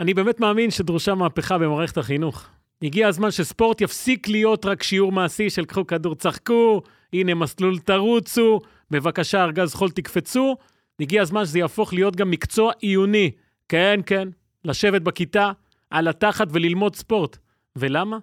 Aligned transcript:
אני 0.00 0.14
באמת 0.14 0.40
מאמין 0.40 0.70
שדרושה 0.70 1.14
מהפכה 1.14 1.58
במערכת 1.58 1.98
החינוך. 1.98 2.48
הגיע 2.82 3.08
הזמן 3.08 3.30
שספורט 3.30 3.80
יפסיק 3.80 4.28
להיות 4.28 4.66
רק 4.66 4.82
שיעור 4.82 5.12
מעשי 5.12 5.50
של 5.50 5.64
קחו 5.64 5.86
כדור, 5.86 6.14
צחקו, 6.14 6.82
הנה 7.12 7.34
מסלול 7.34 7.78
תרוצו, 7.78 8.60
בבקשה, 8.90 9.44
ארגז 9.44 9.74
חול 9.74 9.90
תקפצו. 9.90 10.56
הגיע 11.00 11.22
הזמן 11.22 11.44
שזה 11.44 11.58
יהפוך 11.58 11.92
להיות 11.92 12.16
גם 12.16 12.30
מקצוע 12.30 12.72
עיוני. 12.80 13.30
כן, 13.68 14.00
כן, 14.06 14.28
לשבת 14.64 15.02
בכיתה, 15.02 15.52
על 15.90 16.08
התחת 16.08 16.48
וללמוד 16.50 16.96
ספורט. 16.96 17.36
ולמה? 17.76 18.18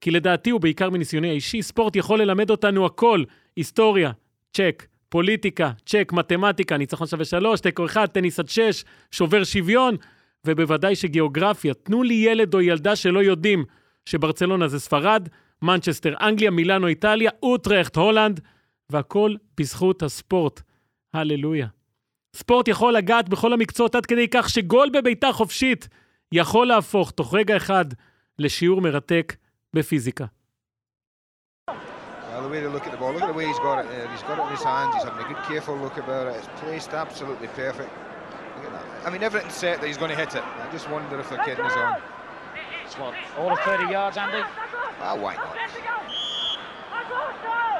כי 0.00 0.10
לדעתי, 0.10 0.52
ובעיקר 0.52 0.90
מניסיוני 0.90 1.28
האישי, 1.28 1.62
ספורט 1.62 1.96
יכול 1.96 2.22
ללמד 2.22 2.50
אותנו 2.50 2.86
הכל. 2.86 3.22
היסטוריה, 3.56 4.10
צ'ק. 4.52 4.86
פוליטיקה, 5.08 5.70
צ'ק, 5.86 6.12
מתמטיקה, 6.12 6.76
ניצחון 6.76 7.06
שווה 7.06 7.24
שלוש, 7.24 7.60
תיקו 7.60 7.86
אחד, 7.86 8.06
טניס 8.06 8.38
עד 8.38 8.48
שש, 8.48 8.84
שובר 9.10 9.44
שוויון, 9.44 9.96
ובוודאי 10.46 10.96
שגיאוגרפיה. 10.96 11.74
תנו 11.74 12.02
לי 12.02 12.14
ילד 12.14 12.54
או 12.54 12.60
ילדה 12.60 12.96
שלא 12.96 13.22
יודעים 13.22 13.64
שברצלונה 14.04 14.68
זה 14.68 14.80
ספרד, 14.80 15.28
מנצ'סטר, 15.62 16.14
אנגליה, 16.20 16.50
מילאנו, 16.50 16.86
איטליה, 16.86 17.30
אוטרכט, 17.42 17.96
הולנד, 17.96 18.40
והכל 18.90 19.34
בזכות 19.58 20.02
הספורט. 20.02 20.62
הללויה. 21.14 21.66
ספורט 22.36 22.68
יכול 22.68 22.92
לגעת 22.92 23.28
בכל 23.28 23.52
המקצועות 23.52 23.94
עד 23.94 24.06
כדי 24.06 24.28
כך 24.28 24.48
שגול 24.48 24.90
בביתה 24.90 25.32
חופשית 25.32 25.88
יכול 26.32 26.66
להפוך 26.66 27.10
תוך 27.10 27.34
רגע 27.34 27.56
אחד 27.56 27.84
לשיעור 28.38 28.80
מרתק 28.80 29.36
בפיזיקה. 29.74 30.24
The 32.46 32.48
way 32.52 32.60
they 32.60 32.68
look 32.68 32.86
at 32.86 32.92
the 32.92 32.98
ball, 32.98 33.12
look 33.12 33.22
at 33.22 33.32
the 33.34 33.38
way 33.40 33.46
he's 33.46 33.58
got 33.58 33.78
it. 33.82 33.86
Uh, 33.86 34.08
he's 34.12 34.22
got 34.22 34.38
it 34.38 34.44
in 34.46 34.52
his 34.56 34.62
hands. 34.62 34.94
He's 34.94 35.04
having 35.08 35.24
a 35.24 35.28
good, 35.30 35.42
careful 35.50 35.74
look 35.84 35.96
about 36.04 36.24
it. 36.28 36.34
It's 36.38 36.50
placed 36.60 36.92
absolutely 37.04 37.48
perfect. 37.48 37.90
Look 39.05 39.05
at 39.05 39.05
that. 39.05 39.07
I 39.07 39.11
mean, 39.11 39.23
everything's 39.23 39.53
set 39.53 39.81
that 39.81 39.87
he's 39.87 39.97
going 39.97 40.11
to 40.11 40.17
hit 40.17 40.35
it. 40.35 40.43
I 40.43 40.71
just 40.71 40.89
wonder 40.89 41.19
if 41.19 41.29
they're 41.29 41.43
kidding 41.43 41.65
us 41.65 41.73
on. 41.73 42.01
It's 42.85 42.95
what, 42.97 43.13
all 43.37 43.51
of 43.51 43.59
30 43.59 43.91
yards, 43.91 44.17
Andy? 44.17 44.41
Ah, 45.01 45.15
why 45.15 45.35
not? 45.35 45.55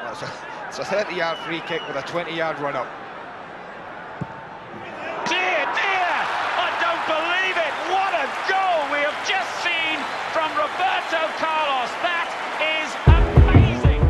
That's 0.04 0.22
a, 0.23 0.31
it's 0.67 0.80
a 0.80 0.84
30-yard 0.84 1.38
free 1.40 1.62
kick 1.67 1.81
with 1.88 1.98
a 1.98 2.02
20-yard 2.02 2.59
run-up. 2.59 2.88
Dear, 5.28 5.64
dear! 5.81 6.16
I 6.66 6.70
don't 6.84 7.04
believe 7.16 7.58
it! 7.67 7.73
What 7.92 8.12
a 8.16 8.28
goal 8.52 8.80
we 8.94 9.00
have 9.08 9.20
just 9.28 9.52
seen 9.66 9.98
from 10.36 10.50
Roberto 10.56 11.22
Carlos. 11.44 11.92
That 12.08 12.30
is 12.80 12.90
amazing! 13.08 14.02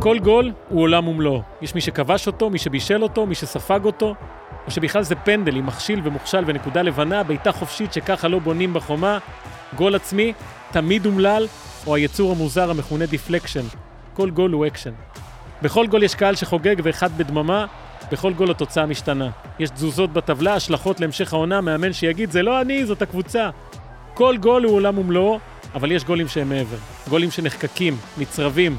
כל 0.00 0.18
גול 0.18 0.52
הוא 0.68 0.82
עולם 0.82 1.08
ומלואו. 1.08 1.42
יש 1.62 1.74
מי 1.74 1.80
שכבש 1.80 2.26
אותו, 2.26 2.50
מי 2.50 2.58
שבישל 2.58 3.02
אותו, 3.02 3.26
מי 3.26 3.34
שספג 3.34 3.84
אותו, 3.84 4.14
או 4.65 4.71
שבכלל 4.71 5.03
זה 5.03 5.15
פנדל 5.15 5.55
עם 5.55 5.65
מכשיל 5.65 6.01
ומוכשל 6.03 6.43
ונקודה 6.47 6.81
לבנה, 6.81 7.23
בעיטה 7.23 7.51
חופשית 7.51 7.93
שככה 7.93 8.27
לא 8.27 8.39
בונים 8.39 8.73
בחומה, 8.73 9.17
גול 9.75 9.95
עצמי, 9.95 10.33
תמיד 10.71 11.05
אומלל, 11.05 11.47
או 11.87 11.95
היצור 11.95 12.31
המוזר 12.31 12.69
המכונה 12.69 13.05
deflection. 13.05 13.63
כל 14.13 14.29
גול 14.29 14.51
הוא 14.51 14.67
אקשן. 14.67 14.91
בכל 15.61 15.87
גול 15.87 16.03
יש 16.03 16.15
קהל 16.15 16.35
שחוגג 16.35 16.75
ואחד 16.83 17.17
בדממה, 17.17 17.65
בכל 18.11 18.33
גול 18.33 18.51
התוצאה 18.51 18.85
משתנה. 18.85 19.29
יש 19.59 19.69
תזוזות 19.69 20.13
בטבלה, 20.13 20.53
השלכות 20.53 20.99
להמשך 20.99 21.33
העונה, 21.33 21.61
מאמן 21.61 21.93
שיגיד, 21.93 22.31
זה 22.31 22.43
לא 22.43 22.61
אני, 22.61 22.85
זאת 22.85 23.01
הקבוצה. 23.01 23.49
כל 24.13 24.37
גול 24.37 24.63
הוא 24.63 24.75
עולם 24.75 24.97
ומלואו, 24.97 25.39
אבל 25.75 25.91
יש 25.91 26.03
גולים 26.03 26.27
שהם 26.27 26.49
מעבר. 26.49 26.77
גולים 27.09 27.31
שנחקקים, 27.31 27.97
נצרבים, 28.17 28.77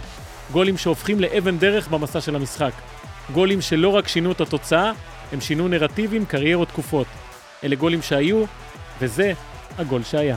גולים 0.52 0.76
שהופכים 0.76 1.20
לאבן 1.20 1.58
דרך 1.58 1.88
במסע 1.88 2.20
של 2.20 2.36
המשחק. 2.36 2.72
גולים 3.32 3.60
שלא 3.60 3.88
רק 3.88 4.08
שינו 4.08 4.32
את 4.32 4.40
התוצאה, 4.40 4.92
הם 5.32 5.40
שינו 5.40 5.68
נרטיבים, 5.68 6.26
קריירות 6.26 6.68
תקופות. 6.68 7.06
אלה 7.64 7.76
גולים 7.76 8.02
שהיו, 8.02 8.44
וזה 9.00 9.32
הגול 9.78 10.02
שהיה. 10.02 10.36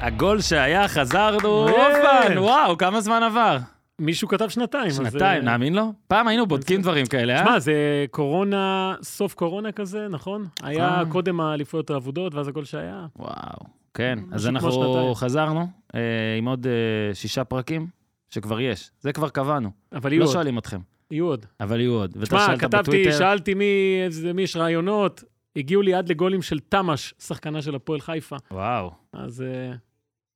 הגול 0.00 0.40
שהיה, 0.40 0.88
חזרנו. 0.88 1.68
אופן, 1.68 2.38
וואו, 2.38 2.78
כמה 2.78 3.00
זמן 3.00 3.22
עבר? 3.22 3.58
מישהו 3.98 4.28
כתב 4.28 4.48
שנתיים. 4.48 4.86
אז, 4.86 4.96
שנתיים, 4.96 5.42
אה, 5.42 5.50
נאמין 5.52 5.74
לו? 5.74 5.92
פעם 6.08 6.28
היינו 6.28 6.46
בודקים 6.46 6.82
דברים 6.82 7.06
כאלה, 7.06 7.32
אה? 7.40 7.44
שמע, 7.44 7.58
זה 7.58 7.74
קורונה, 8.10 8.94
סוף 9.02 9.34
קורונה 9.34 9.72
כזה, 9.72 10.06
נכון? 10.10 10.46
היה 10.62 10.88
אה. 10.88 11.02
קודם 11.08 11.40
האליפויות 11.40 11.90
האבודות, 11.90 12.34
ואז 12.34 12.48
הגול 12.48 12.64
שהיה. 12.64 13.06
וואו, 13.16 13.64
כן. 13.94 14.18
אז 14.32 14.46
אנחנו 14.46 14.72
שנתיים. 14.72 15.14
חזרנו 15.14 15.66
אה, 15.94 16.00
עם 16.38 16.48
עוד 16.48 16.66
אה, 16.66 17.14
שישה 17.14 17.44
פרקים, 17.44 17.86
שכבר 18.34 18.60
יש. 18.60 18.90
זה 19.00 19.12
כבר 19.12 19.28
קבענו. 19.28 19.70
אבל 19.92 20.12
יהיו 20.12 20.20
לא 20.20 20.26
עוד. 20.26 20.32
שואלים 20.32 20.58
אתכם, 20.58 20.80
יהיו 21.10 21.26
עוד. 21.26 21.46
אבל 21.60 21.80
יהיו 21.80 21.92
עוד. 21.92 22.12
ואתה 22.16 22.26
שמע, 22.26 22.46
שאלת 22.46 22.60
כתבתי, 22.60 22.78
בטוויטר- 22.90 23.18
שאלתי 23.18 23.54
מי, 23.54 23.64
איזה- 24.04 24.32
מי 24.32 24.42
יש 24.42 24.56
רעיונות, 24.56 25.24
הגיעו 25.56 25.82
לי 25.82 25.94
עד 25.94 26.08
לגולים 26.08 26.42
של 26.42 26.58
תמ"ש, 26.60 27.14
שחקנה 27.18 27.62
של 27.62 27.74
הפועל 27.74 28.00
חיפה. 28.00 28.36
וואו. 28.50 28.90
אז 29.12 29.42
אה, 29.42 29.72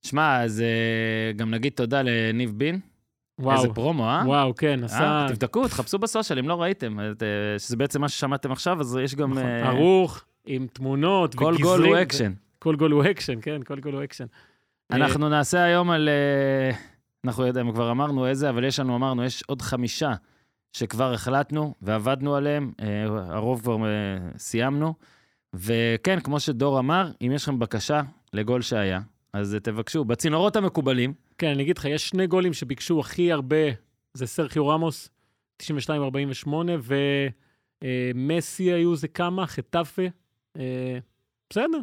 שמע, 0.05 0.43
אז 0.43 0.61
אה, 0.61 1.31
גם 1.35 1.51
נגיד 1.51 1.73
תודה 1.75 2.01
לניב 2.01 2.53
בין. 2.57 2.79
וואו. 3.39 3.57
איזה 3.57 3.73
פרומו, 3.73 4.03
אה? 4.09 4.21
וואו, 4.25 4.55
כן, 4.55 4.83
עשה... 4.83 5.03
אה, 5.03 5.25
תבדקו, 5.29 5.67
תחפשו 5.67 5.99
ב 5.99 6.04
social, 6.04 6.39
אם 6.39 6.47
לא 6.47 6.61
ראיתם, 6.61 6.99
את, 6.99 7.23
אה, 7.23 7.27
שזה 7.59 7.77
בעצם 7.77 8.01
מה 8.01 8.09
ששמעתם 8.09 8.51
עכשיו, 8.51 8.79
אז 8.81 8.97
יש 9.03 9.15
גם... 9.15 9.31
נכון, 9.31 9.43
אה, 9.45 9.67
ערוך, 9.69 10.23
עם 10.45 10.67
תמונות 10.73 11.35
כל 11.35 11.53
וגזרים. 11.57 11.63
גול 11.81 11.85
הוא 11.85 12.01
אקשן. 12.01 12.31
כל 12.59 12.75
גול 12.75 12.91
הוא 12.91 13.03
אקשן, 13.11 13.41
כן, 13.41 13.63
כל 13.63 13.79
גול 13.79 13.93
הוא 13.95 14.03
אקשן. 14.03 14.25
אנחנו 14.91 15.29
נעשה 15.29 15.63
היום 15.63 15.89
על... 15.91 16.09
אה, 17.25 17.29
אנחנו 17.29 17.45
יודעים, 17.45 17.71
כבר 17.71 17.91
אמרנו 17.91 18.27
איזה, 18.27 18.49
אבל 18.49 18.63
יש 18.63 18.79
לנו, 18.79 18.95
אמרנו, 18.95 19.23
יש 19.23 19.43
עוד 19.47 19.61
חמישה 19.61 20.13
שכבר 20.73 21.13
החלטנו 21.13 21.75
ועבדנו 21.81 22.35
עליהם, 22.35 22.71
אה, 22.81 23.05
הרוב 23.35 23.61
כבר 23.61 23.85
אה, 23.85 24.17
סיימנו. 24.37 24.93
וכן, 25.53 26.19
כמו 26.19 26.39
שדור 26.39 26.79
אמר, 26.79 27.11
אם 27.21 27.31
יש 27.35 27.43
לכם 27.43 27.59
בקשה 27.59 28.01
לגול 28.33 28.61
שהיה, 28.61 28.99
אז 29.33 29.55
אה, 29.55 29.59
תבקשו. 29.59 30.05
בצינורות 30.05 30.55
המקובלים, 30.55 31.13
כן, 31.37 31.47
אני 31.47 31.63
אגיד 31.63 31.77
לך, 31.77 31.85
יש 31.85 32.09
שני 32.09 32.27
גולים 32.27 32.53
שביקשו 32.53 32.99
הכי 32.99 33.31
הרבה, 33.31 33.55
זה 34.13 34.27
סרחיו 34.27 34.67
רמוס, 34.67 35.09
92-48, 35.63 35.67
ומסי 38.15 38.63
היו 38.63 38.95
זה 38.95 39.07
כמה, 39.07 39.47
חטאפה. 39.47 40.01
אה, 40.57 40.97
בסדר, 41.49 41.79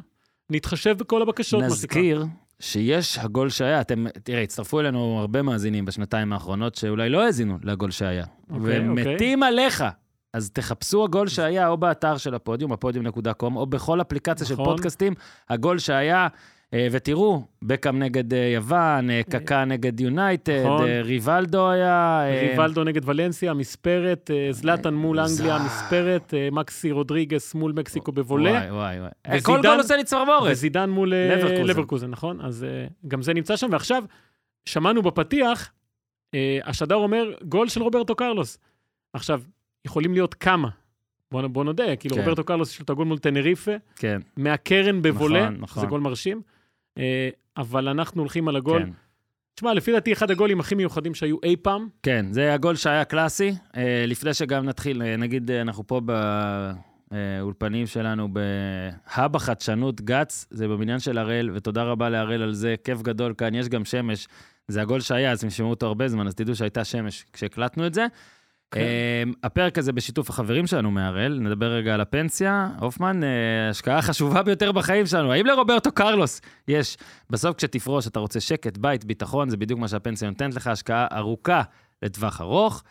נתחשב 0.51 0.99
בכל 0.99 1.23
הבקשות. 1.23 1.63
נזכיר 1.63 2.25
שיש 2.61 3.19
הגול 3.19 3.49
שהיה. 3.49 3.81
אתם, 3.81 4.07
תראה, 4.23 4.43
הצטרפו 4.43 4.81
אלינו 4.81 5.19
הרבה 5.21 5.43
מאזינים 5.43 5.85
בשנתיים 5.85 6.33
האחרונות 6.33 6.75
שאולי 6.75 7.09
לא 7.09 7.25
האזינו 7.25 7.59
לגול 7.63 7.91
שהיה. 7.91 8.25
אוקיי, 8.51 8.81
ומתים 8.81 9.43
עליך. 9.43 9.85
אז 10.33 10.51
תחפשו 10.51 11.05
הגול 11.05 11.29
שהיה 11.29 11.69
או 11.69 11.77
באתר 11.77 12.17
של 12.17 12.35
הפודיום, 12.35 12.73
הפודיום.קום, 12.73 13.57
או 13.57 13.67
בכל 13.67 14.01
אפליקציה 14.01 14.47
של 14.47 14.55
נכון. 14.55 14.65
פודקאסטים, 14.65 15.15
הגול 15.49 15.79
שהיה, 15.79 16.29
ותראו, 16.75 17.43
בקאם 17.63 17.99
נגד 17.99 18.35
אה, 18.35 18.39
יוון, 18.55 19.11
אה, 19.11 19.21
קקה 19.31 19.65
נגד 19.65 20.01
יונייטד, 20.01 20.63
נכון. 20.65 20.89
אה, 20.89 21.03
ריבלדו 21.03 21.71
היה... 21.71 22.25
אה, 22.27 22.49
ריבלדו 22.51 22.85
נגד 22.85 23.09
ולנסיה, 23.09 23.55
מספרת, 23.55 24.31
אה, 24.35 24.53
זלאטן 24.53 24.95
מול 24.95 25.21
אנגליה, 25.21 25.59
מספרת, 25.67 26.35
אה, 26.35 26.49
מקסי 26.53 26.91
רודריגס 26.91 27.55
מול 27.55 27.73
מקסיקו 27.73 28.13
בוולה, 28.13 28.51
וואי, 28.51 28.71
וואי, 28.71 29.01
וואי. 29.01 29.41
כל 29.43 29.63
גול 29.63 29.79
עושה 29.79 29.97
לי 29.97 30.05
צמרמורת. 30.05 30.53
וזידן 30.53 30.91
מול 30.91 31.15
אה, 31.15 31.63
לברקוזן. 31.65 32.11
נכון? 32.11 32.41
אז 32.41 32.65
אה, 32.65 32.87
גם 33.09 33.23
זה 33.23 33.35
נמצא 33.35 33.57
שם, 33.57 33.69
ועכשיו, 33.73 34.05
שמענו 34.65 35.03
בפתיח, 35.03 35.73
אה, 36.35 36.59
השדר 36.65 36.95
אומר, 36.95 37.33
גול 37.43 37.69
של 37.69 37.83
רוברטו 37.83 38.15
קרלוס. 38.15 38.59
עכשיו, 39.13 39.43
יכולים 39.85 40.13
להיות 40.13 40.35
כמה. 40.35 40.69
בוא, 41.33 41.47
בוא 41.47 41.65
נודה, 41.65 41.97
כאילו 41.97 42.17
כן. 42.17 42.21
רוברטו 42.21 42.45
קרלוס 42.45 42.73
יש 42.73 42.79
לו 42.81 42.85
את 42.85 42.91
הגול 42.91 43.07
מול 43.07 43.19
טנריפה, 43.19 43.73
כן, 43.97 44.21
מהקרן 44.37 45.03
בוולה, 45.03 45.45
נכון, 45.45 45.61
נכון. 45.61 45.81
זה 45.81 45.87
גול 45.87 46.01
מרשים, 46.01 46.37
אה, 46.37 46.56
אבל 47.57 47.89
אנחנו 47.89 48.23
הולכים 48.23 48.49
על 48.49 48.57
הגול. 48.57 48.83
כן. 48.83 48.91
תשמע, 49.57 49.75
לפי 49.75 49.93
דעתי, 49.93 50.13
אחד 50.13 50.31
הגולים 50.31 50.61
הכי 50.61 50.75
מיוחדים 50.75 51.15
שהיו 51.15 51.37
אי 51.43 51.57
פעם, 51.57 51.89
כן, 52.03 52.27
זה 52.31 52.55
הגול 52.55 52.77
שהיה 52.77 53.05
קלאסי. 53.05 53.55
אה, 53.77 54.05
לפני 54.07 54.35
שגם 54.35 54.65
נתחיל, 54.65 55.03
אה, 55.03 55.17
נגיד 55.17 55.51
אה, 55.51 55.61
אנחנו 55.61 55.87
פה 55.87 56.01
באולפנים 57.11 57.87
שלנו 57.87 58.29
בהאב 58.33 59.37
החדשנות 59.37 60.01
גץ, 60.01 60.47
זה 60.51 60.69
בבניין 60.69 60.99
של 60.99 61.19
הראל, 61.19 61.51
ותודה 61.55 61.83
רבה 61.83 62.09
להראל 62.09 62.43
על 62.43 62.53
זה, 62.53 62.75
כיף 62.85 63.03
גדול 63.03 63.35
כאן, 63.39 63.55
יש 63.55 63.69
גם 63.69 63.85
שמש. 63.85 64.29
זה 64.69 64.83
הגול 64.83 65.01
שהיה, 65.01 65.33
אז 65.33 65.45
הם 65.45 65.51
שמעו 65.51 65.71
אותו 65.71 65.87
הרבה 65.87 66.09
זמן, 66.09 66.27
אז 66.27 66.35
תדעו 66.35 66.55
שהייתה 66.55 66.85
שמש 66.85 67.25
כשהקלטנו 67.33 67.87
את 67.87 67.95
זה. 67.95 68.07
כן. 68.71 68.81
אה, 68.81 69.23
הפרק 69.43 69.79
הזה 69.79 69.93
בשיתוף 69.93 70.31
החברים 70.31 70.67
שלנו 70.67 70.91
מהראל, 70.91 71.39
נדבר 71.41 71.67
רגע 71.67 71.95
על 71.95 72.01
הפנסיה. 72.01 72.69
הופמן, 72.81 73.25
אה, 73.25 73.71
השקעה 73.71 74.03
חשובה 74.03 74.43
ביותר 74.43 74.73
בחיים 74.73 75.07
שלנו. 75.07 75.33
האם 75.33 75.47
לרוברטו 75.47 75.93
קרלוס 75.93 76.41
יש, 76.69 76.97
בסוף 77.31 77.57
כשתפרוש 77.57 78.07
אתה 78.07 78.21
רוצה 78.21 78.41
שקט, 78.41 78.79
בית, 78.79 79.05
ביטחון, 79.05 79.49
זה 79.49 79.57
בדיוק 79.57 79.81
מה 79.81 79.89
שהפנסיה 79.89 80.29
נותנת 80.29 80.55
לך, 80.55 80.67
השקעה 80.67 81.07
ארוכה 81.13 81.63
לטווח 82.03 82.41
ארוך. 82.41 82.83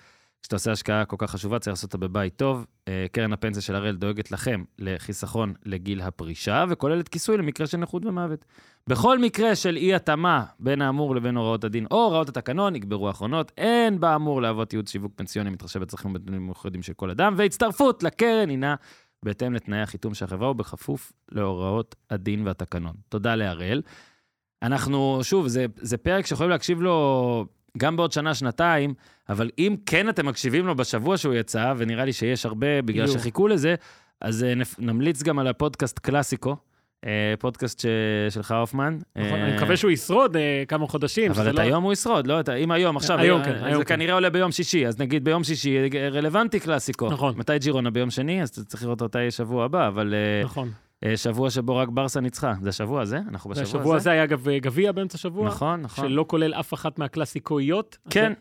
כשאתה 0.46 0.56
עושה 0.56 0.72
השקעה 0.72 1.06
כל 1.06 1.16
כך 1.20 1.32
חשובה, 1.32 1.60
צריך 1.60 1.72
לעשות 1.72 1.94
אותה 1.94 2.08
בבית 2.08 2.36
טוב. 2.36 2.66
אה, 2.88 3.06
קרן 3.12 3.34
הפנסיה 3.34 3.62
של 3.62 3.76
הראל 3.76 3.96
דואגת 3.96 4.32
לכם 4.32 4.64
לחיסכון 4.80 5.54
לגיל 5.66 6.02
הפרישה, 6.02 6.66
וכוללת 6.70 7.08
כיסוי 7.08 7.38
למקרה 7.38 7.68
של 7.68 7.78
נכות 7.78 8.06
ומוות. 8.06 8.46
בכל 8.90 9.20
מקרה 9.20 9.56
של 9.56 9.78
אי-התאמה 9.78 10.46
בין 10.60 10.82
האמור 10.82 11.16
לבין 11.16 11.38
הוראות 11.38 11.64
הדין 11.64 11.86
או 11.92 12.04
הוראות 12.04 12.30
התקנון, 12.30 12.74
נקברו 12.74 13.08
האחרונות, 13.08 13.52
אין 13.58 14.00
באמור 14.00 14.42
להוות 14.42 14.74
ייעוד 14.74 14.88
שיווק 14.88 15.12
פנסיוני 15.16 15.50
מתחשב 15.50 15.80
בצרכים 15.80 16.16
מיוחדים 16.28 16.84
של 16.84 16.94
כל 16.94 17.10
אדם, 17.10 17.34
והצטרפות 17.38 18.04
לקרן 18.04 18.50
הינה 18.50 18.76
בהתאם 19.24 19.54
לתנאי 19.54 19.82
החיתום 19.82 20.14
של 20.14 20.26
החברה 20.26 20.52
ובכפוף 20.52 21.14
להוראות 21.32 21.96
הדין 22.10 22.48
והתקנון. 22.48 22.96
תודה 23.10 23.36
להראל. 23.36 23.82
אנחנו, 24.64 25.20
שוב, 25.24 25.48
זה, 25.48 25.66
זה 25.82 25.98
פרק 25.98 26.26
שיכולים 26.26 26.50
להקשיב 26.50 26.82
לו 26.82 27.46
גם 27.78 27.98
בעוד 27.98 28.12
שנה, 28.12 28.34
שנתיים, 28.34 28.94
אבל 29.30 29.50
אם 29.60 29.76
כן 29.86 30.10
אתם 30.10 30.26
מקשיבים 30.26 30.68
לו 30.68 30.76
בשבוע 30.76 31.18
שהוא 31.18 31.34
יצא, 31.34 31.74
ונראה 31.78 32.06
לי 32.06 32.14
שיש 32.14 32.46
הרבה 32.46 32.82
בגלל. 32.82 33.08
שחיכו 33.08 33.48
לזה, 33.48 33.76
אז 34.22 34.44
אה, 34.44 34.54
נמליץ 34.80 35.24
גם 35.24 35.40
על 35.40 35.48
הפודקאסט 35.48 36.00
קלאסיקו, 36.00 36.56
אה, 37.06 37.34
פודקאסט 37.40 37.80
ש... 37.80 37.86
שלך, 38.30 38.52
הופמן. 38.52 38.98
נכון, 39.16 39.40
אה, 39.40 39.46
אני 39.48 39.56
מקווה 39.56 39.78
שהוא 39.78 39.92
ישרוד 39.92 40.36
אה, 40.38 40.64
כמה 40.68 40.88
חודשים. 40.88 41.32
אבל 41.32 41.50
את 41.50 41.56
לא- 41.56 41.62
היום 41.62 41.84
הוא 41.84 41.94
ישרוד, 41.94 42.28
לא? 42.28 42.40
את 42.40 42.50
אם 42.50 42.72
היום, 42.72 42.98
עכשיו, 42.98 43.20
היום 43.20 43.40
אה, 43.42 43.46
כן, 43.46 43.64
היום 43.64 43.78
זה 43.78 43.86
כן. 43.86 43.96
כנראה 43.96 44.14
עולה 44.14 44.30
ביום 44.30 44.52
שישי, 44.52 44.88
אז 44.88 45.00
נגיד 45.00 45.24
ביום 45.24 45.44
שישי 45.44 45.78
אה, 45.96 46.10
רלוונטי 46.10 46.60
קלאסיקו. 46.60 47.10
נכון. 47.10 47.34
מתי 47.38 47.60
ג'ירונה 47.60 47.90
ביום 47.92 48.10
שני? 48.10 48.42
אז 48.42 48.50
אתה 48.50 48.64
צריך 48.64 48.84
לראות 48.84 49.02
אותה 49.02 49.20
שבוע 49.30 49.66
הבא, 49.66 49.88
אבל 49.88 50.14
אה, 50.14 50.44
נכון. 50.46 50.72
אה, 51.06 51.18
שבוע 51.18 51.50
שבו 51.50 51.76
רק 51.76 51.90
ברסה 51.90 52.20
ניצחה. 52.22 52.54
זה 52.62 52.70
השבוע 52.70 53.02
הזה? 53.02 53.20
אנחנו 53.30 53.50
בשבוע 53.50 53.64
הזה? 53.64 53.78
השבוע 53.78 53.96
הזה 53.96 54.12
היה 54.12 54.24
אגב 54.24 54.48
גביע 54.50 54.92
באמצע 54.92 55.16
השבוע, 55.16 55.48
נכון, 55.48 55.82
נכון. 55.82 56.08
שלא 56.10 56.26
כולל 56.28 56.54
אף 56.54 56.74
אחת 56.74 57.00
מהקלאסיקויות. 57.00 57.98
כן. 58.10 58.34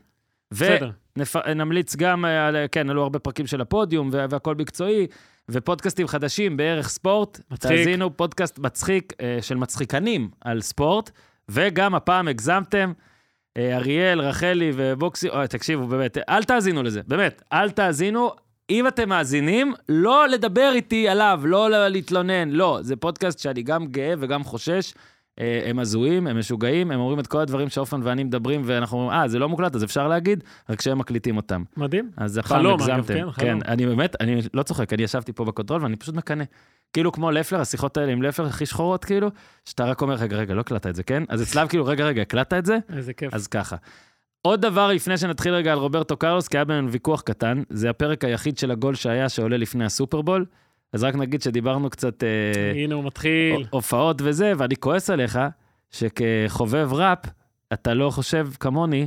ונמליץ 1.46 1.96
גם, 1.96 2.25
אה, 2.25 2.69
כן, 2.72 2.90
עלו 2.90 3.02
הרבה 3.02 3.19
פרקים 3.19 3.46
של 3.46 3.61
הפודיום 3.61 4.08
וה- 4.12 4.26
והכל 4.31 4.55
מקצועי, 4.55 5.06
ופודקאסטים 5.49 6.06
חדשים 6.08 6.56
בערך 6.56 6.88
ספורט. 6.88 7.40
מצחיק. 7.50 7.70
תאזינו, 7.78 8.16
פודקאסט 8.16 8.58
מצחיק 8.58 9.12
אה, 9.20 9.38
של 9.43 9.55
מצחיקנים 9.56 10.31
על 10.40 10.60
ספורט, 10.60 11.10
וגם 11.49 11.94
הפעם 11.94 12.28
הגזמתם. 12.28 12.93
אה, 13.56 13.76
אריאל, 13.76 14.20
רחלי 14.20 14.72
ובוקסי, 14.75 15.28
אוי, 15.28 15.49
תקשיבו, 15.49 15.87
באמת, 15.87 16.19
אל 16.28 16.44
תאזינו 16.44 16.82
לזה, 16.82 17.00
באמת, 17.08 17.43
אל 17.52 17.70
תאזינו. 17.70 18.31
אם 18.70 18.88
אתם 18.88 19.08
מאזינים, 19.08 19.75
לא 19.88 20.28
לדבר 20.28 20.70
איתי 20.75 21.08
עליו, 21.08 21.40
לא 21.44 21.88
להתלונן, 21.88 22.50
לא. 22.50 22.78
זה 22.82 22.96
פודקאסט 22.96 23.38
שאני 23.38 23.62
גם 23.62 23.87
גאה 23.87 24.14
וגם 24.19 24.44
חושש. 24.44 24.94
אה, 25.40 25.62
הם 25.66 25.78
הזויים, 25.78 26.26
הם 26.26 26.38
משוגעים, 26.38 26.90
הם 26.90 27.00
אומרים 27.00 27.20
את 27.20 27.26
כל 27.26 27.38
הדברים 27.38 27.69
שהופמן 27.69 28.00
ואני 28.02 28.25
מדברים, 28.25 28.62
ואנחנו 28.64 28.99
אומרים, 28.99 29.20
אה, 29.20 29.28
זה 29.28 29.38
לא 29.38 29.49
מוקלט, 29.49 29.75
אז 29.75 29.84
אפשר 29.84 30.08
להגיד, 30.08 30.44
רק 30.70 30.81
שהם 30.81 30.99
מקליטים 30.99 31.37
אותם. 31.37 31.62
מדהים. 31.76 32.11
אז 32.16 32.38
הפעם 32.38 32.58
חלום, 32.58 32.82
אגב, 32.82 32.90
הגזמתם. 32.90 33.14
כן, 33.14 33.31
חלום. 33.31 33.61
אני 33.69 33.87
באמת, 33.87 34.16
אני 34.20 34.40
לא 34.55 34.62
צוחק, 34.62 34.93
אני 34.93 35.02
ישבתי 35.02 35.32
פה 35.32 35.44
ב 35.44 35.49
control 35.49 35.82
ואני 35.82 35.96
פשוט 35.96 36.14
מקנא. 36.14 36.44
כאילו 36.93 37.12
כמו 37.12 37.31
לפלר, 37.31 37.60
השיחות 37.60 37.96
האלה 37.96 38.12
עם 38.12 38.22
לפלר 38.22 38.46
הכי 38.46 38.67
שחורות, 38.67 39.05
כאילו, 39.05 39.31
שאתה 39.64 39.84
רק 39.84 40.02
אומר, 40.02 40.14
רגע, 40.14 40.37
רגע, 40.37 40.55
לא 40.55 40.60
הקלטת 40.60 40.87
את 40.87 40.94
זה, 40.94 41.02
כן? 41.02 41.22
אז 41.28 41.43
אצלם 41.43 41.69
כאילו, 41.69 41.87
רגע, 41.87 42.05
רגע, 42.05 42.22
הקלטת 42.22 42.55
את 42.58 42.67
זה? 42.67 42.78
איזה 42.96 43.12
כיף. 43.12 43.34
אז 43.34 43.46
ככה. 43.46 43.76
עוד 44.46 44.61
דבר 44.61 44.88
לפני 44.93 45.19
שנתחיל 45.19 45.55
רגע 45.55 45.73
על 45.73 45.79
רוברטו 45.79 46.17
קרלוס, 46.17 46.49
כי 46.49 46.56
היה 46.56 46.64
בינינו 46.64 46.91
ויכוח 46.93 47.20
קטן, 47.20 47.62
זה 47.70 47.91
הפרק 47.91 48.25
היחיד 48.25 48.58
של 48.58 48.70
הגול 48.70 48.94
שהיה 48.94 49.29
שעולה 49.29 49.56
לפני 49.56 49.85
הסופרבול. 49.85 50.44
אז 50.93 51.05
רק 51.05 51.14
נגיד 51.14 51.43
שדיברנו 51.43 51.91
קצת 51.91 52.25
אה, 52.25 52.29
הנה 52.85 52.94
הוא 52.94 53.05
מתחיל. 53.05 53.64
הופעות 53.70 54.17
וזה, 54.25 54.52
ואני 54.58 54.76
כועס 54.76 55.11
עליך, 55.11 55.38
שכחובב 55.91 56.88
ראפ, 56.93 57.19
אתה 57.73 57.94
לא 57.94 58.11
חושב 58.11 58.49
כמוני 58.61 59.06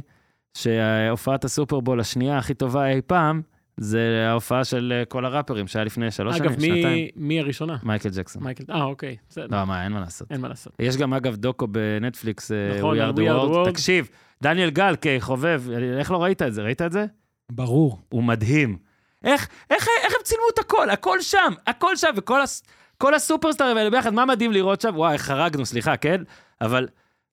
שהופעת 0.53 1.45
הסופרבול 1.45 1.99
השנייה 1.99 2.37
הכי 2.37 2.53
טובה 2.53 2.87
אי 2.89 3.01
פעם, 3.01 3.41
זה 3.77 4.25
ההופעה 4.29 4.63
של 4.63 4.93
אה, 4.99 5.05
כל 5.05 5.25
הראפרים 5.25 5.67
שהיה 5.67 5.85
לפני 5.85 6.11
שלוש 6.11 6.37
שנים, 6.37 6.49
אגב, 6.49 6.59
שנתיים. 6.59 6.83
מי- 6.83 7.09
מי 7.15 7.39
הראשונה? 7.39 7.77
מייקל 7.83 8.09
ג'קסון. 8.09 8.43
מייקל. 8.43 8.63
אה, 8.69 8.83
אוקיי, 8.83 9.15
בסדר. 9.29 9.47
לא, 9.59 9.65
מה, 9.65 9.83
אין 9.83 9.91
מה 9.91 9.99
לעשות. 9.99 10.31
אין 10.31 10.41
מה 10.41 10.47
לעשות. 10.47 10.73
יש 10.79 10.97
גם, 10.97 11.13
אגב, 11.13 11.35
דוקו 11.35 11.67
בנטפליקס, 11.67 12.51
אה, 12.51 12.77
נכון, 12.77 12.97
We 12.97 13.01
are 13.01 13.15
the 13.15 13.19
world. 13.19 13.69
תקשיב, 13.71 14.09
דניאל 14.43 14.69
גל 14.69 14.95
כחובב, 15.01 15.63
איך 15.99 16.11
לא 16.11 16.23
ראית 16.23 16.41
את 16.41 16.53
זה? 16.53 16.61
ראית 16.61 16.81
את 16.81 16.91
זה? 16.91 17.05
ברור. 17.51 18.01
הוא 18.09 18.23
מדהים. 18.23 18.77
איך, 19.23 19.47
איך, 19.69 19.87
איך 20.03 20.13
הם 20.17 20.23
צילמו 20.23 20.45
את 20.53 20.59
הכל? 20.59 20.89
הכל 20.89 21.21
שם, 21.21 21.53
הכל 21.67 21.95
שם, 21.95 22.09
וכל 22.15 22.41
הס, 22.41 22.63
כל 22.97 23.13
הסופרסטארים 23.13 23.77
האלה 23.77 23.89
ביחד, 23.89 24.13
מה 24.13 24.25
מדהים 24.25 24.51
לראות 24.51 24.81
שם? 24.81 24.91
וואי, 24.95 25.17
חרגנו, 25.17 25.65
סליחה, 25.65 25.97
כן? 25.97 26.21
אבל 26.61 26.87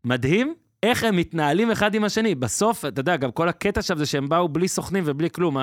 מדהים 0.05 0.55
איך 0.83 1.05
הם 1.05 1.17
מתנהלים 1.17 1.71
אחד 1.71 1.95
עם 1.95 2.05
השני. 2.05 2.35
בסוף, 2.35 2.85
אתה 2.85 3.01
יודע, 3.01 3.17
גם 3.17 3.33
כל 3.33 3.49
הקטע 3.49 3.83
שם 3.83 3.99
זה 3.99 4.06
שהם 4.06 4.29
באו 4.29 4.49
בלי 4.49 4.69
סוכנים 4.69 5.05
ובלי 5.06 5.31
כלום. 5.31 5.56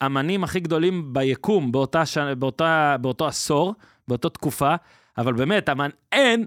האמנים 0.00 0.44
הכי 0.44 0.60
גדולים 0.60 1.12
ביקום 1.12 1.72
באותה, 1.72 2.06
ש... 2.06 2.18
באותה, 2.18 2.96
באותו 3.00 3.26
עשור, 3.26 3.74
באותה 4.08 4.28
תקופה, 4.28 4.74
אבל 5.18 5.32
באמת, 5.32 5.68
אמן, 5.68 5.90
אין, 6.12 6.46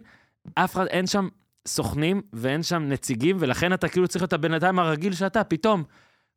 אף 0.56 0.74
אחד, 0.74 0.86
אין 0.86 1.08
שם 1.08 1.28
סוכנים 1.68 2.22
ואין 2.34 2.64
שם 2.64 2.84
נציגים, 2.88 3.38
ולכן 3.40 3.74
אתה 3.74 3.88
כאילו 3.88 4.08
צריך 4.08 4.22
להיות 4.22 4.34
הבן 4.34 4.54
אדם 4.54 4.80
הרגיל 4.80 5.14
שאתה, 5.14 5.44
פתאום. 5.44 5.84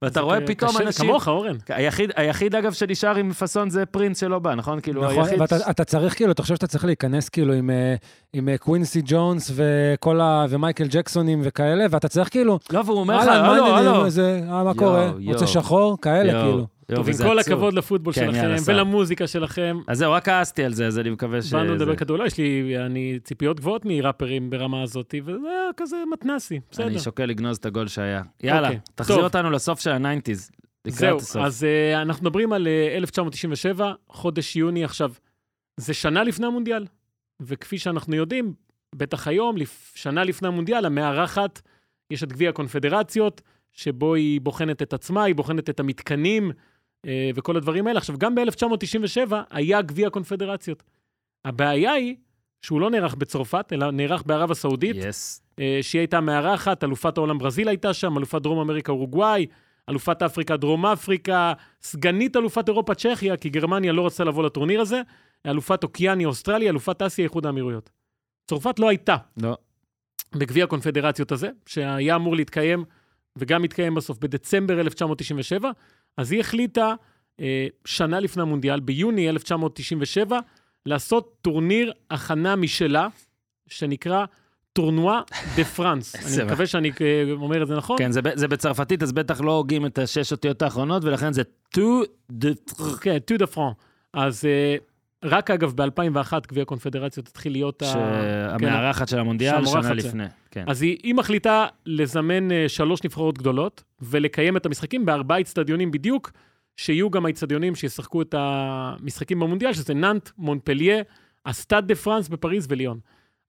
ואתה 0.02 0.20
רואה 0.20 0.38
פתאום 0.46 0.70
קשה, 0.70 0.82
אנשים... 0.82 1.06
כמוך, 1.06 1.28
אורן. 1.28 1.56
היחיד, 1.68 2.10
היחיד 2.16 2.54
אגב 2.54 2.72
שנשאר 2.72 3.16
עם 3.16 3.32
פאסון 3.32 3.70
זה 3.70 3.86
פרינס 3.86 4.20
שלא 4.20 4.38
בא, 4.38 4.54
נכון? 4.54 4.80
כאילו, 4.80 5.04
נכון, 5.04 5.18
היחיד... 5.18 5.40
ואתה 5.40 5.70
אתה 5.70 5.84
צריך 5.84 6.16
כאילו, 6.16 6.32
אתה 6.32 6.42
חושב 6.42 6.54
שאתה 6.54 6.66
צריך 6.66 6.84
להיכנס 6.84 7.28
כאילו 7.28 7.52
עם, 7.52 7.70
אה, 7.70 7.94
עם 8.32 8.48
אה, 8.48 8.58
קווינסי 8.58 9.02
ג'ונס 9.04 9.50
וכל 9.54 10.20
ה... 10.20 10.46
ומייקל 10.50 10.86
ג'קסונים 10.90 11.40
וכאלה, 11.44 11.86
ואתה 11.90 12.08
צריך 12.08 12.28
כאילו, 12.28 12.58
לא, 12.72 12.82
והוא 12.86 13.00
אומר 13.00 13.18
לך, 13.18 13.28
הלו? 13.28 13.66
הלו. 13.66 14.04
אה, 14.04 14.40
מה 14.50 14.62
יואו, 14.62 14.74
קורה? 14.74 15.10
רוצה 15.24 15.46
שחור? 15.46 15.98
כאלה, 16.02 16.44
כאילו. 16.44 16.66
טוב, 16.96 17.08
עם 17.08 17.14
כל. 17.16 17.38
הכבוד 17.38 17.74
לפוטבול 17.74 18.14
כן, 18.14 18.32
שלכם. 18.34 18.56
ולמוזיקה 18.66 19.26
שלכם. 19.26 19.78
אז 19.88 19.98
זהו, 19.98 20.12
רק 20.12 20.24
כעסתי 20.24 20.64
על 20.64 20.72
זה, 20.72 20.86
אז 20.86 20.98
אני 20.98 21.10
מקווה 21.10 21.42
ש... 21.42 21.52
באנו 21.52 21.74
לדבר 21.74 21.90
זה- 21.90 21.96
כדורגל, 21.96 22.26
יש 22.26 22.38
לי 22.38 22.78
אני, 22.86 23.18
ציפיות 23.24 23.60
גבוהות 23.60 23.84
מראפרים 23.84 24.50
ברמה 24.50 24.82
הזאת, 24.82 25.14
וזה 25.24 25.48
היה 25.48 25.70
כזה 25.76 25.96
מתנשא, 26.12 26.60
בסדר. 26.70 26.86
אני 26.86 26.98
שוקל 26.98 27.24
לגנוז 27.26 27.56
את 27.56 27.66
הגול 27.66 27.88
שהיה. 27.88 28.22
יאללה, 28.42 28.68
אוקיי, 28.68 28.80
תחזיר 28.94 29.16
טוב. 29.16 29.24
אותנו 29.24 29.50
לסוף 29.50 29.80
של 29.80 29.90
ה 29.90 29.96
nineties. 29.96 30.50
זהו, 30.86 31.16
הסוף. 31.16 31.42
אז 31.42 31.62
אה, 31.62 32.02
אנחנו 32.02 32.22
מדברים 32.24 32.52
על 32.52 32.66
אה, 32.66 32.96
1997, 32.96 33.92
חודש 34.08 34.56
יוני 34.56 34.84
עכשיו. 34.84 35.12
זה 35.76 35.94
שנה 35.94 36.24
לפני 36.24 36.46
המונדיאל, 36.46 36.86
וכפי 37.40 37.78
שאנחנו 37.78 38.16
יודעים, 38.16 38.52
בטח 38.94 39.28
היום, 39.28 39.56
לפ... 39.56 39.92
שנה 39.94 40.24
לפני 40.24 40.48
המונדיאל, 40.48 40.86
המארחת, 40.86 41.60
יש 42.10 42.22
את 42.22 42.32
גביע 42.32 42.50
הקונפדרציות, 42.50 43.42
שבו 43.72 44.14
היא 44.14 44.40
בוחנת 44.40 44.82
את 44.82 44.92
עצמה, 44.92 45.24
היא 45.24 45.34
בוחנת 45.34 45.70
את 45.70 45.80
המתקנים 45.80 46.52
וכל 47.34 47.56
הדברים 47.56 47.86
האלה. 47.86 47.98
עכשיו, 47.98 48.18
גם 48.18 48.34
ב-1997 48.34 49.32
היה 49.50 49.82
גביע 49.82 50.06
הקונפדרציות. 50.06 50.82
הבעיה 51.44 51.92
היא 51.92 52.16
שהוא 52.62 52.80
לא 52.80 52.90
נערך 52.90 53.14
בצרפת, 53.14 53.72
אלא 53.72 53.90
נערך 53.90 54.22
בערב 54.26 54.50
הסעודית. 54.50 54.96
יס. 54.98 55.42
אה, 55.58 55.78
שהיא 55.82 56.00
הייתה 56.00 56.20
מארחת, 56.20 56.84
אלופת 56.84 57.16
העולם 57.16 57.38
ברזיל 57.38 57.68
הייתה 57.68 57.94
שם, 57.94 58.18
אלופת 58.18 58.42
דרום 58.42 58.58
אמריקה 58.58 58.92
אורוגוואי, 58.92 59.46
אלופת 59.88 60.22
אפריקה 60.22 60.56
דרום 60.56 60.86
אפריקה, 60.86 61.52
סגנית 61.82 62.36
אלופת 62.36 62.68
אירופה 62.68 62.94
צ'כיה, 62.94 63.36
כי 63.36 63.48
גרמניה 63.48 63.92
לא 63.92 64.06
רצתה 64.06 64.24
לבוא 64.24 64.42
לטורניר 64.42 64.80
הזה, 64.80 65.02
אלופת 65.46 65.82
אוקיאניה 65.84 66.28
אוסטרליה, 66.28 66.70
אלופת 66.70 67.02
אסיה 67.02 67.24
איחוד 67.24 67.46
האמירויות. 67.46 67.90
צרפת 68.46 68.78
לא 68.78 68.88
הייתה 68.88 69.16
לא. 69.42 69.56
בגביע 70.32 70.64
הקונפדרציות 70.64 71.32
הזה, 71.32 71.50
שהיה 71.66 72.16
אמור 72.16 72.36
להתקיים, 72.36 72.84
וגם 73.36 73.64
התקיים 73.64 73.94
בסוף 73.94 74.18
בדצמבר 74.18 74.80
1997, 74.80 75.70
אז 76.16 76.32
היא 76.32 76.40
החליטה 76.40 76.94
אה, 77.40 77.66
שנה 77.84 78.20
לפני 78.20 78.42
המונדיאל, 78.42 78.80
ביוני 78.80 79.30
1997, 79.30 80.40
לעשות 80.86 81.36
טורניר 81.42 81.92
הכנה 82.10 82.56
משלה, 82.56 83.08
שנקרא 83.66 84.24
Tournoi 84.72 85.20
de 85.56 85.64
France. 85.64 86.14
אני 86.38 86.44
מקווה 86.44 86.66
שאני 86.66 86.90
אה, 87.00 87.32
אומר 87.32 87.62
את 87.62 87.68
זה 87.68 87.76
נכון. 87.76 87.98
כן, 87.98 88.12
זה 88.12 88.20
זה 88.34 88.48
בצרפתית, 88.48 89.02
אז 89.02 89.12
בטח 89.12 89.40
לא 89.40 89.52
הוגים 89.52 89.86
את 89.86 89.98
השש 89.98 90.32
אותיות 90.32 90.62
האחרונות, 90.62 91.04
ולכן 91.04 91.32
זה 91.32 91.42
טו 91.44 92.02
דה... 92.30 92.48
כן, 93.00 93.18
טו 93.18 93.36
דה 93.36 93.46
פרן. 93.46 93.72
אז 94.12 94.44
אה, 94.44 94.76
רק 95.24 95.50
אגב, 95.50 95.72
ב-2001 95.76 96.32
גביע 96.48 96.62
הקונפדרציות 96.62 97.28
התחיל 97.28 97.52
להיות... 97.52 97.82
ה- 97.82 97.86
כן, 97.86 97.92
שהמארחת 98.66 99.08
של 99.08 99.18
המונדיאל 99.18 99.64
שנה. 99.66 99.92
לפני. 99.92 100.24
כן. 100.50 100.64
אז 100.68 100.82
היא, 100.82 100.96
היא 101.02 101.14
מחליטה 101.14 101.66
לזמן 101.86 102.52
אה, 102.52 102.68
שלוש 102.68 103.04
נבחרות 103.04 103.38
גדולות 103.38 103.84
ולקיים 104.02 104.56
את 104.56 104.66
המשחקים 104.66 105.06
בארבעה 105.06 105.40
אצטדיונים 105.40 105.90
בדיוק, 105.90 106.30
שיהיו 106.76 107.10
גם 107.10 107.26
האצטדיונים 107.26 107.74
שישחקו 107.74 108.22
את 108.22 108.34
המשחקים 108.38 109.40
במונדיאל, 109.40 109.72
שזה 109.72 109.94
נאנט, 109.94 110.30
מונפליה, 110.38 111.02
הסטאד 111.46 111.88
דה 111.88 111.94
פרנס 111.94 112.28
בפריז 112.28 112.66
וליון. 112.70 113.00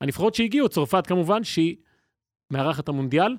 הנבחרות 0.01 0.36
שהגיעו, 0.36 0.70
צרפת 0.70 1.08
כמובן, 1.08 1.44
שהיא 1.44 1.75
מארחת 2.51 2.90
המונדיאל, 2.90 3.36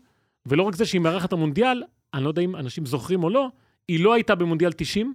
ולא 0.46 0.62
רק 0.62 0.74
זה 0.74 0.84
שהיא 0.84 1.00
מארחת 1.00 1.32
המונדיאל, 1.32 1.82
אני 2.14 2.24
לא 2.24 2.28
יודע 2.28 2.42
אם 2.42 2.56
אנשים 2.56 2.86
זוכרים 2.86 3.24
או 3.24 3.30
לא, 3.30 3.48
היא 3.88 4.04
לא 4.04 4.14
הייתה 4.14 4.34
במונדיאל 4.34 4.72
90, 4.72 5.14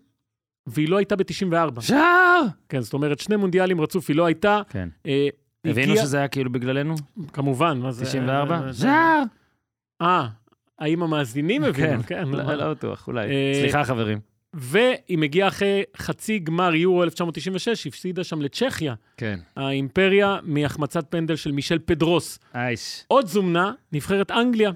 והיא 0.67 0.89
לא 0.89 0.97
הייתה 0.97 1.15
ב-94. 1.15 1.81
שער! 1.81 2.41
כן, 2.69 2.81
זאת 2.81 2.93
אומרת, 2.93 3.19
שני 3.19 3.35
מונדיאלים 3.35 3.81
רצוף 3.81 4.09
היא 4.09 4.15
לא 4.17 4.25
הייתה. 4.25 4.61
כן. 4.69 4.89
אה, 5.07 5.27
הבינו 5.65 5.91
הגיע- 5.91 6.03
שזה 6.03 6.17
היה 6.17 6.27
כאילו 6.27 6.51
בגללנו? 6.51 6.95
כמובן, 7.33 7.79
מה 7.79 7.91
זה... 7.91 8.05
94? 8.05 8.61
אה, 8.67 8.73
שער! 8.73 9.23
אה, 10.01 10.27
האם 10.79 11.03
המאזינים 11.03 11.63
הבינו? 11.63 12.03
כן, 12.07 12.27
לא 12.27 12.53
לא 12.53 12.73
בטוח, 12.73 13.07
אולי. 13.07 13.25
אה, 13.29 13.51
סליחה, 13.61 13.83
חברים. 13.83 14.19
והיא 14.53 15.17
מגיעה 15.17 15.47
אחרי 15.47 15.83
חצי 15.97 16.39
גמר 16.39 16.75
יורו 16.75 17.03
1996, 17.03 17.87
הפסידה 17.87 18.23
שם 18.23 18.41
לצ'כיה, 18.41 18.93
כן. 19.17 19.39
האימפריה, 19.55 20.37
מהחמצת 20.43 21.05
פנדל 21.09 21.35
של 21.35 21.51
מישל 21.51 21.79
פדרוס. 21.85 22.39
אייש. 22.55 23.03
עוד 23.07 23.27
זומנה, 23.27 23.71
נבחרת 23.91 24.31
אנגליה. 24.31 24.71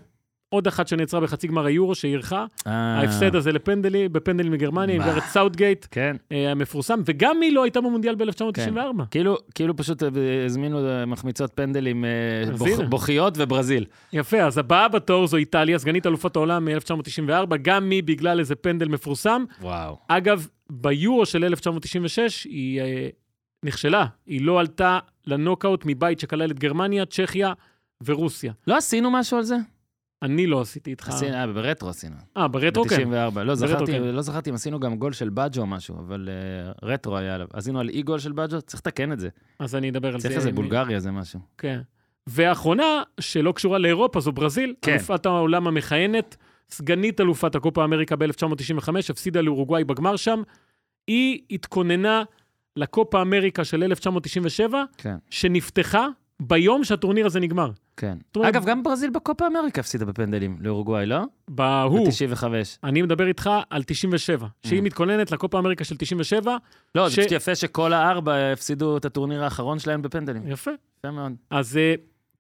עוד 0.54 0.68
אחת 0.68 0.88
שנעצרה 0.88 1.20
בחצי 1.20 1.48
גמר 1.48 1.66
היורו, 1.66 1.96
שאירחה. 1.96 2.46
אה, 2.68 2.72
ההפסד 2.74 3.36
הזה 3.36 3.52
לפנדלי, 3.52 4.10
בפנדלים 4.10 4.52
מגרמניה, 4.52 4.96
עם? 4.96 5.02
גארד 5.02 5.22
סאוטגייט, 5.22 5.86
כן. 5.92 6.16
אה, 6.32 6.52
המפורסם, 6.52 7.02
וגם 7.06 7.42
היא 7.42 7.54
לא 7.54 7.64
הייתה 7.64 7.82
במונדיאל 7.82 8.16
ב-1994. 8.16 9.04
כאילו, 9.12 9.38
כאילו 9.56 9.76
פשוט 9.76 10.04
אה, 10.04 10.10
הזמינו 10.46 10.80
מחמיצות 11.08 11.52
פנדלים 11.56 12.06
בוכ-. 12.58 12.84
בוכיות 12.90 13.34
וברזיל. 13.38 13.86
יפה, 14.14 14.42
אז 14.42 14.58
הבאה 14.58 14.88
בתור 14.88 15.28
זו 15.28 15.38
איטליה, 15.38 15.80
סגנית 15.80 16.06
אלופת 16.06 16.36
העולם 16.36 16.66
מ-1994, 16.66 17.56
גם 17.62 17.90
היא 17.90 18.04
בגלל 18.04 18.40
איזה 18.40 18.56
פנדל 18.56 18.88
מפורסם. 18.88 19.44
וואו. 19.62 19.98
אגב, 20.08 20.48
ביורו 20.70 21.26
של 21.26 21.44
1996 21.44 22.44
היא 22.44 22.82
נכשלה, 23.66 24.06
היא 24.26 24.42
לא 24.42 24.60
עלתה 24.60 25.00
לנוקאוט 25.28 25.84
מבית 25.86 26.20
שכלל 26.20 26.52
את 26.52 26.60
גרמניה, 26.60 27.06
צ'כיה 27.06 27.54
ורוסיה. 28.06 28.54
לא 28.68 28.78
עשינו 28.78 29.12
משהו 29.12 29.38
על 29.38 29.44
זה? 29.44 29.56
אני 30.22 30.48
לא 30.48 30.62
עשיתי 30.62 30.92
איתך... 30.92 31.10
עשינו, 31.10 31.36
אה, 31.36 31.48
ברטרו 31.48 31.90
עשינו. 31.90 32.16
אה, 32.38 32.48
ברטרו 32.48 32.86
כן. 32.86 33.10
ב-94. 33.10 33.40
לא, 33.40 33.56
זכרתי, 33.56 33.92
כן. 33.92 34.04
לא 34.04 34.22
זכרתי 34.22 34.50
אם 34.50 34.56
עשינו 34.56 34.80
גם 34.80 34.96
גול 34.96 35.14
של 35.14 35.30
בג'ו 35.30 35.62
או 35.62 35.68
משהו, 35.68 36.00
אבל 36.00 36.30
אה, 36.30 36.72
רטרו 36.90 37.18
היה 37.18 37.36
עליו. 37.36 37.48
עשינו 37.54 37.80
על 37.80 37.90
אי 37.90 38.02
גול 38.02 38.20
של 38.20 38.32
בג'ו, 38.32 38.62
צריך 38.62 38.80
לתקן 38.80 39.12
את 39.12 39.20
זה. 39.20 39.30
אז 39.60 39.76
אני 39.76 39.90
אדבר 39.90 40.14
על 40.14 40.20
זה. 40.20 40.28
צריך 40.28 40.38
איזה 40.38 40.52
בולגריה, 40.52 41.00
זה 41.00 41.12
משהו. 41.12 41.40
כן. 41.58 41.82
והאחרונה, 42.28 43.04
שלא 43.20 43.52
קשורה 43.52 43.78
לאירופה, 43.78 44.20
זו 44.20 44.32
ברזיל, 44.32 44.74
כן. 44.82 44.92
אלופת 44.92 45.26
העולם 45.26 45.68
המכהנת, 45.68 46.38
סגנית 46.70 47.22
אלופת 47.22 47.56
הקופה 47.56 47.84
אמריקה 47.84 48.16
ב-1995, 48.16 48.90
הפסידה 49.10 49.42
לאורוגוואי 49.42 49.84
בגמר 49.84 50.16
שם. 50.16 50.42
היא 51.08 51.42
התכוננה 51.52 52.24
לקופה 52.76 53.22
אמריקה 53.22 53.64
של 53.64 53.84
1997, 53.84 54.84
כן, 54.98 55.16
שנפתחה 55.30 56.08
ביום 56.44 56.84
שהטורניר 56.84 57.26
הזה 57.26 57.40
נגמר. 57.40 57.72
כן. 57.98 58.18
אומרת- 58.36 58.50
אגב, 58.56 58.66
גם 58.66 58.84
ברזיל 58.84 59.10
בקופה 59.10 59.48
אמריקה 59.48 59.82
הפסידה 59.82 60.06
בפנדלים 60.06 60.58
לאורוגוואי, 60.60 61.06
לא? 61.06 61.20
בהוא, 61.48 62.08
ב-95. 62.08 62.44
אני 62.84 63.02
מדבר 63.02 63.28
איתך 63.28 63.50
על 63.70 63.84
97, 63.84 64.48
שהיא 64.66 64.80
Mm. 64.82 64.84
מתכוננת 64.84 65.32
לקופה 65.32 65.60
אמריקה 65.60 65.84
של 65.84 65.98
97, 65.98 66.58
לא, 66.96 67.10
ש- 67.10 67.16
זה 67.16 67.22
פשוט 67.22 67.32
יפה 67.32 67.56
שכל 67.56 67.94
הארבע 67.94 68.52
הפסידו 68.54 68.98
את 68.98 69.06
הטורניר 69.06 69.44
האחרון 69.44 69.80
שלהם 69.80 70.02
בפנדלים. 70.02 70.48
יפה. 70.48 70.72
יפה 71.00 71.12
מאוד. 71.12 71.34
אז 71.50 71.78
אה, 71.78 71.94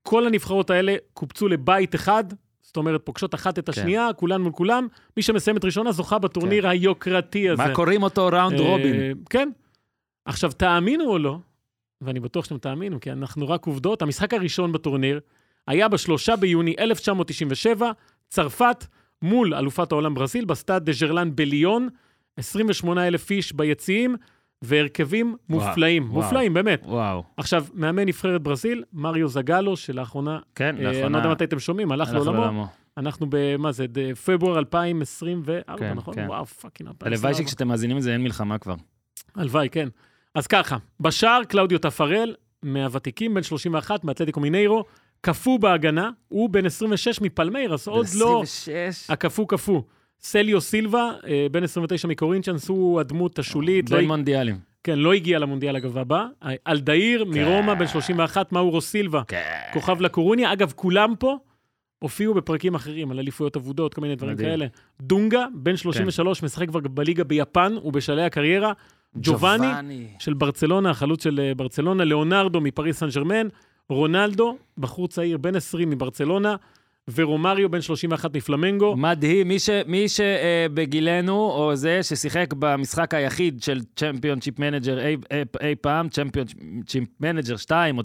כל 0.03 0.27
הנבחרות 0.27 0.69
האלה 0.69 0.95
קופצו 1.13 1.47
לבית 1.47 1.95
אחד, 1.95 2.23
זאת 2.61 2.77
אומרת, 2.77 3.01
פוגשות 3.03 3.35
אחת 3.35 3.59
את 3.59 3.69
השנייה, 3.69 4.09
כולן 4.15 4.41
מול 4.41 4.51
כולם. 4.51 4.87
מי 5.17 5.23
שמסיימת 5.23 5.65
ראשונה 5.65 5.91
זוכה 5.91 6.19
בטורניר 6.19 6.67
היוקרתי 6.67 7.49
הזה. 7.49 7.63
מה 7.67 7.73
קוראים 7.75 8.03
אותו 8.03 8.27
ראונד 8.27 8.59
אה, 8.59 8.67
רובין? 8.67 8.95
כן. 9.29 9.49
עכשיו, 10.25 10.51
תאמינו 10.51 11.03
או 11.05 11.17
לא, 11.19 11.37
ואני 12.01 12.19
בטוח 12.19 12.45
שאתם 12.45 12.57
תאמינו, 12.57 12.99
כי 12.99 13.11
אנחנו 13.11 13.49
רק 13.49 13.65
עובדות, 13.65 14.01
המשחק 14.01 14.33
הראשון 14.33 14.71
בטורניר 14.71 15.19
היה 15.67 15.87
בשלושה 15.87 16.35
ביוני 16.35 16.75
1997, 16.79 17.91
צרפת 18.29 18.85
מול 19.21 19.53
אלופת 19.53 19.91
העולם 19.91 20.13
ברזיל, 20.13 20.45
בסטאד 20.45 20.85
דה 20.85 20.91
ז'רלן 20.91 21.35
בליון, 21.35 21.87
28 22.37 23.07
אלף 23.07 23.31
איש 23.31 23.53
ביציעים, 23.53 24.15
והרכבים 24.61 25.35
וואו, 25.49 25.67
מופלאים, 25.67 26.03
וואו. 26.11 26.23
מופלאים, 26.23 26.53
באמת. 26.53 26.83
וואו. 26.85 27.23
עכשיו, 27.37 27.65
מאמן 27.73 28.05
נבחרת 28.05 28.41
ברזיל, 28.41 28.83
מריו 28.93 29.27
זגלו, 29.27 29.77
שלאחרונה, 29.77 30.39
כן, 30.55 30.65
אה, 30.65 30.69
אני 30.69 30.83
לא 30.83 30.91
לאחרונה... 30.91 31.17
יודע 31.17 31.31
מתי 31.31 31.43
אתם 31.43 31.59
שומעים, 31.59 31.91
הלך 31.91 32.13
לעולמו. 32.13 32.67
אנחנו 32.97 33.27
ב... 33.29 33.57
מה 33.57 33.71
זה? 33.71 33.85
פברואר 34.25 34.59
2024, 34.59 35.77
כן, 35.77 35.93
נכון? 35.93 36.15
כן. 36.15 36.25
וואו, 36.27 36.45
fucking 36.45 36.89
2024. 36.89 37.07
הלוואי 37.07 37.33
שכשאתם 37.33 37.67
מאזינים 37.67 37.97
לזה 37.97 38.13
אין 38.13 38.23
מלחמה 38.23 38.57
כבר. 38.57 38.75
הלוואי, 39.35 39.69
כן. 39.69 39.89
אז 40.35 40.47
ככה, 40.47 40.77
בשער 40.99 41.43
קלאודיו 41.43 41.79
טפארל, 41.79 42.35
מהוותיקים, 42.63 43.33
בן 43.33 43.43
31, 43.43 44.03
מאתלטיקו 44.03 44.39
מיניירו, 44.39 44.83
קפוא 45.21 45.59
בהגנה, 45.59 46.09
הוא 46.27 46.49
בן 46.49 46.65
26 46.65 47.21
מפלמיירס, 47.21 47.87
עוד 47.87 48.05
לא... 48.19 48.41
26. 48.43 49.09
הקפוא 49.09 49.47
קפוא. 49.47 49.81
סליו 50.21 50.61
סילבה, 50.61 51.11
אה, 51.27 51.47
בן 51.51 51.63
29 51.63 52.07
מקורינצ'אנס, 52.07 52.69
הוא 52.69 52.99
הדמות 52.99 53.39
השולית, 53.39 53.89
לא, 53.89 53.97
בין 53.97 54.07
מונדיאלים. 54.07 54.59
כן, 54.83 54.99
לא 54.99 55.13
הגיע 55.13 55.39
למונדיאל 55.39 55.75
אגב 55.75 55.97
הבא. 55.97 56.25
אלדאיר 56.67 57.25
מרומא, 57.25 57.73
בן 57.73 57.87
31, 57.87 58.51
מאורו 58.51 58.81
סילבה, 58.81 59.21
כן. 59.27 59.69
כוכב 59.73 60.01
לקורוניה. 60.01 60.53
אגב, 60.53 60.73
כולם 60.75 61.13
פה 61.19 61.37
הופיעו 61.99 62.33
בפרקים 62.33 62.75
אחרים, 62.75 63.11
על 63.11 63.19
אליפויות 63.19 63.55
אבודות, 63.55 63.93
כל 63.93 64.01
מיני 64.01 64.15
דברים 64.15 64.33
מדהים. 64.33 64.49
כאלה. 64.49 64.65
דונגה, 65.01 65.45
בן 65.53 65.77
33, 65.77 66.43
משחק 66.43 66.67
כבר 66.67 66.79
בליגה 66.79 67.23
ביפן, 67.23 67.73
הוא 67.81 67.93
בשלהי 67.93 68.25
הקריירה. 68.25 68.73
ג'ובאני, 69.17 70.07
של 70.19 70.33
ברצלונה, 70.33 70.89
החלוץ 70.89 71.23
של 71.23 71.39
אה, 71.39 71.55
ברצלונה, 71.55 72.03
ליאונרדו 72.03 72.61
מפריס 72.61 72.97
סן 72.97 73.09
ג'רמן, 73.09 73.47
רונלדו, 73.89 74.57
בחור 74.77 75.07
צעיר 75.07 75.37
בן 75.37 75.55
20 75.55 75.89
מברצלונה, 75.89 76.55
ורומריו 77.15 77.69
בן 77.69 77.81
31 77.81 78.35
מפלמנגו. 78.35 78.97
מדהים, 78.97 79.47
מי, 79.47 79.59
ש, 79.59 79.69
מי 79.87 80.05
שבגילנו, 80.09 81.33
או 81.33 81.75
זה 81.75 82.03
ששיחק 82.03 82.53
במשחק 82.59 83.13
היחיד 83.13 83.63
של 83.63 83.81
Championship 83.95 84.59
Manager 84.59 84.99
אי, 84.99 85.17
אי, 85.31 85.43
אי 85.61 85.75
פעם, 85.75 86.09
Championship 86.09 87.09
Manager 87.19 87.57
2 87.57 87.97
או 87.97 88.03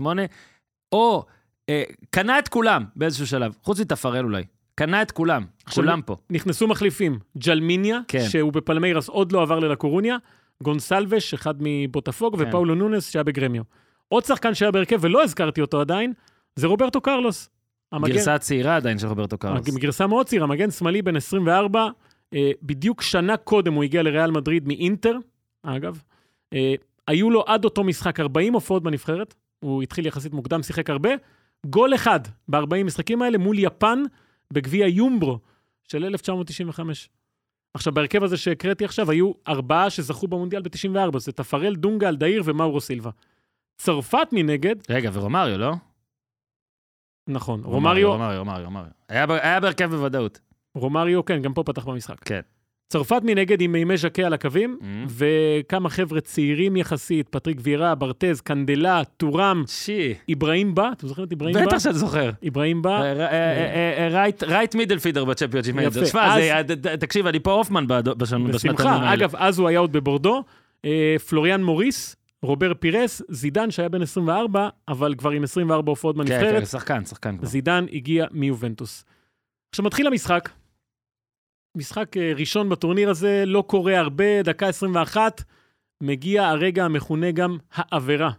97-8, 0.00 0.04
או 0.92 1.24
אה, 1.68 1.82
קנה 2.10 2.38
את 2.38 2.48
כולם 2.48 2.84
באיזשהו 2.96 3.26
שלב, 3.26 3.52
חוץ 3.62 3.80
מטפארל 3.80 4.24
אולי. 4.24 4.42
קנה 4.80 5.02
את 5.02 5.10
כולם, 5.10 5.44
כולם 5.74 6.02
פה. 6.02 6.16
נכנסו 6.30 6.68
מחליפים, 6.68 7.18
ג'למיניה, 7.38 7.98
כן. 8.08 8.24
שהוא 8.28 8.52
בפלמיירס 8.52 9.08
עוד 9.08 9.32
לא 9.32 9.42
עבר 9.42 9.58
ללקורוניה, 9.58 10.16
גונסלבש, 10.62 11.34
אחד 11.34 11.54
מבוטפוג, 11.60 12.36
כן. 12.36 12.48
ופאולו 12.48 12.74
נונס, 12.74 13.10
שהיה 13.10 13.22
בגרמיו. 13.22 13.62
עוד 14.08 14.24
שחקן 14.24 14.54
שהיה 14.54 14.70
בהרכב 14.70 14.98
ולא 15.00 15.22
הזכרתי 15.22 15.60
אותו 15.60 15.80
עדיין, 15.80 16.12
זה 16.56 16.66
רוברטו 16.66 17.00
קרלוס. 17.00 17.48
המגן- 17.92 18.12
גרסה 18.12 18.38
צעירה 18.38 18.76
עדיין 18.76 18.98
של 18.98 19.06
רוברטו 19.06 19.38
קרלוס. 19.38 19.68
גרסה 19.68 20.06
מאוד 20.06 20.26
צעירה, 20.26 20.46
מגן 20.46 20.70
שמאלי 20.70 21.02
בן 21.02 21.16
24, 21.16 21.88
אה, 22.34 22.50
בדיוק 22.62 23.02
שנה 23.02 23.36
קודם 23.36 23.72
הוא 23.74 23.84
הגיע 23.84 24.02
לריאל 24.02 24.30
מדריד 24.30 24.68
מאינטר, 24.68 25.16
אגב. 25.62 26.02
אה, 26.54 26.74
היו 27.08 27.30
לו 27.30 27.44
עד 27.46 27.64
אותו 27.64 27.84
משחק 27.84 28.20
40 28.20 28.52
הופעות 28.54 28.82
בנבחרת, 28.82 29.34
הוא 29.60 29.82
התחיל 29.82 30.06
יחסית 30.06 30.32
מוקדם, 30.32 30.62
שיחק 30.62 30.90
הרבה. 30.90 31.10
גול 31.66 31.94
אחד 31.94 32.20
ב-40 32.48 32.84
משחקים 32.84 33.22
האלה 33.22 33.38
מול 33.38 33.58
יפן 33.58 34.02
בגביע 34.52 34.86
יומברו 34.86 35.38
של 35.88 36.04
1995. 36.04 37.08
עכשיו, 37.74 37.92
בהרכב 37.94 38.24
הזה 38.24 38.36
שהקראתי 38.36 38.84
עכשיו, 38.84 39.10
היו 39.10 39.32
ארבעה 39.48 39.90
שזכו 39.90 40.28
במונדיאל 40.28 40.62
ב-94, 40.62 41.18
זה 41.18 41.32
תפרל, 41.32 41.76
דונגה, 41.76 42.08
אלדאיר 42.08 42.42
ומאורו 42.44 42.80
סילבה. 42.80 43.10
צרפת 43.78 44.28
מנגד, 44.32 44.76
רגע, 44.90 45.10
ורומריו, 45.12 45.58
לא? 45.58 45.74
נכון, 47.28 47.64
רומריו, 47.64 48.10
רומריו, 48.10 48.38
רומריו, 48.38 48.64
רומריו. 48.64 48.90
היה 49.08 49.60
בהרכב 49.60 49.90
בוודאות. 49.90 50.40
רומריו, 50.74 51.24
כן, 51.24 51.42
גם 51.42 51.54
פה 51.54 51.62
פתח 51.64 51.84
במשחק. 51.84 52.24
כן. 52.24 52.40
צרפת 52.90 53.20
מנגד 53.24 53.60
עם 53.60 53.72
מימי 53.72 53.96
ז'קה 53.96 54.22
על 54.22 54.32
הקווים, 54.32 54.78
Mm. 54.80 54.84
וכמה 55.08 55.88
חבר'ה 55.88 56.20
ציירים 56.20 56.76
יחסית, 56.76 57.28
פטריק 57.28 57.58
וירה, 57.62 57.94
ברטז, 57.94 58.40
קנדלה, 58.40 59.02
טורם, 59.16 59.64
שי. 59.66 60.14
אברהים 60.32 60.74
בא, 60.74 60.88
אתם 60.92 61.06
זוכרים 61.08 61.26
את 61.28 61.32
אברהים 61.32 61.54
בא? 61.54 61.66
בטח 61.66 61.78
שאת 61.78 61.94
זוכר. 61.94 62.30
אברהים 62.48 62.82
בא, 62.82 63.02
right 64.48 64.74
midfielder 64.74 64.98
ב 64.98 65.24
Championship 65.24 65.74
יפה. 65.76 65.82
Manager. 65.84 66.04
שמע, 66.04 66.34
אז- 66.34 66.42
זה- 66.68 66.74
ד- 66.74 66.86
ד- 66.86 66.96
תקשיב, 66.96 67.26
אני 67.26 67.40
פה 67.40 67.52
הופמן 67.52 67.86
בשנתיים 67.86 68.48
בשמחה. 68.48 68.90
האלה. 68.92 69.14
אגב, 69.14 69.36
אז 69.36 69.58
הוא 69.58 69.68
היה 69.68 69.78
עוד 69.78 69.92
בבורדו. 69.92 70.42
אה, 70.84 71.16
פלוריאן 71.28 71.62
מוריס, 71.64 72.16
רובר 72.42 72.72
פירס, 72.74 73.22
זידן 73.28 73.70
שהיה 73.70 73.88
בן 73.88 74.02
24, 74.02 74.68
אבל 74.88 75.14
כבר 75.18 75.30
עם 75.30 75.42
24 75.44 75.90
הופעות 75.90 76.16
כן, 76.16 76.22
בנבחרת. 76.22 76.58
כן, 76.60 76.64
שחקן, 76.64 77.04
שחקן 77.04 77.36
כבר. 77.36 77.46
זידן 77.46 77.86
הגיע 77.92 78.26
מיובנטוס. 78.30 79.04
עכשיו 79.70 79.84
מתחיל 79.84 80.06
המשחק. 80.06 80.48
משחק 81.74 82.16
אה, 82.16 82.32
ראשון 82.36 82.68
בטורניר 82.68 83.10
הזה, 83.10 83.44
לא 83.46 83.64
קורה 83.66 83.98
הרבה, 83.98 84.42
דקה 84.42 84.68
21, 84.68 85.42
מגיע 86.00 86.48
הרגע 86.48 86.84
המכונה 86.84 87.30
גם 87.30 87.58
העבירה. 87.72 88.30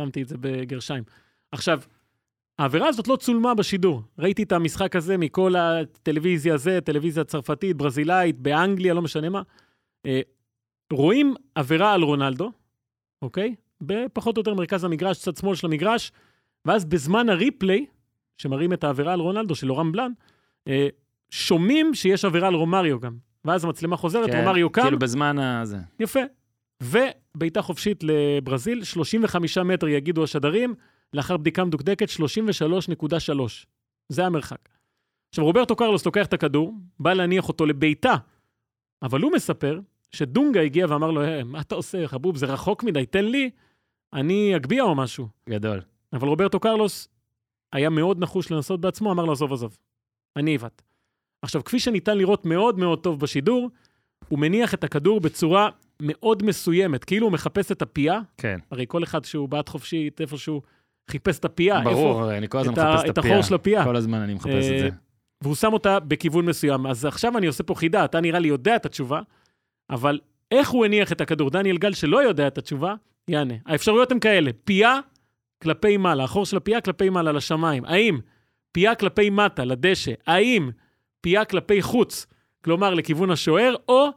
שמתי 0.00 0.22
את 0.22 0.28
זה 0.28 0.36
בגרשיים. 0.40 1.04
עכשיו, 1.52 1.80
העבירה 2.58 2.88
הזאת 2.88 3.08
לא 3.08 3.16
צולמה 3.16 3.54
בשידור. 3.54 4.02
ראיתי 4.18 4.42
את 4.42 4.52
המשחק 4.52 4.96
הזה 4.96 5.16
מכל 5.16 5.56
הטלוויזיה 5.56 6.54
הזה, 6.54 6.80
טלוויזיה 6.80 7.24
צרפתית, 7.24 7.76
ברזילאית, 7.76 8.38
באנגליה, 8.38 8.94
לא 8.94 9.02
משנה 9.02 9.28
מה. 9.28 9.42
אה, 10.06 10.20
רואים 10.92 11.34
עבירה 11.54 11.92
על 11.92 12.02
רונלדו, 12.02 12.52
אוקיי? 13.22 13.54
בפחות 13.80 14.36
או 14.36 14.40
יותר 14.40 14.54
מרכז 14.54 14.84
המגרש, 14.84 15.18
צד 15.18 15.36
שמאל 15.36 15.54
של 15.54 15.66
המגרש, 15.66 16.12
ואז 16.64 16.84
בזמן 16.84 17.28
הריפליי, 17.28 17.86
שמראים 18.38 18.72
את 18.72 18.84
העבירה 18.84 19.12
על 19.12 19.20
רונלדו 19.20 19.54
של 19.54 19.70
אורם 19.70 19.92
בלאן, 19.92 20.12
אה, 20.68 20.88
שומעים 21.34 21.94
שיש 21.94 22.24
עבירה 22.24 22.48
על 22.48 22.54
רומריו 22.54 23.00
גם. 23.00 23.16
ואז 23.44 23.64
המצלמה 23.64 23.96
חוזרת, 23.96 24.30
כן, 24.30 24.38
רומריו 24.38 24.70
קם, 24.70 24.82
כאילו 24.82 24.98
בזמן 24.98 25.38
הזה. 25.38 25.78
יפה. 26.00 26.20
ובעיטה 26.82 27.62
חופשית 27.62 28.04
לברזיל, 28.04 28.84
35 28.84 29.58
מטר 29.58 29.88
יגידו 29.88 30.24
השדרים, 30.24 30.74
לאחר 31.14 31.36
בדיקה 31.36 31.64
מדוקדקת, 31.64 32.08
33.3. 32.08 33.66
זה 34.08 34.26
המרחק. 34.26 34.68
עכשיו, 35.28 35.44
רוברטו 35.44 35.76
קרלוס 35.76 36.06
לוקח 36.06 36.26
את 36.26 36.32
הכדור, 36.32 36.74
בא 37.00 37.12
להניח 37.12 37.48
אותו 37.48 37.66
לבעיטה, 37.66 38.14
אבל 39.02 39.20
הוא 39.20 39.32
מספר 39.32 39.80
שדונגה 40.10 40.60
הגיע 40.60 40.86
ואמר 40.88 41.10
לו, 41.10 41.22
"אה, 41.22 41.44
מה 41.44 41.60
אתה 41.60 41.74
עושה, 41.74 42.08
חבוב, 42.08 42.36
זה 42.36 42.46
רחוק 42.46 42.84
מדי, 42.84 43.06
תן 43.06 43.24
לי, 43.24 43.50
אני 44.12 44.56
אגביה 44.56 44.82
או 44.82 44.94
משהו. 44.94 45.28
גדול. 45.48 45.80
אבל 46.12 46.28
רוברטו 46.28 46.60
קרלוס 46.60 47.08
היה 47.72 47.90
מאוד 47.90 48.18
נחוש 48.18 48.50
לנסות 48.50 48.80
בעצמו, 48.80 49.12
אמר 49.12 49.24
לו, 49.24 49.32
עזוב, 49.32 49.52
עזוב, 49.52 49.76
אני 50.36 50.50
עיוות. 50.50 50.82
עכשיו, 51.44 51.64
כפי 51.64 51.78
שניתן 51.78 52.18
לראות 52.18 52.46
מאוד 52.46 52.78
מאוד 52.78 52.98
טוב 52.98 53.20
בשידור, 53.20 53.70
הוא 54.28 54.38
מניח 54.38 54.74
את 54.74 54.84
הכדור 54.84 55.20
בצורה 55.20 55.68
מאוד 56.02 56.42
מסוימת, 56.42 57.04
כאילו 57.04 57.26
הוא 57.26 57.32
מחפש 57.32 57.72
את 57.72 57.82
הפייה, 57.82 58.20
כן. 58.36 58.58
הרי 58.70 58.84
כל 58.88 59.02
אחד 59.04 59.24
שהוא 59.24 59.48
בעט 59.48 59.68
חופשית, 59.68 60.20
איפשהו 60.20 60.62
חיפש 61.10 61.38
את 61.38 61.44
הפייה, 61.44 61.80
ברור, 61.80 62.32
אני 62.32 62.48
כל 62.48 62.58
הזמן 62.58 62.72
את 62.72 62.78
מחפש 62.78 63.04
את 63.04 63.10
את 63.10 63.18
הפייה. 63.18 63.34
החור 63.34 63.42
של 63.42 63.54
הפייה. 63.54 63.84
כל 63.84 63.96
הזמן 63.96 64.20
אני 64.20 64.34
מחפש 64.34 64.66
את 64.66 64.72
אה, 64.72 64.78
זה. 64.78 64.88
והוא 65.42 65.54
שם 65.54 65.72
אותה 65.72 66.00
בכיוון 66.00 66.44
מסוים. 66.46 66.86
אז 66.86 67.04
עכשיו 67.04 67.38
אני 67.38 67.46
עושה 67.46 67.62
פה 67.62 67.74
חידה, 67.74 68.04
אתה 68.04 68.20
נראה 68.20 68.38
לי 68.38 68.48
יודע 68.48 68.76
את 68.76 68.86
התשובה, 68.86 69.20
אבל 69.90 70.20
איך 70.50 70.68
הוא 70.68 70.84
הניח 70.84 71.12
את 71.12 71.20
הכדור? 71.20 71.50
דניאל 71.50 71.78
גל 71.78 71.92
שלא 71.92 72.22
יודע 72.22 72.46
את 72.46 72.58
התשובה, 72.58 72.94
יענה. 73.28 73.54
האפשרויות 73.66 74.12
הן 74.12 74.18
כאלה, 74.18 74.50
פייה 74.64 75.00
כלפי 75.62 75.96
מעלה, 75.96 76.24
החור 76.24 76.46
של 76.46 76.56
הפייה 76.56 76.80
כלפי 76.80 77.08
מעלה 77.08 77.32
לשמיים. 77.32 77.84
האם 77.84 78.18
פייה 78.72 78.94
כלפי 78.94 79.30
מטה, 79.30 79.64
לדשא? 79.64 80.12
האם 80.26 80.70
פייה 81.24 81.44
כלפי 81.44 81.82
חוץ, 81.82 82.26
כלומר 82.64 82.94
לכיוון 82.94 83.30
השוער, 83.30 83.74
או 83.88 84.08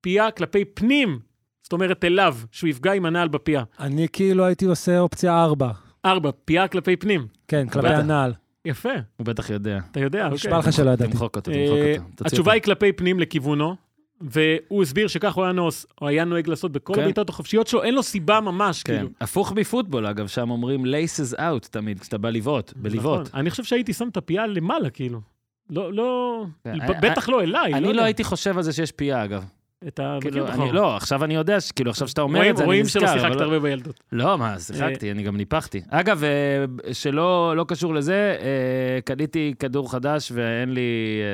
פייה 0.00 0.30
כלפי 0.30 0.64
פנים, 0.64 1.18
זאת 1.62 1.72
אומרת 1.72 2.04
אליו, 2.04 2.36
שהוא 2.50 2.68
יפגע 2.68 2.92
עם 2.92 3.06
הנעל 3.06 3.28
בפייה. 3.28 3.62
אני 3.80 4.06
כאילו 4.12 4.44
הייתי 4.44 4.64
עושה 4.64 4.98
אופציה 4.98 5.44
4. 5.44 5.70
ארבע, 6.04 6.30
פייה 6.44 6.68
כלפי 6.68 6.96
פנים. 6.96 7.26
כן, 7.48 7.68
כלפי 7.68 7.88
בטח. 7.88 7.98
הנעל. 7.98 8.32
יפה, 8.64 8.92
הוא 9.16 9.26
בטח 9.26 9.50
יודע. 9.50 9.80
אתה 9.90 10.00
יודע, 10.00 10.24
אוקיי. 10.24 10.34
נשבע 10.34 10.58
לך 10.58 10.72
שלא 10.72 10.90
ידעתי. 10.90 11.12
תמחוק 11.12 11.36
אותו, 11.36 11.50
אה, 11.50 11.56
תמחוק 11.56 11.78
אותו. 11.78 12.10
תוציא 12.10 12.26
התשובה 12.26 12.50
אותו. 12.50 12.50
היא 12.50 12.62
כלפי 12.62 12.92
פנים 12.92 13.20
לכיוונו, 13.20 13.76
והוא 14.20 14.82
הסביר 14.82 15.08
שכך 15.08 15.34
הוא 15.34 15.44
היה 15.44 15.52
נוס, 15.52 15.86
או 16.02 16.08
היה 16.08 16.24
נוהג 16.24 16.48
לעשות 16.48 16.72
בכל 16.72 16.94
כן. 16.94 17.00
הבעיטות 17.00 17.28
החופשיות 17.28 17.66
שלו, 17.66 17.82
אין 17.82 17.94
לו 17.94 18.02
סיבה 18.02 18.40
ממש, 18.40 18.82
כן. 18.82 18.96
כאילו. 18.96 19.08
הפוך 19.20 19.52
מפוטבול, 19.52 20.06
אגב, 20.06 20.26
שם 20.26 20.50
אומרים 20.50 20.84
laces 20.84 21.38
out 21.38 21.68
תמיד, 21.70 22.00
כשאתה 22.00 22.18
בא 22.18 22.30
לבעוט, 22.30 22.72
בלבעוט. 22.76 23.20
נכון. 23.20 23.40
אני 23.40 23.50
חושב 23.50 23.64
שהייתי 23.64 23.92
שם 23.92 24.08
את 24.08 24.16
הפייה 24.16 24.46
למעלה, 24.46 24.90
כאילו. 24.90 25.33
לא, 25.70 25.92
לא, 25.92 26.44
כן. 26.64 26.78
ב- 26.86 27.06
בטח 27.06 27.28
לא 27.28 27.42
אליי, 27.42 27.74
אני 27.74 27.86
יודע. 27.88 27.96
לא 28.00 28.04
הייתי 28.04 28.24
חושב 28.24 28.56
על 28.56 28.62
זה 28.62 28.72
שיש 28.72 28.92
פייה, 28.92 29.24
אגב. 29.24 29.44
את 29.88 29.98
ה... 30.00 30.18
כאילו, 30.20 30.48
אני- 30.48 30.72
לא, 30.72 30.96
עכשיו 30.96 31.24
אני 31.24 31.34
יודע, 31.34 31.58
כאילו, 31.76 31.90
עכשיו 31.90 32.08
שאתה 32.08 32.22
אומר 32.22 32.38
רואים, 32.38 32.50
את 32.50 32.56
זה, 32.56 32.62
אני 32.62 32.66
רואים 32.66 32.82
נזכר. 32.82 33.00
שלא 33.00 33.10
אבל 33.10 33.18
שיחקת 33.20 33.36
לא- 33.36 33.42
הרבה 33.44 33.58
בילדות. 33.58 34.00
לא, 34.12 34.38
מה, 34.38 34.58
שיחקתי, 34.58 35.10
אני 35.10 35.22
גם 35.22 35.36
ניפחתי. 35.36 35.80
אגב, 35.88 36.24
אה, 36.24 36.64
שלא 36.92 37.56
לא 37.56 37.64
קשור 37.68 37.94
לזה, 37.94 38.36
אה, 38.40 39.00
קניתי 39.04 39.54
כדור 39.58 39.92
חדש 39.92 40.32
ואין 40.34 40.74
לי, 40.74 40.80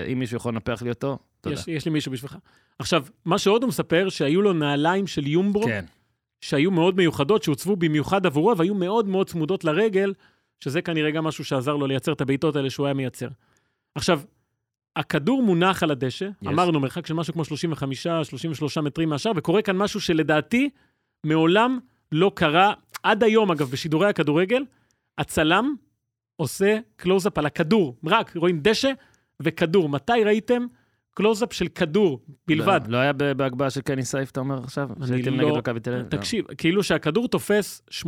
אה, 0.07 0.13
אם 0.13 0.19
מישהו 0.19 0.37
יכול 0.37 0.53
לנפח 0.53 0.83
לי 0.83 0.89
אותו, 0.91 1.19
תודה. 1.41 1.55
יש, 1.55 1.69
יש 1.69 1.85
לי 1.85 1.91
מישהו 1.91 2.13
בשבילך. 2.13 2.37
עכשיו, 2.79 3.05
מה 3.25 3.39
שעוד 3.39 3.63
הוא 3.63 3.69
מספר, 3.69 4.09
שהיו 4.09 4.43
לו 4.43 4.53
נעליים 4.53 5.07
של 5.07 5.27
יומברו, 5.27 5.63
כן, 5.65 5.85
שהיו 6.41 6.71
מאוד 6.71 6.97
מיוחדות, 6.97 7.43
שהוצבו 7.43 7.77
במיוחד 7.77 8.27
עבורו, 8.27 8.57
והיו 8.57 8.75
מאוד 8.75 9.09
מאוד 9.09 9.29
צמודות 9.29 9.65
לרגל, 9.65 10.13
שזה 10.61 10.83
כנראה 10.83 11.11
גם 11.11 11.25
משהו 11.25 11.45
שעזר 11.45 11.77
לו 11.77 11.87
לייצר 11.87 12.13
את 12.13 12.21
הבעיטות 12.21 12.57
האלה 12.57 12.71
שהוא 12.71 12.87
היה 12.87 12.95
מייצר. 12.95 13.29
עכשיו, 13.95 14.21
הכדור 14.97 15.43
מונח 15.43 15.83
על 15.83 15.91
הדשא, 15.91 16.29
Yes. 16.45 16.49
אמרנו, 16.49 16.81
מרחק 16.81 17.07
של 17.07 17.15
משהו 17.15 17.33
כמו 17.35 17.43
35-33 17.45 18.81
מטרים 18.83 19.09
מהשער, 19.09 19.33
וקורה 19.37 19.63
כאן 19.63 19.77
משהו 19.77 20.01
שלדעתי 20.01 20.71
מעולם 21.27 21.79
לא 22.13 22.33
קרה, 22.35 22.73
עד 23.03 23.23
היום, 23.25 23.51
אגב, 23.51 23.71
בשידורי 23.71 24.09
הכדורגל, 24.09 24.63
הצלם 25.19 25.75
עושה 26.37 26.79
קלוזאפ 26.97 27.39
על 27.39 27.47
הכדור, 27.47 27.97
רק 28.07 28.37
רואים 28.37 28.61
דשא 28.63 28.93
וכדור. 29.43 29.89
מתי 29.89 30.13
ראיתם 30.25 30.63
קלוזאפ 31.15 31.53
של 31.53 31.69
כדור 31.69 32.21
בלבד? 32.47 32.81
לא, 32.87 32.93
לא 32.93 32.97
היה 32.99 33.13
בהגבהה 33.13 33.71
של 33.71 33.81
קני 33.81 34.05
סייף, 34.05 34.31
אתה 34.31 34.41
אומר 34.41 34.59
עכשיו? 34.65 34.89
אני 34.97 35.07
שהייתם 35.07 35.35
לא- 35.41 35.49
נגד 35.49 35.59
מכבי 35.59 35.81
תל 35.81 35.91
אביב? 35.93 36.05
לא. 36.05 36.09
תקשיב, 36.19 36.45
כאילו 36.59 36.83
שהכדור 36.83 37.29
תופס 37.29 37.83
80% 37.91 38.05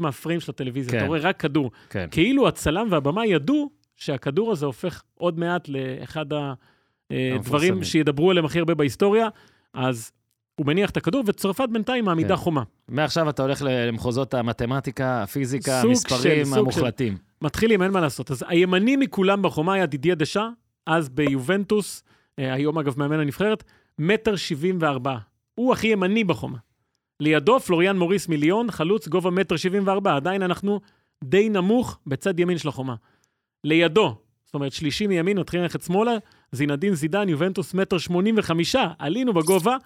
מהפריים 0.00 0.40
של 0.40 0.50
הטלוויזיה, 0.50 0.90
כן. 0.92 0.98
אתה 0.98 1.06
רואה 1.06 1.18
רק 1.20 1.40
כדור. 1.40 1.70
כן. 1.90 2.08
כאילו 2.10 2.48
הצלם 2.48 2.86
והבמאי 2.90 3.26
ידעו 3.26 3.70
שהכדור 3.96 4.52
הזה 4.52 4.66
הופך 4.66 5.02
עוד 5.14 5.38
מעט 5.38 5.68
לאחד 5.68 6.26
הדברים 6.32 7.34
המפורסמים. 7.36 7.84
שידברו 7.84 8.30
עליהם 8.30 8.44
הכי 8.44 8.58
הרבה 8.58 8.74
בהיסטוריה, 8.74 9.28
אז 9.74 10.12
הוא 10.54 10.66
מניח 10.66 10.90
את 10.90 10.96
הכדור, 10.96 11.22
וצרפת 11.26 11.68
בינתיים 11.72 12.04
מעמידה 12.04 12.28
כן. 12.28 12.36
חומה. 12.36 12.62
מעכשיו 12.88 13.30
אתה 13.30 13.42
הולך 13.42 13.62
למחוזות 13.66 14.34
המתמטיקה, 14.34 15.22
הפיזיקה, 15.22 15.80
המספרים 15.80 16.46
של- 16.46 16.58
המוחלטים. 16.58 17.16
מתחילים, 17.42 17.82
אין 17.82 17.90
מה 17.90 18.00
לעשות. 18.00 18.30
אז 18.30 18.44
הימני 18.48 18.96
מכולם 18.96 19.42
בחומה 19.42 19.74
היה 19.74 19.86
דידיה 19.86 20.14
דשה, 20.14 20.48
אז 20.86 21.08
ביובנטוס, 21.08 22.02
אה, 22.38 22.52
היום 22.52 22.78
אגב 22.78 22.94
מאמן 22.98 23.20
הנבחרת, 23.20 23.64
מטר 23.98 24.36
שבעים 24.36 24.78
וארבע. 24.80 25.16
הוא 25.54 25.72
הכי 25.72 25.86
ימני 25.86 26.24
בחומה. 26.24 26.58
לידו 27.20 27.60
פלוריאן 27.60 27.98
מוריס 27.98 28.28
מיליון, 28.28 28.70
חלוץ 28.70 29.08
גובה 29.08 29.30
מטר 29.30 29.56
שבעים 29.56 29.86
וארבע. 29.86 30.16
עדיין 30.16 30.42
אנחנו 30.42 30.80
די 31.24 31.48
נמוך 31.48 31.98
בצד 32.06 32.40
ימין 32.40 32.58
של 32.58 32.68
החומה. 32.68 32.94
לידו, 33.64 34.16
זאת 34.44 34.54
אומרת 34.54 34.72
שלישי 34.72 35.06
מימין, 35.06 35.38
מתחילים 35.38 35.62
ללכת 35.62 35.82
שמאלה, 35.82 36.12
זינדין 36.52 36.94
זידן, 36.94 37.28
יובנטוס 37.28 37.74
מטר 37.74 37.98
שמונים 37.98 38.34
וחמישה, 38.38 38.92
עלינו 38.98 39.32
בגובה. 39.32 39.76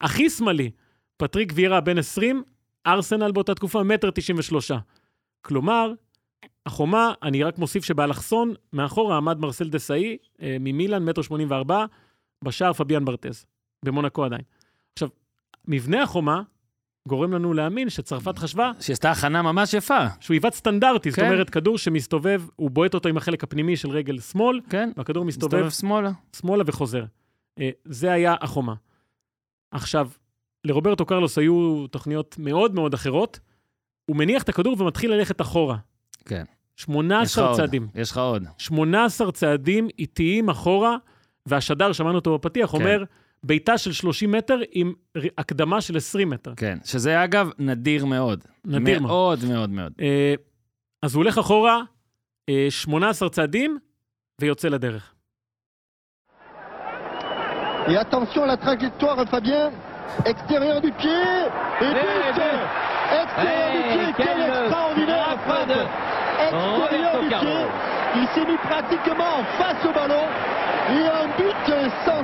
הכי 0.00 0.30
שמאלי, 0.30 0.70
פטריק 1.16 1.52
ויירה 1.54 1.80
בן 1.80 1.98
20, 1.98 2.42
ארסנל 2.86 3.32
באותה 3.32 3.54
תקופה 3.54 3.82
מטר 3.82 4.10
תשעים 4.10 4.38
ושלושה. 4.38 4.78
כלומר, 5.42 5.92
החומה, 6.66 7.12
אני 7.22 7.42
רק 7.42 7.58
מוסיף 7.58 7.84
שבאלכסון, 7.84 8.54
מאחורה 8.72 9.16
עמד 9.16 9.38
מרסל 9.38 9.68
דסאי, 9.68 10.16
אה, 10.42 10.56
ממילן, 10.60 11.04
מטר 11.04 11.22
שמונים 11.22 11.50
וארבע, 11.50 11.84
בשער 12.44 12.72
פביאן 12.72 13.04
ברטז, 13.04 13.46
במונקו 13.84 14.24
עדיין. 14.24 14.42
עכשיו, 14.92 15.08
מבנה 15.68 16.02
החומה 16.02 16.42
גורם 17.08 17.32
לנו 17.32 17.52
להאמין 17.52 17.90
שצרפת 17.90 18.38
חשבה 18.38 18.72
שעשתה 18.80 19.10
הכנה 19.10 19.42
ממש 19.42 19.74
יפה, 19.74 20.06
שהוא 20.20 20.34
עיוות 20.34 20.54
סטנדרטי, 20.54 21.10
זאת 21.10 21.20
כן. 21.20 21.26
אומרת, 21.26 21.50
כדור 21.50 21.78
שמסתובב, 21.78 22.42
הוא 22.56 22.70
בועט 22.70 22.94
אותו 22.94 23.08
עם 23.08 23.16
החלק 23.16 23.44
הפנימי 23.44 23.76
של 23.76 23.90
רגל 23.90 24.20
שמאל, 24.20 24.60
כן? 24.70 24.90
והכדור 24.96 25.24
מסתובב 25.24 25.56
מסתובב 25.56 25.70
שמאלה. 25.70 26.10
שמאלה 26.36 26.64
וחוזר. 26.66 27.04
אה, 27.60 27.70
זה 27.84 28.12
היה 28.12 28.34
החומה. 28.40 28.74
עכשיו, 29.70 30.08
לרוברטו 30.64 31.06
קרלוס 31.06 31.38
היו 31.38 31.86
תוכניות 31.90 32.36
מאוד 32.38 32.74
מאוד 32.74 32.94
אחרות. 32.94 33.40
הוא 34.06 34.16
מניח 34.16 34.42
את 34.42 34.48
הכדור 34.48 34.76
ומתחיל 34.82 35.14
ללכת 35.14 35.40
אחורה. 35.40 35.76
כן. 36.24 36.44
יש 36.78 36.84
לך 36.84 36.90
18 36.90 37.46
עוד. 37.46 37.56
צעדים. 37.56 37.88
יש 37.94 38.10
לך 38.10 38.18
עוד. 38.18 38.44
18 38.58 39.32
צעדים 39.32 39.88
איטיים 39.98 40.48
אחורה, 40.48 40.96
והשדר, 41.46 41.92
שמענו 41.92 42.14
אותו 42.14 42.38
בפתיח, 42.38 42.70
כן. 42.70 42.76
אומר, 42.76 43.04
בעיטה 43.42 43.78
של 43.78 43.92
30 43.92 44.32
מטר 44.32 44.58
עם 44.70 44.92
הקדמה 45.38 45.80
של 45.80 45.96
20 45.96 46.30
מטר. 46.30 46.52
כן. 46.56 46.78
שזה 46.84 47.24
אגב 47.24 47.50
נדיר 47.58 48.06
מאוד. 48.06 48.44
נדיר 48.64 49.00
מאוד. 49.00 49.38
מאוד 49.44 49.52
מאוד 49.54 49.70
מאוד. 49.70 49.92
אה, 50.00 50.34
אז 51.02 51.14
הוא 51.14 51.22
הולך 51.22 51.38
אחורה, 51.38 51.82
אה, 52.48 52.66
18 52.70 53.28
צעדים, 53.28 53.78
ויוצא 54.40 54.68
לדרך. 54.68 55.14
Et 57.88 57.96
attention 57.96 58.42
à 58.44 58.46
la 58.46 58.56
trajectoire, 58.56 59.16
Fabien. 59.30 59.72
Extérieur 60.26 60.80
du 60.80 60.92
pied. 60.92 61.26
Et 61.80 61.92
but 61.96 62.38
Extérieur 63.22 63.70
du 63.72 63.82
pied, 63.90 64.14
quelle 64.16 64.42
extraordinaire 64.42 65.38
frappe 65.46 65.70
Extérieur 66.46 67.20
du 67.22 67.28
pied. 67.28 67.62
Il 68.16 68.26
s'est 68.34 68.46
mis 68.50 68.58
pratiquement 68.70 69.32
en 69.40 69.44
face 69.58 69.84
au 69.88 69.92
ballon. 69.92 70.24
Et 70.96 71.06
un 71.22 71.28
but 71.38 71.56
sensationnel. 72.04 72.19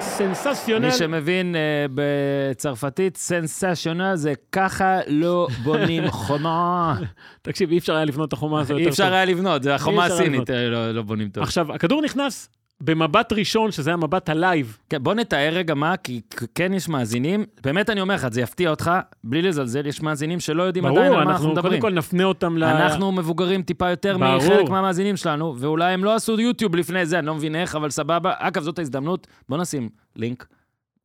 sensationnel. 0.00 0.86
מי 0.86 0.92
שמבין 0.92 1.56
אה, 1.56 1.86
בצרפתית, 1.94 3.16
sensationnel 3.16 4.16
זה 4.16 4.32
ככה 4.52 4.98
לא 5.06 5.48
בונים 5.62 6.10
חומה. 6.26 6.96
תקשיב, 7.42 7.70
אי 7.70 7.78
אפשר 7.78 7.94
היה 7.94 8.04
לבנות 8.04 8.28
את 8.28 8.32
החומה 8.32 8.60
הזו 8.60 8.72
יותר 8.72 8.78
אי 8.78 8.84
טוב. 8.84 8.90
אפשר 8.90 9.14
היה 9.14 9.24
לבנות, 9.24 9.62
זה 9.62 9.74
החומה 9.74 10.04
הסינית, 10.04 10.50
אה, 10.50 10.68
לא 10.68 10.92
לא 10.92 11.02
בונים 11.02 11.28
טוב. 11.28 11.42
עכשיו, 11.42 11.72
הכדור 11.72 12.02
נכנס 12.02 12.48
במבט 12.80 13.32
ראשון, 13.32 13.70
שזה 13.70 13.90
היה 13.90 13.96
מבט 13.96 14.28
הלייב. 14.28 14.78
כן, 14.88 15.02
בוא 15.02 15.14
נתאר 15.14 15.52
רגע 15.52 15.74
מה, 15.74 15.96
כי 15.96 16.20
כן 16.54 16.72
יש 16.74 16.88
מאזינים, 16.88 17.44
באמת 17.62 17.90
אני 17.90 18.00
אומר 18.00 18.14
לך, 18.14 18.28
זה 18.28 18.40
יפתיע 18.40 18.70
אותך, 18.70 18.90
בלי 19.24 19.42
לזלזל, 19.42 19.86
יש 19.86 20.02
מאזינים 20.02 20.40
שלא 20.40 20.62
יודעים 20.62 20.86
עדיין 20.86 21.06
ברור, 21.08 21.18
על 21.18 21.24
מה 21.24 21.30
אנחנו 21.30 21.44
אנחנו 21.44 21.52
מדברים. 21.52 21.80
קודם 21.80 21.92
כל 21.92 21.98
נפנה 21.98 22.24
אותם 22.24 22.58
ל... 22.58 22.64
אנחנו 22.64 23.12
מבוגרים 23.12 23.62
טיפה 23.62 23.90
יותר 23.90 24.18
ברור. 24.18 24.36
מחלק 24.36 24.68
מהמאזינים 24.68 25.16
שלנו, 25.16 25.54
ואולי 25.58 25.92
הם 25.92 26.04
לא 26.04 26.14
עשו 26.14 26.40
יוטיוב 26.40 26.76
לפני 26.76 27.06
זה, 27.06 27.18
אני 27.18 27.26
לא 27.26 27.34
מבין 27.34 27.56
איך, 27.56 27.76
אבל 27.76 27.90
סבבה. 27.90 28.32
אגב, 28.38 28.62
זאת 28.62 28.78
ההזדמנות, 28.78 29.26
בוא 29.48 29.58
נשים 29.58 29.88
לינק. 30.16 30.46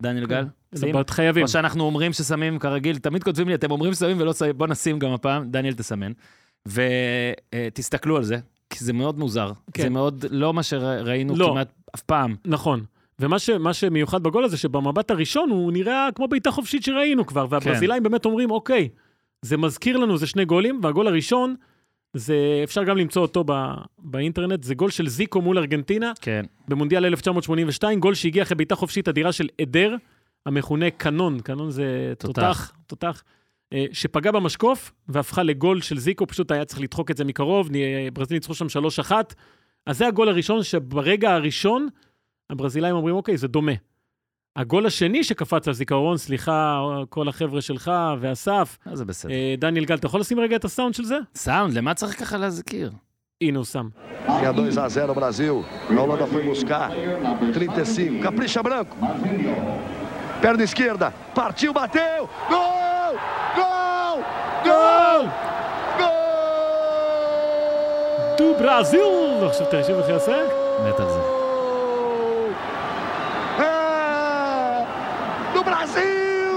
דניאל 0.01 0.25
גל, 0.25 0.45
שים. 0.75 0.89
לבט 0.89 1.09
חייבים. 1.09 1.43
או 1.43 1.47
שאנחנו 1.47 1.83
אומרים 1.83 2.13
ששמים 2.13 2.59
כרגיל, 2.59 2.97
תמיד 2.97 3.23
כותבים 3.23 3.47
לי, 3.47 3.55
אתם 3.55 3.71
אומרים 3.71 3.93
שמים 3.93 4.17
ולא 4.19 4.33
שמים, 4.33 4.57
בוא 4.57 4.67
נשים 4.67 4.99
גם 4.99 5.11
הפעם, 5.11 5.51
דניאל 5.51 5.73
תסמן. 5.73 6.11
ותסתכלו 6.67 8.17
על 8.17 8.23
זה, 8.23 8.37
כי 8.73 8.83
זה 8.83 8.93
מאוד 8.93 9.19
מוזר. 9.19 9.51
כן. 9.73 9.83
זה 9.83 9.89
מאוד 9.89 10.25
לא 10.29 10.53
מה 10.53 10.63
שראינו 10.63 11.35
לא. 11.35 11.49
כמעט 11.51 11.73
אף 11.95 12.01
פעם. 12.01 12.35
נכון. 12.45 12.83
ומה 13.19 13.39
ש, 13.39 13.49
שמיוחד 13.71 14.23
בגול 14.23 14.43
הזה, 14.43 14.57
שבמבט 14.57 15.11
הראשון 15.11 15.49
הוא 15.49 15.71
נראה 15.71 16.09
כמו 16.15 16.27
בעיטה 16.27 16.51
חופשית 16.51 16.83
שראינו 16.83 17.25
כבר, 17.25 17.45
והברזילאים 17.49 18.03
באמת 18.03 18.25
אומרים, 18.25 18.51
אוקיי, 18.51 18.89
זה 19.41 19.57
מזכיר 19.57 19.97
לנו, 19.97 20.17
זה 20.17 20.27
שני 20.27 20.45
גולים, 20.45 20.79
והגול 20.83 21.07
הראשון 21.07 21.55
זה, 22.13 22.35
אפשר 22.63 22.83
גם 22.83 22.97
למצוא 22.97 23.21
אותו 23.21 23.43
ב, 23.47 23.51
באינטרנט, 23.99 24.63
זה 24.63 24.75
גול 24.75 24.89
של 24.89 25.07
זיקו 25.07 25.41
מול 25.41 25.57
ארגנטינה 25.57 26.11
כן. 26.21 26.45
במונדיאל 26.67 27.05
1982, 27.05 27.99
גול 27.99 28.13
שהגיע 28.13 28.43
אחרי 28.43 28.55
בעיטה 28.55 28.75
חופשית 28.75 29.07
אדירה 29.07 29.31
של 29.31 29.47
עדר, 29.61 29.95
המכונה 30.45 30.89
קנון, 30.89 31.39
קנון 31.39 31.71
זה 31.71 32.13
תותח. 32.17 32.41
תותח, 32.41 32.71
תותח, 32.87 33.23
שפגע 33.91 34.31
במשקוף 34.31 34.91
והפכה 35.07 35.43
לגול 35.43 35.81
של 35.81 35.97
זיקו, 35.99 36.27
פשוט 36.27 36.51
היה 36.51 36.65
צריך 36.65 36.81
לדחוק 36.81 37.11
את 37.11 37.17
זה 37.17 37.25
מקרוב, 37.25 37.69
ברזיל 38.13 38.37
ניצחו 38.37 38.53
שם 38.53 38.65
3-1. 39.09 39.11
אז 39.85 39.97
זה 39.97 40.07
הגול 40.07 40.29
הראשון 40.29 40.63
שברגע 40.63 41.33
הראשון, 41.33 41.87
הברזילאים 42.49 42.95
אומרים, 42.95 43.15
אוקיי, 43.15 43.37
זה 43.37 43.47
דומה. 43.47 43.71
הגול 44.55 44.85
השני 44.85 45.23
שקפץ 45.23 45.67
לזיכרון, 45.67 46.17
סליחה, 46.17 46.81
כל 47.09 47.27
החבר'ה 47.27 47.61
שלך 47.61 47.91
ואסף, 48.19 48.77
אה, 48.87 48.95
זה 48.95 49.05
בסדר. 49.05 49.31
אה, 49.31 49.55
דניאל 49.57 49.85
גל, 49.85 49.95
אתה 49.95 50.05
יכול 50.05 50.19
לשים 50.19 50.39
רגע 50.39 50.55
את 50.55 50.65
הסאונד 50.65 50.93
של 50.93 51.05
זה? 51.05 51.17
סאונד, 51.35 51.73
למה 51.73 51.93
צריך 51.93 52.19
ככה 52.19 52.37
להזכיר? 52.37 52.91
הנה 53.41 53.57
הוא 53.57 53.65
שם. 53.65 53.89
Tinha 54.27 54.53
2 54.53 54.77
a 54.77 54.89
0 54.89 55.13
Brasil. 55.13 55.65
A 55.89 55.93
Holanda 55.93 56.27
foi 56.27 56.43
buscar. 56.43 56.91
35. 57.53 58.21
Capricha 58.21 58.63
Branco. 58.63 58.95
Perna 60.41 60.63
esquerda. 60.63 61.13
Partiu, 61.35 61.73
bateu. 61.73 62.29
Gol! 62.49 62.82
Gol! 64.63 65.27
Gol! 65.99 66.03
דו 68.37 68.55
ברזיל! 68.59 69.43
עכשיו 69.47 69.65
תראה 69.67 69.83
שוב 69.83 69.99
איך 69.99 70.09
יעשה. 70.09 70.37
מת 70.87 70.99
על 70.99 71.09
זה. 71.09 71.19
É! 73.59 73.63
Do 75.55 75.59
Brasil! 75.63 76.53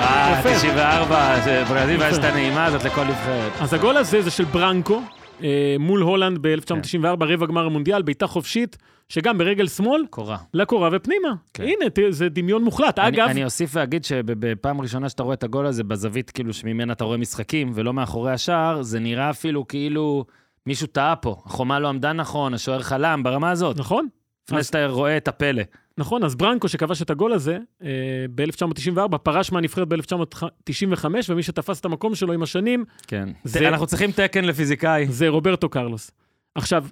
אה, 0.00 0.36
יפה. 0.40 0.50
94, 0.54 1.40
זה 1.44 1.64
ברזיל 1.68 2.00
ויש 2.00 2.18
את 2.18 2.24
הנעימה 2.24 2.64
הזאת 2.64 2.84
לכל 2.84 3.04
נבחרת. 3.04 3.52
אז 3.60 3.74
הגול 3.74 3.96
הזה 3.96 4.22
זה 4.22 4.30
של 4.30 4.44
ברנקו, 4.44 5.02
אה, 5.42 5.76
מול 5.78 6.00
הולנד 6.00 6.38
ב-1994, 6.46 7.06
רבע 7.24 7.46
גמר 7.46 7.66
המונדיאל, 7.66 8.02
בעיטה 8.02 8.26
חופשית, 8.26 8.76
שגם 9.08 9.38
ברגל 9.38 9.66
שמאל, 9.68 10.04
קורה. 10.10 10.36
לקורה 10.54 10.88
ופנימה. 10.92 11.28
כן. 11.54 11.62
הנה, 11.62 11.90
תראה, 11.90 12.12
זה 12.12 12.28
דמיון 12.28 12.64
מוחלט. 12.64 12.98
אני, 12.98 13.08
אגב, 13.08 13.28
אני 13.28 13.44
אוסיף 13.44 13.70
ואגיד 13.74 14.04
שבפעם 14.04 14.80
ראשונה 14.80 15.08
שאתה 15.08 15.22
רואה 15.22 15.34
את 15.34 15.42
הגול 15.44 15.66
הזה, 15.66 15.84
בזווית 15.84 16.30
כאילו 16.30 16.52
שממנה 16.52 16.92
אתה 16.92 17.04
רואה 17.04 17.16
משחקים, 17.16 17.70
ולא 17.74 17.92
מאחורי 17.94 18.32
השער, 18.32 18.82
זה 18.82 19.00
נראה 19.00 19.30
אפילו 19.30 19.68
כאילו 19.68 20.24
מישהו 20.66 20.86
טעה 20.86 21.16
פה. 21.16 21.36
החומה 21.46 21.78
לא 21.78 21.88
עמדה 21.88 22.12
נכון, 22.12 22.54
השוער 22.54 22.82
חלם, 22.82 23.22
ברמה 23.22 23.50
הזאת. 23.50 23.78
נכון? 23.78 24.06
לפני 24.46 24.58
אז- 24.58 24.66
שאתה 24.66 24.86
רואה 24.86 25.16
את 25.16 25.28
הפלא. 25.28 25.62
נכון, 25.98 26.24
אז 26.24 26.34
ברנקו 26.34 26.68
שכבש 26.68 27.02
את 27.02 27.10
הגול 27.10 27.32
הזה 27.32 27.58
אה, 27.82 27.88
ב-1994, 28.34 29.18
פרש 29.18 29.52
מהנבחרת 29.52 29.88
ב-1995, 29.88 31.04
ומי 31.28 31.42
שתפס 31.42 31.80
את 31.80 31.84
המקום 31.84 32.14
שלו 32.14 32.32
עם 32.32 32.42
השנים 32.42 32.84
כן. 33.06 33.28
זה- 33.44 33.58
זה... 33.58 33.68
אנחנו 33.68 33.86
צריכים 33.86 34.12
תקן 34.12 34.44
לפיזיקאי. 34.44 35.06
זה 35.08 35.28
רוברטו 35.28 35.68
קרלוס. 35.68 36.10
עכשיו, 36.54 36.86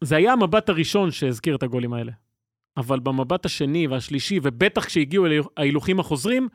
זה 0.00 0.16
היה 0.16 0.32
המבט 0.32 0.68
הראשון 0.68 1.10
שהזכיר 1.10 1.54
את 1.56 1.62
הגולים 1.62 1.92
האלה. 1.92 2.12
אבל 2.76 3.00
במבט 3.00 3.46
השני 3.46 3.86
והשלישי, 3.86 4.40
ובטח 4.42 4.84
כשהגיעו 4.84 5.26
אל 5.26 5.32
ההילוכים 5.56 6.00
החוזרים, 6.00 6.48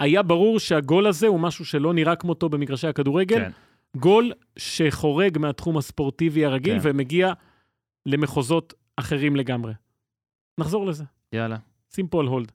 היה 0.00 0.22
ברור 0.22 0.58
שהגול 0.60 1.06
הזה 1.06 1.26
הוא 1.26 1.40
משהו 1.40 1.64
שלא 1.64 1.94
נראה 1.94 2.16
כמותו 2.16 2.48
במגרשי 2.48 2.86
הכדורגל. 2.86 3.38
כן. 3.38 3.50
גול 3.96 4.32
שחורג 4.56 5.38
מהתחום 5.38 5.78
הספורטיבי 5.78 6.44
הרגיל 6.44 6.78
כן. 6.80 6.88
ומגיע 6.90 7.32
למחוזות 8.06 8.74
אחרים 8.96 9.36
לגמרי. 9.36 9.72
נחזור 10.60 10.86
לזה. 10.86 11.04
יאללה. 11.32 11.56
שים 11.94 12.08
פה 12.08 12.20
על 12.20 12.26
הולד. 12.26 12.52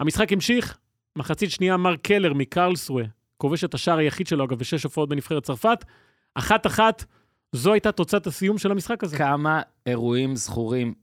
המשחק 0.00 0.32
המשיך, 0.32 0.78
מחצית 1.16 1.50
שנייה 1.50 1.76
מרק 1.76 2.00
קלר 2.02 2.34
מקרלסווה, 2.34 3.04
כובש 3.36 3.64
את 3.64 3.74
השער 3.74 3.98
היחיד 3.98 4.26
שלו, 4.26 4.44
אגב, 4.44 4.58
בשש 4.58 4.84
הופעות 4.84 5.08
בנבחרת 5.08 5.42
צרפת. 5.42 5.84
אחת-אחת, 6.34 7.04
זו 7.52 7.72
הייתה 7.72 7.92
תוצאת 7.92 8.26
הסיום 8.26 8.58
של 8.58 8.70
המשחק 8.70 9.04
הזה. 9.04 9.18
כמה 9.18 9.62
אירועים 9.86 10.36
זכורים 10.36 10.94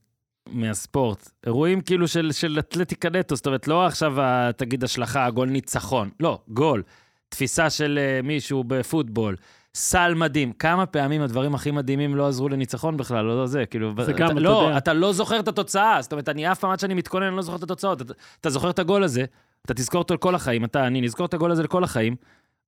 מהספורט. 0.48 1.30
אירועים 1.46 1.80
כאילו 1.80 2.08
של, 2.08 2.32
של 2.32 2.58
אתלטיקה 2.58 3.10
נטו, 3.10 3.36
זאת 3.36 3.46
אומרת, 3.46 3.68
לא 3.68 3.86
עכשיו 3.86 4.20
ה- 4.20 4.50
תגיד 4.56 4.84
השלכה, 4.84 5.30
גול 5.30 5.48
ניצחון. 5.48 6.10
לא, 6.20 6.38
גול. 6.48 6.82
תפיסה 7.28 7.70
של 7.70 7.98
uh, 7.98 8.26
מישהו 8.26 8.64
בפוטבול. 8.64 9.36
סל 9.74 10.14
מדהים. 10.14 10.52
כמה 10.52 10.86
פעמים 10.86 11.22
הדברים 11.22 11.54
הכי 11.54 11.70
מדהימים 11.70 12.14
לא 12.16 12.28
עזרו 12.28 12.48
לניצחון 12.48 12.96
בכלל, 12.96 13.24
לא 13.24 13.46
זה, 13.46 13.66
כאילו... 13.66 13.92
זה 13.96 14.02
אתה, 14.02 14.12
גם, 14.12 14.30
אתה 14.30 14.40
לא, 14.40 14.62
יודע. 14.66 14.78
אתה 14.78 14.92
לא 14.92 15.12
זוכר 15.12 15.40
את 15.40 15.48
התוצאה. 15.48 15.98
זאת 16.02 16.12
אומרת, 16.12 16.28
אני 16.28 16.52
אף 16.52 16.58
פעם 16.60 16.70
עד 16.70 16.80
שאני 16.80 16.94
מתכונן, 16.94 17.26
אני 17.26 17.36
לא 17.36 17.42
זוכר 17.42 17.56
את 17.56 17.62
התוצאות. 17.62 18.02
אתה, 18.02 18.12
אתה 18.40 18.50
זוכר 18.50 18.70
את 18.70 18.78
הגול 18.78 19.04
הזה, 19.04 19.24
אתה 19.64 19.74
תזכור 19.74 19.98
אותו 19.98 20.14
לכל 20.14 20.34
החיים, 20.34 20.64
אתה, 20.64 20.86
אני 20.86 21.00
נזכור 21.00 21.26
את 21.26 21.34
הגול 21.34 21.50
הזה 21.50 21.62
לכל 21.62 21.84
החיים. 21.84 22.16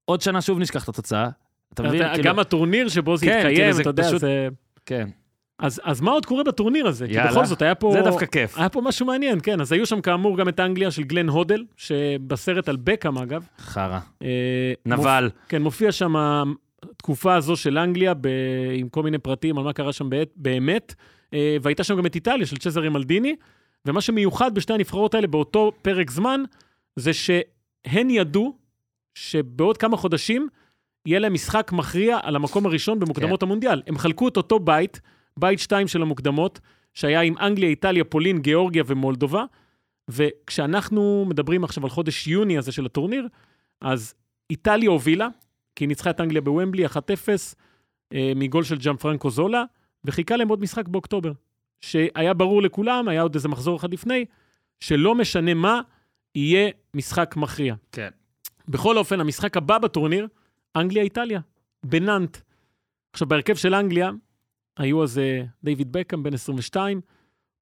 עוד 0.04 0.20
שנה 0.20 0.40
שוב 0.40 0.58
נשכח 0.58 0.84
את 0.84 0.88
התוצאה. 0.88 1.28
אתה 1.74 1.82
מבין? 1.82 2.02
אתה- 2.02 2.10
כאילו, 2.14 2.24
גם 2.24 2.38
הטורניר 2.38 2.88
שבו 2.88 3.16
זה 3.16 3.26
כן, 3.26 3.36
התקיים, 3.36 3.56
כאילו, 3.56 3.72
זה 3.72 3.82
אתה 3.82 3.90
יודע, 3.90 4.02
פשוט- 4.08 4.20
זה... 4.20 4.48
כן. 4.86 5.08
אז, 5.58 5.80
אז 5.84 6.00
מה 6.00 6.10
עוד 6.10 6.26
קורה 6.26 6.44
בטורניר 6.44 6.86
הזה? 6.86 7.06
כי 7.06 7.12
יאללה. 7.14 7.30
בכל 7.30 7.44
זאת, 7.46 7.62
היה 7.62 7.74
פה... 7.74 7.90
זה 7.92 8.00
דווקא 8.02 8.26
כיף. 8.26 8.58
היה 8.58 8.68
פה 8.68 8.80
משהו 8.80 9.06
מעניין, 9.06 9.38
כן. 9.42 9.60
אז 9.60 9.72
היו 9.72 9.86
שם 9.86 10.00
כאמור 10.00 10.38
גם 10.38 10.48
את 10.48 10.60
האנגליה 10.60 10.90
של 10.90 11.02
גלן 11.02 11.28
הודל, 11.28 11.64
שבסרט 11.76 12.68
על 12.68 12.76
בקאם, 12.84 13.18
אגב. 13.18 13.46
חרא. 13.58 13.98
אה, 14.22 14.28
נבל. 14.86 15.30
כן, 15.48 15.62
מופיע 15.62 15.92
שם 15.92 16.14
התקופה 16.90 17.35
הזו 17.35 17.57
של 17.57 17.79
אנגליה 17.79 18.14
ב... 18.14 18.29
עם 18.75 18.88
כל 18.88 19.03
מיני 19.03 19.18
פרטים 19.18 19.59
על 19.59 19.64
מה 19.64 19.73
קרה 19.73 19.92
שם 19.92 20.11
בעת, 20.11 20.29
באמת, 20.37 20.94
אה, 21.35 21.57
והייתה 21.62 21.85
שם 21.85 21.97
גם 21.97 22.07
את 22.07 22.14
איטליה 22.14 22.47
של 22.47 22.57
צ'זרי 22.57 22.88
מלדיני, 22.88 23.37
ומה 23.87 24.01
שמיוחד 24.01 24.55
בשתי 24.55 24.73
הנבחרות 24.73 25.14
האלה 25.14 25.27
באותו 25.27 25.73
פרק 25.83 26.11
זמן, 26.11 26.42
זה 26.97 27.12
שהן 27.12 28.11
ידעו 28.11 28.59
שבעוד 29.14 29.77
כמה 29.77 29.97
חודשים 29.97 30.49
יהיה 31.07 31.18
להם 31.18 31.35
משחק 31.35 31.73
מכריע 31.73 32.18
על 32.23 32.37
המקום 32.37 32.66
הראשון 32.66 33.01
במוקדמות 33.01 33.40
כן. 33.40 33.47
המונדיאל. 33.47 33.83
הם 33.87 33.99
חלקו 33.99 34.29
את 34.29 34.37
אותו 34.37 34.59
בית, 34.59 35.01
בית 35.38 35.59
שתיים 35.59 35.88
של 35.88 36.03
המוקדמות, 36.03 36.61
שהיה 36.94 37.20
עם 37.20 37.38
אנגליה, 37.38 37.68
איטליה, 37.68 38.05
פולין, 38.05 38.42
גיאורגיה 38.42 38.83
ומולדובה, 38.87 39.44
וכשאנחנו 40.09 41.25
מדברים 41.29 41.64
עכשיו 41.64 41.85
על 41.85 41.90
חודש 41.90 42.27
יוני 42.27 42.59
הזה 42.59 42.73
של 42.73 42.87
הטורניר, 42.87 43.29
אז 43.81 44.14
איטליה 44.51 44.90
הובילה, 44.90 45.29
כי 45.76 45.84
היא 45.84 45.88
ניצחה 45.88 46.10
את 46.10 46.20
אנגליה 46.20 46.40
בוומבלי 46.40 46.87
1-0 46.87 46.88
אה, 48.12 48.32
מגול 48.37 48.64
של 48.64 48.78
ג'אם 48.78 48.96
פרנקו 48.96 49.30
זולה, 49.30 49.64
וחיכה 50.04 50.37
להם 50.37 50.48
עוד 50.48 50.60
משחק 50.60 50.88
באוקטובר. 50.88 51.32
שהיה 51.80 52.34
ברור 52.34 52.62
לכולם, 52.62 53.08
היה 53.08 53.22
עוד 53.22 53.34
איזה 53.34 53.48
מחזור 53.48 53.76
אחד 53.76 53.92
לפני, 53.92 54.24
שלא 54.80 55.14
משנה 55.14 55.54
מה, 55.54 55.80
יהיה 56.34 56.70
משחק 56.94 57.34
מכריע. 57.37 57.74
כן. 57.92 58.08
בכל 58.68 58.98
אופן, 58.98 59.20
המשחק 59.20 59.56
הבא 59.56 59.78
בטורניר, 59.78 60.28
אנגליה-איטליה, 60.76 61.40
בנאנט. 61.84 62.37
עכשיו, 63.12 63.28
בהרכב 63.28 63.54
של 63.54 63.74
אנגליה, 63.74 64.10
היו 64.76 65.02
אז 65.02 65.18
אה, 65.18 65.42
דיוויד 65.64 65.92
בקאם, 65.92 66.22
בן 66.22 66.34
22, 66.34 67.00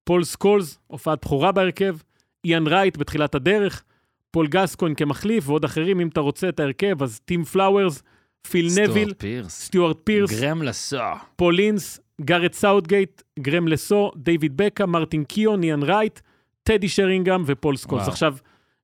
פול 0.05 0.25
סקולס, 0.25 0.79
הופעת 0.87 1.25
בכורה 1.25 1.53
בהרכב, 1.53 1.97
איאן 2.45 2.67
רייט 2.67 2.97
בתחילת 2.97 3.35
הדרך, 3.35 3.85
פול 4.33 4.47
גסקוין 4.47 4.95
כמחליף, 4.95 5.49
ועוד 5.49 5.65
אחרים, 5.65 6.01
אם 6.01 6.09
אתה 6.09 6.21
רוצה 6.21 6.49
את 6.49 6.61
ההרכב, 6.61 7.03
אז 7.03 7.21
טים 7.25 7.45
פלאוורס, 7.45 8.03
פיל 8.51 8.69
נוויל. 8.83 9.15
סטיוארט 9.49 9.99
פירס, 10.05 10.41
גרהם 10.41 10.63
לה 10.63 10.85
סו. 10.85 11.19
פול 11.37 11.55
אינס, 11.55 12.01
גארת' 12.21 12.53
סאות'גייט, 12.53 13.23
גרהם 13.39 13.69
לה 13.69 13.86
סו, 13.86 14.11
דיוויד 14.17 14.57
בקהאם, 14.57 14.87
מרטין 14.87 15.25
קיאון, 15.25 15.63
איאן 15.63 15.83
רייט, 15.83 16.21
טדי 16.63 16.89
שרינגהאם 16.89 17.43
ופול 17.47 17.77
סקולס. 17.77 18.01
וואו. 18.01 18.13
עכשיו, 18.13 18.37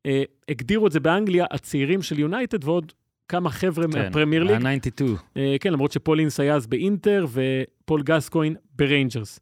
אה, 0.07 0.23
הגדירו 0.49 0.87
את 0.87 0.93
זה 0.93 1.01
באנגליה, 1.01 1.45
הצעירים 1.51 2.03
של 2.03 2.19
יונייטד 2.19 2.65
ועוד 2.65 2.93
כמה 3.29 3.51
חבר'ה 3.51 3.85
כן, 3.85 3.99
מהפרמייר 3.99 4.43
ליג. 4.43 4.51
היה 4.51 4.79
92. 4.79 5.17
אה, 5.37 5.57
כן, 5.61 5.73
למרות 5.73 5.93
שפול 5.93 6.17
אינס 6.17 6.41
היה 6.41 6.55
אז 6.55 6.67
באינטר 6.67 7.27
ופול 7.33 8.03
גסקוין 8.03 8.57
בריינג'רס. 8.77 9.41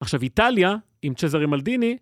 עכשיו, 0.00 0.22
איטליה, 0.22 0.76
עם 1.02 1.14
צ'זרי 1.14 1.46
מלדיני, 1.46 1.96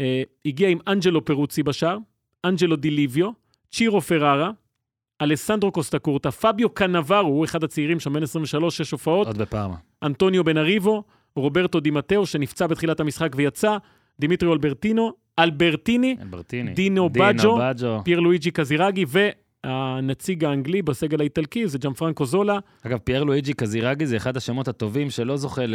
אה, 0.00 0.22
הגיע 0.46 0.68
עם 0.68 0.78
אנג'לו 0.86 1.24
פרוצי 1.24 1.62
בשער, 1.62 1.98
אנג'לו 2.44 2.76
דיליביו, 2.76 3.30
צ'ירו 3.72 4.00
פררה, 4.00 4.50
אלסנדרו 5.22 5.72
קוסטקורטה, 5.72 6.30
פביו 6.30 6.70
קנבארו, 6.70 7.16
הוא 7.28 7.44
אחד 7.44 7.64
הצעירים 7.64 8.00
שם, 8.00 8.12
בן 8.12 8.22
23, 8.22 8.76
שש 8.76 8.90
הופעות, 8.90 9.26
עוד 9.26 9.38
בפארמה. 9.38 9.76
אנטוניו 10.02 10.44
בנאריבו, 10.44 11.04
רוברטו 11.36 11.80
די 11.80 11.93
מתאו, 11.93 12.26
שנפצע 12.26 12.66
בתחילת 12.66 13.00
המשחק 13.00 13.32
ויצא, 13.36 13.76
דימיטרי 14.20 14.52
אלברטינו, 14.52 15.12
אלברטיני, 15.38 16.16
אלברטיני. 16.22 16.72
דינו 16.74 17.08
בג'ו, 17.10 17.58
בג'ו. 17.60 18.00
פייר 18.04 18.20
לואיג'י 18.20 18.50
קזירגי, 18.50 19.04
והנציג 19.64 20.44
האנגלי 20.44 20.82
בסגל 20.82 21.20
האיטלקי 21.20 21.66
זה 21.68 21.78
ג'אנפרנקו 21.78 22.26
זולה. 22.26 22.58
אגב, 22.86 22.98
פייר 22.98 23.24
לואיג'י 23.24 23.54
קזירגי 23.54 24.06
זה 24.06 24.16
אחד 24.16 24.36
השמות 24.36 24.68
הטובים 24.68 25.10
שלא 25.10 25.36
זוכה 25.36 25.66
ל... 25.66 25.74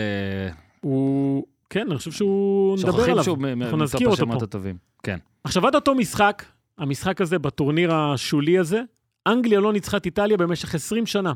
הוא... 0.81 1.43
כן, 1.69 1.87
אני 1.89 1.97
חושב 1.97 2.11
שהוא 2.11 2.77
נדבר 2.77 2.91
שוכחים 2.91 3.11
עליו. 3.11 3.23
שהוא 3.23 3.37
מ- 3.37 3.61
אנחנו 3.61 3.77
מ- 3.77 3.81
נזכיר 3.81 4.07
אותו 4.07 4.21
השמות 4.23 4.39
פה. 4.39 4.43
הטובים. 4.43 4.75
כן. 5.03 5.17
עכשיו, 5.43 5.67
עד 5.67 5.75
אותו 5.75 5.95
משחק, 5.95 6.43
המשחק 6.77 7.21
הזה 7.21 7.39
בטורניר 7.39 7.93
השולי 7.93 8.57
הזה, 8.59 8.81
אנגליה 9.27 9.59
לא 9.59 9.73
ניצחה 9.73 9.97
את 9.97 10.05
איטליה 10.05 10.37
במשך 10.37 10.75
20 10.75 11.05
שנה. 11.05 11.33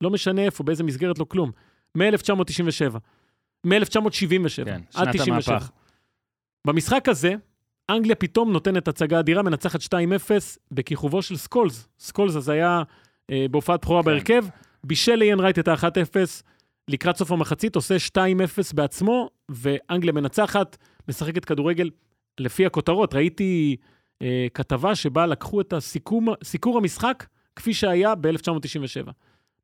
לא 0.00 0.10
משנה 0.10 0.42
איפה, 0.42 0.64
באיזה 0.64 0.84
מסגרת, 0.84 1.18
לא 1.18 1.24
כלום. 1.24 1.50
מ-1997. 1.94 2.98
מ-1977. 3.66 4.64
כן, 4.64 4.80
עד 4.94 5.12
שנת 5.12 5.14
97. 5.14 5.32
המהפך. 5.54 5.70
במשחק 6.66 7.08
הזה, 7.08 7.34
אנגליה 7.90 8.14
פתאום 8.14 8.52
נותנת 8.52 8.88
הצגה 8.88 9.20
אדירה, 9.20 9.42
מנצחת 9.42 9.80
2-0 9.82 9.86
בכיכובו 10.70 11.22
של 11.22 11.36
סקולס. 11.36 11.88
סקולס 11.98 12.36
אז 12.36 12.48
היה 12.48 12.82
אה, 13.30 13.46
בהופעת 13.50 13.80
בכורה 13.82 14.02
כן. 14.02 14.06
בהרכב, 14.06 14.44
בישל 14.84 15.14
ליאן 15.14 15.40
רייט 15.40 15.58
את 15.58 15.68
ה-1-0, 15.68 16.16
לקראת 16.88 17.16
סוף 17.16 17.32
המחצית 17.32 17.76
עושה 17.76 17.96
2-0 18.16 18.18
בעצמו, 18.74 19.30
ואנגליה 19.48 20.12
מנצחת, 20.12 20.76
משחקת 21.08 21.44
כדורגל 21.44 21.90
לפי 22.40 22.66
הכותרות. 22.66 23.14
ראיתי 23.14 23.76
אה, 24.22 24.46
כתבה 24.54 24.94
שבה 24.94 25.26
לקחו 25.26 25.60
את 25.60 25.72
הסיכום, 25.72 26.28
סיקור 26.44 26.78
המשחק 26.78 27.26
כפי 27.56 27.74
שהיה 27.74 28.14
ב-1997. 28.14 29.10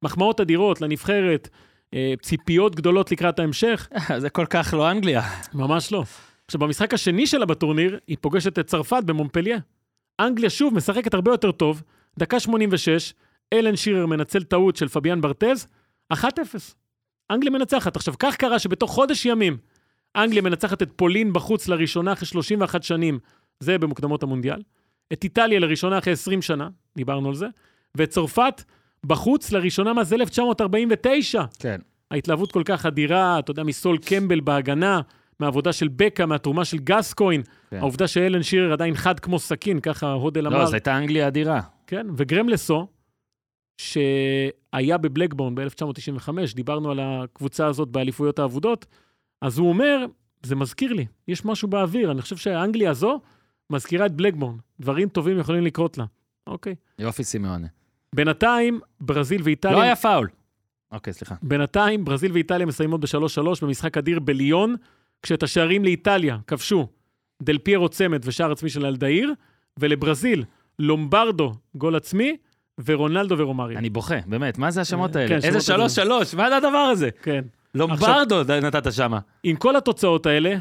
מחמאות 0.03 0.41
אדירות 0.41 0.81
לנבחרת, 0.81 1.49
אה, 1.95 2.15
ציפיות 2.23 2.75
גדולות 2.75 3.13
לקראת 3.13 3.39
ההמשך, 3.39 3.89
זה 4.23 4.31
כל 4.31 4.47
כך 4.47 4.75
לא 4.77 4.91
אנגליה. 4.91 5.23
ממש 5.55 5.93
לא. 5.93 6.05
עכשיו, 6.47 6.61
במשחק 6.61 6.95
השני 6.95 7.27
שלה 7.27 7.47
בטורניר, 7.47 7.99
היא 8.07 8.17
פוגשת 8.21 8.59
את 8.59 8.67
צרפת 8.67 9.03
במונפליה. 9.07 9.59
אנגליה 10.21 10.51
שוב 10.51 10.75
משחקת 10.75 11.15
הרבה 11.15 11.31
יותר 11.31 11.53
טוב, 11.53 11.83
דקה 12.19 12.41
86, 12.41 13.15
אלן 13.53 13.77
שירר 13.77 14.07
מנצל 14.07 14.43
טעות 14.43 14.77
של 14.77 14.89
פביאן 14.89 15.21
ברטז, 15.21 15.67
1-0. 16.13 16.17
אנגליה 17.31 17.51
מנצחת. 17.51 17.97
עכשיו, 17.97 18.15
כך 18.19 18.37
קרה 18.37 18.59
שבתוך 18.59 18.91
חודש 18.91 19.27
ימים, 19.27 19.57
אנגליה 20.17 20.43
מנצחת 20.43 20.83
את 20.83 20.91
פולין 20.97 21.33
בחוץ 21.33 21.69
לראשונה 21.69 22.13
אחרי 22.13 22.27
31 22.27 22.83
שנים, 22.83 23.19
זה 23.61 23.79
במוקדמות 23.79 24.23
המונדיאל, 24.23 24.63
את 25.13 25.25
איטליה 25.25 25.59
לראשונה 25.59 25.99
אחרי 25.99 26.13
20 26.13 26.43
שנה, 26.43 26.69
דיברנו 26.97 27.29
על 27.29 27.35
זה, 27.35 27.47
ואת 27.95 28.09
צרפת 28.09 28.63
בחוץ 29.07 29.53
לראשונה 29.53 29.93
מאז 29.93 30.13
1949. 30.13 31.45
כן. 31.59 31.81
ההתלהבות 32.11 32.53
כל 32.53 32.63
כך 32.65 32.87
אדירה, 32.87 33.39
אתה 33.39 33.51
יודע, 33.51 33.63
מסול 33.63 33.99
קמבל 33.99 34.41
בהגנה, 34.41 35.01
מהעבודה 35.41 35.73
של 35.73 35.89
בקה, 35.89 36.27
מהתרומה 36.27 36.65
של 36.65 36.79
גסקוין, 36.79 37.43
כן. 37.71 37.77
העובדה 37.77 38.09
שאלן 38.09 38.43
שירר 38.43 38.73
עדיין 38.73 38.95
חד 38.95 39.21
כמו 39.21 39.39
סכין, 39.39 39.81
ככה 39.81 40.13
הודל 40.13 40.47
אמר. 40.47 40.59
לא, 40.59 40.67
זו 40.67 40.75
הייתה 40.75 40.99
אנגליה 40.99 41.29
אדירה. 41.29 41.61
כן, 41.87 42.07
וגרמלסו, 42.17 42.87
שהיה 43.81 44.99
בבלקבורן 44.99 45.55
ב-1995, 45.55 46.29
דיברנו 46.55 46.91
על 46.91 47.01
הקבוצה 47.03 47.67
הזאת 47.67 47.89
באליפויות 47.89 48.39
האבודות, 48.39 48.87
אז 49.43 49.59
הוא 49.59 49.69
אומר, 49.69 50.07
זה 50.43 50.57
מזכיר 50.57 50.93
לי, 50.93 51.07
יש 51.29 51.45
משהו 51.45 51.69
באוויר, 51.69 52.11
אני 52.11 52.23
חושב 52.23 52.37
שהאנגליה 52.37 52.91
הזו 52.91 53.21
מזכירה 53.71 54.07
את 54.07 54.13
בלקבורן, 54.13 54.57
דברים 54.81 55.09
טובים 55.09 55.39
יכולים 55.39 55.65
לקרות 55.65 55.99
לה. 55.99 56.05
אוקיי. 56.47 56.75
יופי 56.99 57.25
סימאונה. 57.25 57.67
בינתיים, 58.15 58.81
ברזיל 59.01 59.41
ואיטליה... 59.45 59.75
לא 59.75 59.81
היה 59.81 59.97
פאול. 59.97 60.29
אוקיי, 60.93 61.13
סליחה. 61.13 61.35
בינתיים, 61.43 62.05
ברזיל 62.05 62.33
ואיטליה 62.33 62.67
מסיימות 62.67 63.01
ב-3-3 63.01 63.43
במשחק 63.63 63.99
אדיר 63.99 64.21
בליון, 64.21 64.75
כשאת 65.23 65.43
השערים 65.43 65.85
לאיטליה 65.85 66.39
כבשו 66.47 66.89
דל 67.43 67.59
פיירו 67.59 67.89
צמד 67.89 68.21
ושער 68.25 68.53
עצמי 68.53 68.71
של 68.71 68.87
אלדאיר, 68.87 69.33
ולברזיל, 69.79 70.45
לומברדו, 70.79 71.55
גול 71.75 71.97
עצמי, 71.97 72.37
ורונלדו 72.85 73.39
ורומריו. 73.39 73.79
אני 73.79 73.91
בוכה, 73.91 74.15
באמת, 74.27 74.59
מה 74.59 74.71
זה 74.71 74.81
השמות 74.81 75.13
כן, 75.13 75.19
האלה? 75.19 75.35
איזה 75.35 75.49
שמות 75.49 75.63
שלוש 75.63 75.95
שלוש, 75.95 76.35
מה 76.35 76.49
זה 76.49 76.57
הדבר 76.57 76.79
הזה? 76.79 77.09
כן. 77.23 77.45
לומברדו 77.75 78.43
נתת 78.63 78.93
שמה. 78.93 79.19
עם 79.43 79.57
כל 79.57 79.77
התוצאות 79.77 80.27
האלה, 80.27 80.57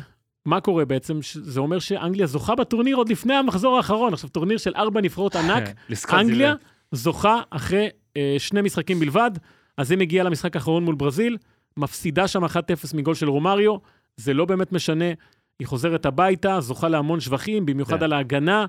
מה 0.46 0.62
קורה 0.62 0.86
בעצם? 0.86 1.20
זה 1.34 1.60
אומר 1.60 1.80
שאנגליה 1.80 2.28
זוכה 2.28 2.56
בטורניר 2.56 2.96
עוד 2.96 3.10
לפני 3.10 3.34
המחזור 3.34 3.78
האחרון. 3.78 4.14
עכשיו, 4.14 4.30
טורניר 4.30 4.58
של 4.58 4.74
ארבע 4.76 5.02
נבחרות 5.02 5.36
ענק, 5.36 5.64
לסקוט 5.90 6.14
אנגליה. 6.14 6.56
זוכה 6.92 7.42
אחרי 7.50 7.88
אה, 8.18 8.36
שני 8.38 8.62
משחקים 8.62 9.00
בלבד, 9.00 9.32
אז 9.78 9.92
היא 9.92 10.00
מגיעה 10.00 10.26
למשחק 10.26 10.56
האחרון 10.56 10.84
מול 10.84 10.96
ברזיל, 10.96 11.38
מפסידה 11.78 12.28
שם 12.28 12.46
1-0 12.46 12.48
מגול 12.94 13.16
של 13.16 13.30
רומריו, 13.30 13.76
זה 14.18 14.34
לא 14.34 14.46
באמת 14.46 14.72
משנה, 14.72 15.06
היא 15.60 15.68
חוזרת 15.68 16.06
הביתה, 16.06 16.62
זוכה 16.62 16.88
להמון 16.88 17.20
שבחים, 17.20 17.66
במיוחד 17.66 17.98
כן. 17.98 18.04
על 18.04 18.14
ההגנה, 18.14 18.66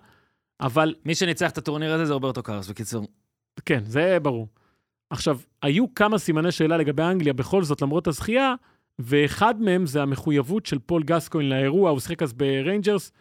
אבל 0.61 0.94
מי 1.04 1.14
שניצח 1.14 1.50
את 1.50 1.59
הטורניר 1.59 1.92
הזה 1.92 2.04
זה 2.04 2.12
רוברטו 2.12 2.42
קרלוס, 2.42 2.68
בקיצור. 2.68 3.06
כן, 3.64 3.83
זה 3.85 4.18
ברור. 4.22 4.48
עכשיו, 5.11 5.38
היו 5.62 5.94
כמה 5.94 6.18
סימני 6.18 6.52
שאלה 6.52 6.76
לגבי 6.76 7.02
אנגליה 7.02 7.33
בכל 7.33 7.64
זאת, 7.64 7.83
למרות 7.83 8.06
הזכייה, 8.06 8.54
ואחד 9.02 9.62
מהם 9.62 9.86
זה 9.86 10.02
המחויבות 10.02 10.66
של 10.66 10.78
פול 10.78 11.02
גסקוין 11.02 11.48
לאירוע, 11.48 11.90
הוא 11.90 12.00
שיחק 12.00 12.22
אז 12.22 12.32
בריינג'רס, 12.32 13.12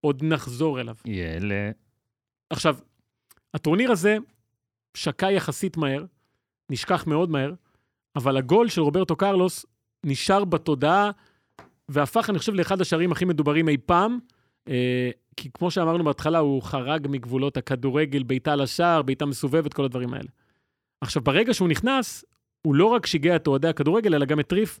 עוד 0.00 0.22
נחזור 0.24 0.80
אליו. 0.80 0.94
יאללה. 1.04 1.70
עכשיו, 2.50 2.76
הטורניר 3.54 3.92
הזה 3.92 4.16
שקע 4.94 5.30
יחסית 5.30 5.76
מהר, 5.76 6.04
נשכח 6.70 7.06
מאוד 7.06 7.30
מהר, 7.30 7.52
אבל 8.16 8.36
הגול 8.36 8.68
של 8.68 8.80
רוברטו 8.80 9.16
קרלוס 9.16 9.66
נשאר 10.04 10.44
בתודעה, 10.44 11.10
והפך, 11.88 12.30
אני 12.30 12.38
חושב, 12.38 12.54
לאחד 12.54 12.80
השערים 12.80 13.12
הכי 13.12 13.24
מדוברים 13.24 13.68
אי 13.68 13.76
פעם, 13.86 14.18
אה, 14.68 15.10
כי 15.36 15.50
כמו 15.54 15.70
שאמרנו 15.70 16.04
בהתחלה, 16.04 16.38
הוא 16.38 16.62
חרג 16.62 17.06
מגבולות 17.10 17.56
הכדורגל, 17.56 18.22
בעיטה 18.22 18.56
לשער, 18.56 19.02
בעיטה 19.02 19.26
מסובבת, 19.26 19.74
כל 19.74 19.84
הדברים 19.84 20.14
האלה. 20.14 20.28
עכשיו, 21.00 21.22
ברגע 21.22 21.54
שהוא 21.54 21.68
נכנס, 21.68 22.24
הוא 22.62 22.74
לא 22.74 22.86
רק 22.86 23.06
שיגע 23.06 23.36
את 23.36 23.46
אוהדי 23.46 23.68
הכדורגל, 23.68 24.14
אלא 24.14 24.26
גם 24.26 24.38
הטריף 24.38 24.80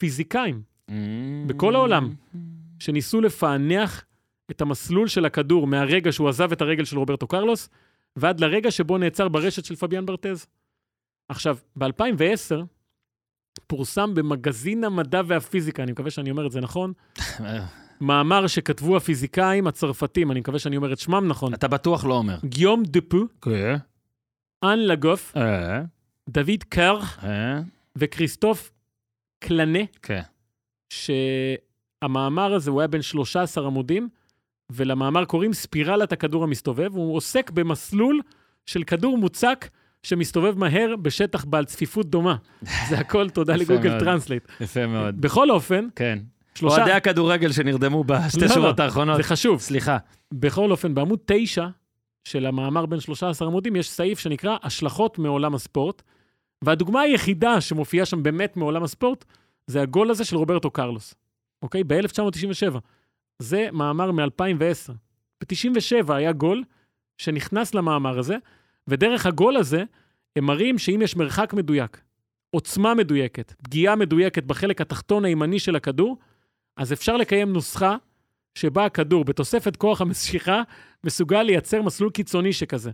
פיזיקאים 0.00 0.62
בכל 1.46 1.74
העולם. 1.74 2.14
שניסו 2.78 3.20
לפענח 3.20 4.04
את 4.50 4.60
המסלול 4.60 5.08
של 5.08 5.24
הכדור 5.24 5.66
מהרגע 5.66 6.12
שהוא 6.12 6.28
עזב 6.28 6.52
את 6.52 6.60
הרגל 6.60 6.84
של 6.84 6.98
רוברטו 6.98 7.26
קרלוס, 7.26 7.68
ועד 8.16 8.40
לרגע 8.40 8.70
שבו 8.70 8.98
נעצר 8.98 9.28
ברשת 9.28 9.64
של 9.64 9.76
פביאן 9.76 10.06
ברטז. 10.06 10.46
עכשיו, 11.28 11.56
ב-2010 11.76 12.64
פורסם 13.66 14.14
במגזין 14.14 14.84
המדע 14.84 15.22
והפיזיקה, 15.26 15.82
אני 15.82 15.92
מקווה 15.92 16.10
שאני 16.10 16.30
אומר 16.30 16.46
את 16.46 16.52
זה 16.52 16.60
נכון, 16.60 16.92
מאמר 18.00 18.46
שכתבו 18.46 18.96
הפיזיקאים 18.96 19.66
הצרפתים, 19.66 20.30
אני 20.30 20.40
מקווה 20.40 20.58
שאני 20.58 20.76
אומר 20.76 20.92
את 20.92 20.98
שמם 20.98 21.28
נכון, 21.28 21.54
אתה 21.54 21.68
בטוח 21.68 22.04
לא 22.04 22.14
אומר. 22.14 22.38
גיום 22.44 22.82
דפו, 22.86 23.24
כן. 23.42 23.76
אן 24.64 24.78
לגוף, 24.78 25.36
אה, 25.36 25.82
דוד 26.28 26.64
קר 26.68 26.98
אה, 27.22 27.60
וכריסטוף 27.96 28.70
קלנה, 29.40 29.78
כן. 30.02 30.20
שהמאמר 30.90 32.54
הזה, 32.54 32.70
הוא 32.70 32.80
היה 32.80 32.88
בין 32.88 33.02
13 33.02 33.66
עמודים, 33.66 34.08
ולמאמר 34.70 35.24
קוראים 35.24 35.52
ספירלת 35.52 36.12
הכדור 36.12 36.44
המסתובב, 36.44 36.90
הוא 36.92 37.16
עוסק 37.16 37.50
במסלול 37.50 38.20
של 38.66 38.82
כדור 38.82 39.18
מוצק 39.18 39.68
שמסתובב 40.02 40.58
מהר 40.58 40.94
בשטח 41.02 41.44
בעל 41.44 41.64
צפיפות 41.64 42.10
דומה. 42.10 42.36
זה 42.88 42.98
הכל 42.98 43.30
תודה 43.30 43.56
לגוגל. 43.56 44.00
טרנסלייט. 44.00 44.48
יפה 44.60 44.86
מאוד. 44.86 45.20
בכל 45.20 45.50
אופן, 45.50 45.88
כן. 45.96 46.18
שלושה... 46.54 46.76
אוהדי 46.76 46.92
הכדורגל 46.92 47.52
שנרדמו 47.52 48.04
בשתי 48.04 48.40
לא, 48.40 48.46
לא, 48.46 48.54
שורות 48.54 48.80
האחרונות. 48.80 49.16
זה 49.16 49.22
חשוב. 49.22 49.60
סליחה. 49.60 49.98
בכל 50.32 50.70
אופן, 50.70 50.94
בעמוד 50.94 51.18
9 51.24 51.66
של 52.24 52.46
המאמר 52.46 52.86
בין 52.86 53.00
13 53.00 53.48
עמודים, 53.48 53.76
יש 53.76 53.90
סעיף 53.90 54.18
שנקרא 54.18 54.56
השלכות 54.62 55.18
מעולם 55.18 55.54
הספורט, 55.54 56.02
והדוגמה 56.64 57.00
היחידה 57.00 57.60
שמופיעה 57.60 58.06
שם 58.06 58.22
באמת 58.22 58.56
מעולם 58.56 58.82
הספורט, 58.82 59.24
זה 59.66 59.82
הגול 59.82 60.10
הזה 60.10 60.24
של 60.24 60.36
רוברטו 60.36 60.70
קרלוס, 60.70 61.14
אוקיי? 61.62 61.84
ב-1997. 61.84 62.78
זה 63.38 63.68
מאמר 63.72 64.12
מ-2010. 64.12 64.92
ב-97 65.40 66.12
היה 66.12 66.32
גול 66.32 66.64
שנכנס 67.18 67.74
למאמר 67.74 68.18
הזה, 68.18 68.36
ודרך 68.88 69.26
הגול 69.26 69.56
הזה 69.56 69.84
הם 70.36 70.44
מראים 70.44 70.78
שאם 70.78 71.00
יש 71.02 71.16
מרחק 71.16 71.54
מדויק, 71.54 72.00
עוצמה 72.50 72.94
מדויקת, 72.94 73.52
פגיעה 73.62 73.96
מדויקת 73.96 74.44
בחלק 74.44 74.80
התחתון 74.80 75.24
הימני 75.24 75.58
של 75.58 75.76
הכדור, 75.76 76.18
אז 76.76 76.92
אפשר 76.92 77.16
לקיים 77.16 77.52
נוסחה 77.52 77.96
שבה 78.54 78.84
הכדור, 78.84 79.24
בתוספת 79.24 79.76
כוח 79.76 80.00
המשיכה, 80.00 80.62
מסוגל 81.04 81.42
לייצר 81.42 81.82
מסלול 81.82 82.10
קיצוני 82.10 82.52
שכזה. 82.52 82.90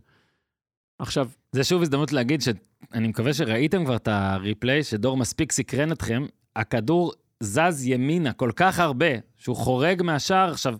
עכשיו, 0.99 1.29
זה 1.53 1.65
שוב 1.65 1.83
הזדמנות 1.83 2.13
להגיד 2.13 2.43
שאני 2.43 3.09
מקווה 3.09 3.35
שראיתם 3.35 3.85
כבר 3.85 3.97
את 3.97 4.09
הריפליי, 4.09 4.83
שדור 4.83 5.17
מספיק 5.17 5.53
סקרן 5.53 5.93
אתכם. 5.93 6.27
הכדור 6.57 7.13
זז 7.41 7.87
ימינה 7.87 8.33
כל 8.33 8.51
כך 8.57 8.79
הרבה, 8.79 9.07
שהוא 9.37 9.57
חורג 9.57 10.03
מהשער. 10.03 10.51
עכשיו, 10.51 10.77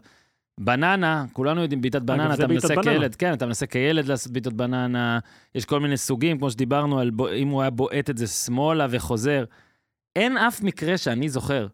בננה, 0.61 1.25
כולנו 1.33 1.63
יודעים 1.63 1.81
בעיטת 1.81 2.03
בננה, 2.03 2.37
זה 2.37 2.45
אתה 2.45 2.53
מנסה 2.53 2.69
בננה. 2.69 2.83
כילד, 2.83 3.15
כן, 3.15 3.33
אתה 3.33 3.47
מנסה 3.47 3.67
כילד 3.67 4.07
לעשות 4.07 4.33
בעיטות 4.33 4.53
בננה, 4.53 5.19
יש 5.55 5.65
כל 5.65 5.81
מיני 5.81 5.97
סוגים, 5.97 6.39
כמו 6.39 6.51
שדיברנו 6.51 6.99
על 6.99 7.11
בו, 7.11 7.33
אם 7.33 7.49
הוא 7.49 7.61
היה 7.61 7.71
בועט 7.71 8.11
את 8.11 8.19
זה 8.19 8.27
שמאלה 8.27 8.87
וחוזר. 8.91 9.45
אין 10.17 10.37
אף 10.37 10.63
מקרה 10.63 10.99
שאני 10.99 11.29
זוכר 11.29 11.67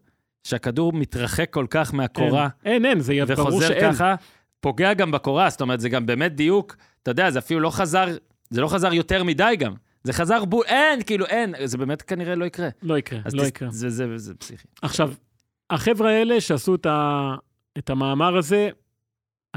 שהכדור 0.43 0.93
מתרחק 0.93 1.53
כל 1.53 1.65
כך 1.69 1.93
מהקורה. 1.93 2.47
אין, 2.65 2.85
אין, 2.85 2.99
זה 2.99 3.13
יהיה 3.13 3.25
ברור 3.25 3.47
וחוזר 3.47 3.67
שאין. 3.67 3.91
ככה, 3.91 4.15
פוגע 4.59 4.93
גם 4.93 5.11
בקורה, 5.11 5.49
זאת 5.49 5.61
אומרת, 5.61 5.79
זה 5.79 5.89
גם 5.89 6.05
באמת 6.05 6.35
דיוק, 6.35 6.75
אתה 7.03 7.11
יודע, 7.11 7.31
זה 7.31 7.39
אפילו 7.39 7.59
לא 7.59 7.69
חזר, 7.69 8.05
זה 8.53 8.61
לא 8.61 8.67
חזר 8.67 8.93
יותר 8.93 9.23
מדי 9.23 9.53
גם. 9.59 9.73
זה 10.03 10.13
חזר 10.13 10.45
בול, 10.45 10.65
אין, 10.65 11.03
כאילו 11.03 11.25
אין, 11.25 11.55
זה 11.65 11.77
באמת 11.77 12.01
כנראה 12.01 12.35
לא 12.35 12.45
יקרה. 12.45 12.69
לא 12.83 12.97
יקרה, 12.97 13.19
לא 13.33 13.41
תס- 13.43 13.47
יקרה. 13.47 13.69
זה, 13.71 13.89
זה, 13.89 14.17
זה 14.17 14.33
פסיכי. 14.33 14.67
עכשיו, 14.81 15.13
החבר'ה 15.69 16.11
האלה 16.11 16.41
שעשו 16.41 16.75
את, 16.75 16.85
ה... 16.85 17.35
את 17.77 17.89
המאמר 17.89 18.37
הזה, 18.37 18.69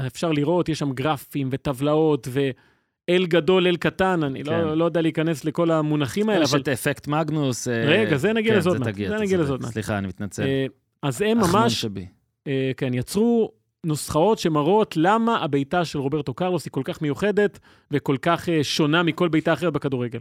אפשר 0.07 0.31
לראות, 0.31 0.69
יש 0.69 0.79
שם 0.79 0.91
גרפים 0.91 1.49
וטבלאות 1.51 2.27
ואל 2.31 3.25
גדול, 3.25 3.67
אל 3.67 3.77
קטן, 3.77 4.23
אני 4.23 4.43
כן. 4.43 4.51
לא, 4.51 4.77
לא 4.77 4.85
יודע 4.85 5.01
להיכנס 5.01 5.45
לכל 5.45 5.71
המונחים 5.71 6.29
האלה, 6.29 6.43
יש 6.43 6.53
אבל... 6.53 6.61
את 6.61 6.67
אפקט 6.67 7.07
מגנוס. 7.07 7.67
אה, 7.67 7.85
רגע, 7.87 8.17
זה 8.17 8.33
נגיע 8.33 8.53
כן, 8.53 8.59
זה 8.59 8.69
מעט, 8.69 8.77
זה 8.95 9.05
אתה 9.07 9.17
נגיע 9.21 9.37
עוד 9.37 9.61
מעט. 9.61 9.71
סליחה, 9.71 9.97
אני 9.97 10.07
מתנצל. 10.07 10.43
אה, 10.43 10.65
אז 11.01 11.21
הם 11.21 11.37
ממש, 11.37 11.81
שבי. 11.81 12.07
אה, 12.47 12.71
כן, 12.77 12.93
יצרו 12.93 13.51
נוסחאות 13.85 14.39
שמראות 14.39 14.97
למה 14.97 15.37
הבעיטה 15.43 15.85
של 15.85 15.99
רוברטו 15.99 16.33
קרלוס 16.33 16.65
היא 16.65 16.71
כל 16.71 16.81
כך 16.85 17.01
מיוחדת 17.01 17.59
וכל 17.91 18.15
כך 18.21 18.49
אה, 18.49 18.63
שונה 18.63 19.03
מכל 19.03 19.27
בעיטה 19.27 19.53
אחרת 19.53 19.73
בכדורגל. 19.73 20.19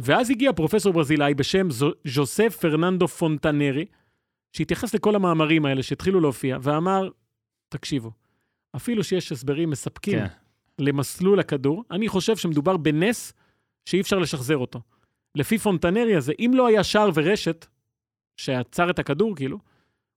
ואז 0.00 0.30
הגיע 0.30 0.52
פרופסור 0.52 0.92
ברזילאי 0.92 1.34
בשם 1.34 1.70
זו- 1.70 1.92
ז'וסף 2.04 2.56
פרננדו 2.60 3.08
פונטנרי, 3.08 3.84
שהתייחס 4.52 4.94
לכל 4.94 5.14
המאמרים 5.14 5.66
האלה 5.66 5.82
שהתחילו 5.82 6.20
להופיע, 6.20 6.58
ואמר, 6.62 7.08
תקשיבו, 7.68 8.10
אפילו 8.76 9.04
שיש 9.04 9.32
הסברים 9.32 9.70
מספקים 9.70 10.18
כן. 10.18 10.26
למסלול 10.78 11.40
הכדור, 11.40 11.84
אני 11.90 12.08
חושב 12.08 12.36
שמדובר 12.36 12.76
בנס 12.76 13.32
שאי 13.84 14.00
אפשר 14.00 14.18
לשחזר 14.18 14.56
אותו. 14.56 14.80
לפי 15.34 15.58
פונטנרי 15.58 16.16
הזה, 16.16 16.32
אם 16.38 16.50
לא 16.54 16.66
היה 16.66 16.84
שער 16.84 17.10
ורשת 17.14 17.66
שעצר 18.36 18.90
את 18.90 18.98
הכדור, 18.98 19.36
כאילו, 19.36 19.58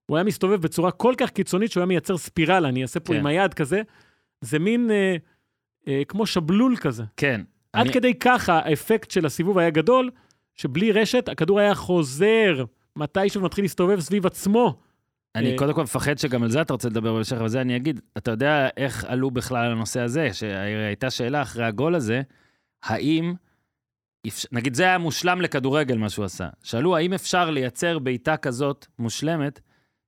הוא 0.10 0.18
היה 0.18 0.24
מסתובב 0.24 0.62
בצורה 0.62 0.92
כל 0.92 1.14
כך 1.18 1.30
קיצונית 1.30 1.72
שהוא 1.72 1.82
היה 1.82 1.86
מייצר 1.88 2.18
ספירלה, 2.18 2.70
אני 2.70 2.82
אעשה 2.82 3.00
פה 3.00 3.14
כן. 3.14 3.20
עם 3.20 3.26
היד 3.26 3.54
כזה, 3.54 3.82
זה 4.42 4.60
מין 4.60 4.92
אה, 4.92 5.16
אה, 5.88 6.02
כמו 6.08 6.26
שבלול 6.26 6.76
כזה. 6.78 7.04
כן. 7.18 7.42
עד 7.74 7.86
אני- 7.86 7.94
כדי 7.94 8.14
ככה 8.20 8.60
האפקט 8.60 9.12
של 9.12 9.26
הסיבוב 9.26 9.58
היה 9.58 9.70
גדול, 9.70 10.10
שבלי 10.56 10.92
רשת 10.92 11.30
הכדור 11.30 11.60
היה 11.60 11.76
חוזר 11.76 12.64
מתישהו 12.96 13.42
מתחיל 13.42 13.64
להסתובב 13.64 14.00
סביב 14.00 14.26
עצמו. 14.26 14.80
אני 15.36 15.52
אה, 15.52 15.58
קודם 15.58 15.74
כל 15.74 15.84
מפחד 15.84 16.18
שגם 16.18 16.44
על 16.44 16.50
זה 16.50 16.62
אתה 16.62 16.74
רוצה 16.74 16.90
לדבר 16.90 17.14
בהמשך, 17.14 17.38
אבל 17.38 17.48
זה 17.48 17.62
אני 17.62 17.76
אגיד. 17.76 18.00
אתה 18.18 18.32
יודע 18.32 18.68
איך 18.78 19.06
עלו 19.08 19.32
בכלל 19.32 19.66
על 19.66 19.72
הנושא 19.72 20.00
הזה? 20.02 20.30
שהייתה 20.34 21.10
שאלה 21.10 21.42
אחרי 21.42 21.66
הגול 21.66 21.96
הזה, 21.96 22.22
האם, 22.84 23.34
נגיד 24.52 24.74
זה 24.74 24.84
היה 24.84 24.98
מושלם 24.98 25.42
לכדורגל 25.42 25.98
מה 25.98 26.10
שהוא 26.10 26.26
עשה. 26.26 26.50
שאלו 26.64 26.98
האם 26.98 27.14
אפשר 27.14 27.50
לייצר 27.50 28.00
בעיטה 28.00 28.38
כזאת 28.38 28.86
מושלמת 29.00 29.60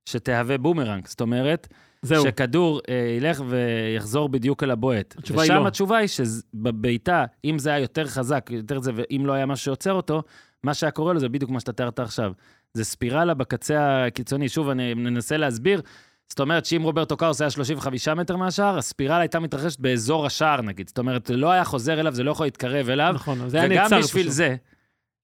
שתהווה 0.06 0.58
בומרנג. 0.58 1.06
זאת 1.06 1.20
אומרת, 1.20 1.68
זהו. 2.02 2.24
שכדור 2.24 2.80
אה, 2.88 3.14
ילך 3.16 3.42
ויחזור 3.48 4.28
בדיוק 4.28 4.62
אל 4.62 4.70
הבועט. 4.70 5.14
התשובה 5.18 5.42
היא 5.42 5.52
ושם 5.52 5.62
לא. 5.62 5.66
התשובה 5.66 5.96
היא 5.96 6.08
שבבעיטה, 6.08 7.24
אם 7.44 7.58
זה 7.58 7.70
היה 7.70 7.78
יותר 7.78 8.06
חזק, 8.06 8.50
יותר 8.50 8.80
זה, 8.80 8.92
ואם 8.94 9.26
לא 9.26 9.32
היה 9.32 9.46
משהו 9.46 9.64
שעוצר 9.64 9.92
אותו, 9.92 10.22
מה 10.64 10.74
שהיה 10.74 10.90
קורה 10.90 11.12
לו 11.12 11.20
זה 11.20 11.28
בדיוק 11.28 11.50
מה 11.50 11.60
שאתה 11.60 11.72
תיארת 11.72 11.98
עכשיו. 11.98 12.32
זה 12.74 12.84
ספירלה 12.84 13.34
בקצה 13.34 14.04
הקיצוני. 14.04 14.48
שוב, 14.48 14.68
אני 14.68 14.94
ננסה 14.94 15.36
להסביר. 15.36 15.80
זאת 16.28 16.40
אומרת 16.40 16.64
שאם 16.64 16.82
רוברטו 16.82 17.16
קארוס 17.16 17.40
היה 17.40 17.50
35 17.50 18.08
מטר 18.08 18.36
מהשער, 18.36 18.78
הספירלה 18.78 19.18
הייתה 19.18 19.40
מתרחשת 19.40 19.80
באזור 19.80 20.26
השער 20.26 20.62
נגיד. 20.62 20.88
זאת 20.88 20.98
אומרת, 20.98 21.30
לא 21.30 21.50
היה 21.50 21.64
חוזר 21.64 22.00
אליו, 22.00 22.14
זה 22.14 22.22
לא 22.22 22.30
יכול 22.30 22.46
להתקרב 22.46 22.88
אליו. 22.88 23.12
נכון, 23.14 23.48
זה 23.48 23.56
היה 23.56 23.66
וגם 23.66 23.82
נעצר 23.82 23.98
בשביל 23.98 24.22
פשוט. 24.22 24.34
זה, 24.34 24.56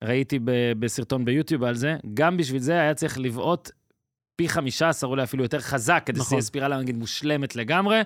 ראיתי 0.04 0.38
ב- 0.38 0.72
בסרטון 0.78 1.24
ביוטיוב 1.24 1.64
על 1.64 1.74
זה, 1.74 1.96
גם 2.14 2.36
בשביל 2.36 2.60
זה 2.60 2.72
היה 2.72 2.94
צריך 2.94 3.18
לבעוט 3.18 3.70
פי 4.38 4.48
15, 4.48 5.10
אולי 5.10 5.22
אפילו 5.22 5.42
יותר 5.42 5.60
חזק, 5.60 6.02
כדי 6.06 6.20
נכון. 6.20 6.34
יהיה 6.34 6.42
ספירלה 6.42 6.78
נגיד 6.78 6.96
מושלמת 6.96 7.56
לגמרי. 7.56 8.00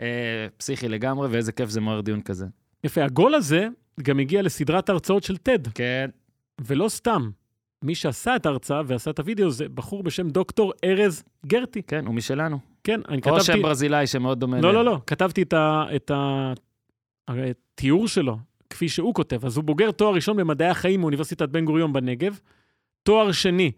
אה, 0.00 0.46
פסיכי 0.56 0.88
לגמרי, 0.88 1.28
ואיזה 1.28 1.52
כיף 1.52 1.70
זה 1.70 1.80
מעורר 1.80 2.00
דיון 2.00 2.20
כזה. 2.20 2.46
יפה, 2.84 3.04
הגול 3.04 3.34
הזה 3.34 3.68
גם 4.02 4.18
הגיע 4.18 4.42
לסדרת 4.42 4.88
ההרצאות 4.88 5.22
של 5.22 5.36
טד, 5.36 5.68
כן. 5.68 6.10
ולא 6.60 6.88
סתם. 6.88 7.30
מי 7.82 7.94
שעשה 7.94 8.36
את 8.36 8.46
ההרצאה 8.46 8.82
ועשה 8.86 9.10
את 9.10 9.18
הוידאו 9.18 9.50
זה 9.50 9.68
בחור 9.68 10.02
בשם 10.02 10.28
דוקטור 10.28 10.72
ארז 10.84 11.24
גרטי. 11.46 11.82
כן, 11.82 12.06
הוא 12.06 12.14
משלנו. 12.14 12.58
כן, 12.84 13.00
אני 13.08 13.16
או 13.16 13.22
כתבתי... 13.22 13.44
שם 13.44 13.62
ברזילאי 13.62 14.06
שמאוד 14.06 14.40
דומה 14.40 14.60
לא, 14.60 14.74
לא, 14.74 14.84
לא, 14.84 15.00
כתבתי 15.06 15.42
את, 15.42 15.52
ה, 15.52 15.84
את 15.96 16.10
התיאור 17.28 18.08
שלו, 18.08 18.38
כפי 18.70 18.88
שהוא 18.88 19.14
כותב. 19.14 19.46
אז 19.46 19.56
הוא 19.56 19.64
בוגר 19.64 19.90
תואר 19.90 20.14
ראשון 20.14 20.36
במדעי 20.36 20.68
החיים 20.68 21.00
מאוניברסיטת 21.00 21.48
בן 21.48 21.64
גוריון 21.64 21.92
בנגב, 21.92 22.38
תואר 23.02 23.32
שני 23.32 23.72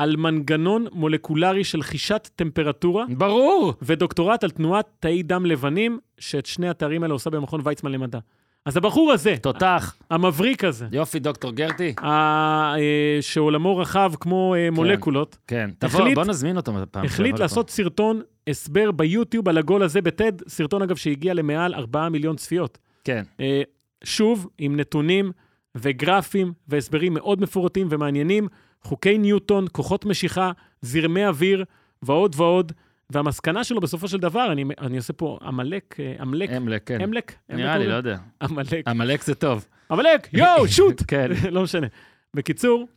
על 0.00 0.16
מנגנון 0.16 0.86
מולקולרי 0.92 1.64
של 1.64 1.82
חישת 1.82 2.28
טמפרטורה, 2.36 3.04
ברור! 3.18 3.74
ודוקטורט 3.82 4.44
על 4.44 4.50
תנועת 4.50 4.86
תאי 5.00 5.22
דם 5.22 5.46
לבנים, 5.46 5.98
שאת 6.18 6.46
שני 6.46 6.68
התארים 6.68 7.02
האלה 7.02 7.14
עושה 7.14 7.30
במכון 7.30 7.60
ויצמן 7.64 7.92
למדע. 7.92 8.18
אז 8.66 8.76
הבחור 8.76 9.12
הזה, 9.12 9.34
תותח. 9.42 9.96
המבריק 10.10 10.64
הזה, 10.64 10.86
יופי, 10.92 11.18
דוקטור 11.18 11.50
גרטי. 11.52 11.94
ה- 11.98 12.74
אה, 12.76 13.18
שעולמו 13.20 13.76
רחב 13.76 14.12
כמו 14.20 14.54
אה, 14.54 14.70
מולקולות, 14.70 15.38
כן. 15.46 15.70
תבוא, 15.78 16.00
החליט- 16.00 16.14
בוא 16.14 16.24
נזמין 16.24 16.56
אותו 16.56 16.72
פעם. 16.90 17.04
החליט 17.04 17.26
שיבוא 17.26 17.40
לעשות 17.40 17.70
סרטון 17.70 18.20
הסבר 18.48 18.90
ביוטיוב 18.90 19.48
על 19.48 19.58
הגול 19.58 19.82
הזה 19.82 20.00
בטד, 20.02 20.32
סרטון 20.48 20.82
אגב 20.82 20.96
שהגיע 20.96 21.34
למעל 21.34 21.74
4 21.74 22.08
מיליון 22.08 22.36
צפיות. 22.36 22.78
לפה. 22.82 23.00
כן. 23.04 23.22
אה, 23.40 23.62
שוב, 24.04 24.46
עם 24.58 24.76
נתונים 24.76 25.32
וגרפים 25.74 26.52
והסברים 26.68 27.14
מאוד 27.14 27.40
מפורטים 27.40 27.86
ומעניינים, 27.90 28.48
חוקי 28.82 29.18
ניוטון, 29.18 29.66
כוחות 29.72 30.04
משיכה, 30.04 30.52
זרמי 30.82 31.26
אוויר 31.26 31.64
ועוד 32.02 32.34
ועוד. 32.36 32.72
והמסקנה 33.10 33.64
שלו 33.64 33.80
בסופו 33.80 34.08
של 34.08 34.18
דבר, 34.18 34.52
אני, 34.52 34.64
אני 34.80 34.96
עושה 34.96 35.12
פה 35.12 35.38
עמלק, 35.42 35.96
אה, 36.00 36.14
עמלק, 36.20 36.50
אמלק, 36.50 36.86
כן. 36.86 37.00
אמלק, 37.00 37.34
נראה 37.48 37.78
לי, 37.78 37.86
לא 37.86 37.94
יודע. 37.94 38.16
עמלק, 38.42 38.88
עמלק 38.88 39.22
זה 39.22 39.34
טוב. 39.34 39.66
עמלק, 39.90 40.28
יואו, 40.32 40.68
שוט! 40.76 41.02
כן. 41.08 41.30
לא 41.50 41.62
משנה. 41.62 41.86
בקיצור, 42.34 42.88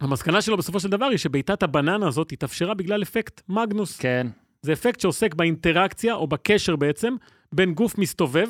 המסקנה 0.00 0.42
שלו 0.42 0.56
בסופו 0.56 0.80
של 0.80 0.88
דבר 0.88 1.06
היא 1.06 1.18
שבעיטת 1.18 1.62
הבננה 1.62 2.08
הזאת 2.08 2.32
התאפשרה 2.32 2.74
בגלל 2.74 3.02
אפקט 3.02 3.40
מגנוס. 3.48 3.98
כן. 3.98 4.26
זה 4.62 4.72
אפקט 4.72 5.00
שעוסק 5.00 5.34
באינטראקציה, 5.34 6.14
או 6.14 6.26
בקשר 6.26 6.76
בעצם, 6.76 7.16
בין 7.52 7.74
גוף 7.74 7.98
מסתובב, 7.98 8.48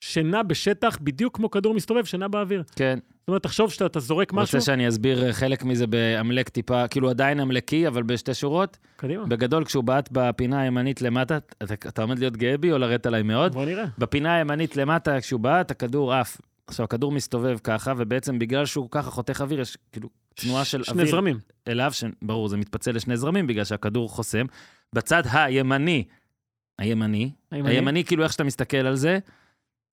שנע 0.00 0.42
בשטח 0.42 0.98
בדיוק 1.00 1.36
כמו 1.36 1.50
כדור 1.50 1.74
מסתובב 1.74 2.04
שנע 2.04 2.28
באוויר. 2.28 2.62
כן. 2.76 2.98
זאת 3.22 3.28
אומרת, 3.28 3.42
תחשוב 3.42 3.70
שאתה 3.70 3.86
אתה 3.86 4.00
זורק 4.00 4.32
משהו, 4.32 4.58
רוצה 4.58 4.60
שאני 4.60 4.88
אסביר 4.88 5.26
אה, 5.26 5.32
חלק 5.32 5.64
מזה 5.64 5.86
בעמלק 5.86 6.48
טיפה, 6.48 6.88
כאילו 6.88 7.10
עדיין 7.10 7.40
עמלקי, 7.40 7.88
אבל 7.88 8.02
בשתי 8.02 8.34
שורות? 8.34 8.78
קדימה, 8.96 9.26
בגדול, 9.26 9.64
כשהוא 9.64 9.84
בעט 9.84 10.08
בפינה 10.12 10.60
הימנית 10.60 11.02
למטה, 11.02 11.38
אתה, 11.62 11.74
אתה 11.74 12.02
עומד 12.02 12.18
להיות 12.18 12.36
גאה 12.36 12.58
בי 12.58 12.72
או 12.72 12.78
לרדת 12.78 13.06
עליי 13.06 13.22
מאוד? 13.22 13.52
בוא 13.52 13.64
נראה. 13.64 13.84
בפינה 13.98 14.34
הימנית 14.34 14.76
למטה, 14.76 15.20
כשהוא 15.20 15.40
בעט, 15.40 15.70
הכדור 15.70 16.14
עף. 16.14 16.40
עכשיו, 16.66 16.84
הכדור 16.84 17.12
מסתובב 17.12 17.58
ככה, 17.64 17.92
ובעצם 17.96 18.38
בגלל 18.38 18.66
שהוא 18.66 18.88
ככה 18.90 19.10
חותך 19.10 19.40
אוויר, 19.40 19.60
יש 19.60 19.78
כאילו 19.92 20.08
תנועה 20.34 20.64
של 20.64 20.82
שני 20.82 20.92
אוויר 20.92 21.10
זרמים. 21.10 21.38
אליו, 21.68 21.92
שברור, 21.92 22.48
זה 22.48 22.56
מתפצל 22.56 22.92
לשני 22.92 23.16
זרמים 23.16 23.46
בגלל 23.46 23.64
שהכדור 23.64 24.08
חוסם. 24.08 24.46
בצד 24.92 25.22
הימני, 25.32 26.04
הימני, 26.78 27.30
הימני? 27.50 27.74
הימני, 27.74 28.04
כאילו 28.04 28.24
איך 28.24 28.32
שאתה 28.32 28.44
מסתכל 28.44 28.76
על 28.76 28.96
זה, 28.96 29.18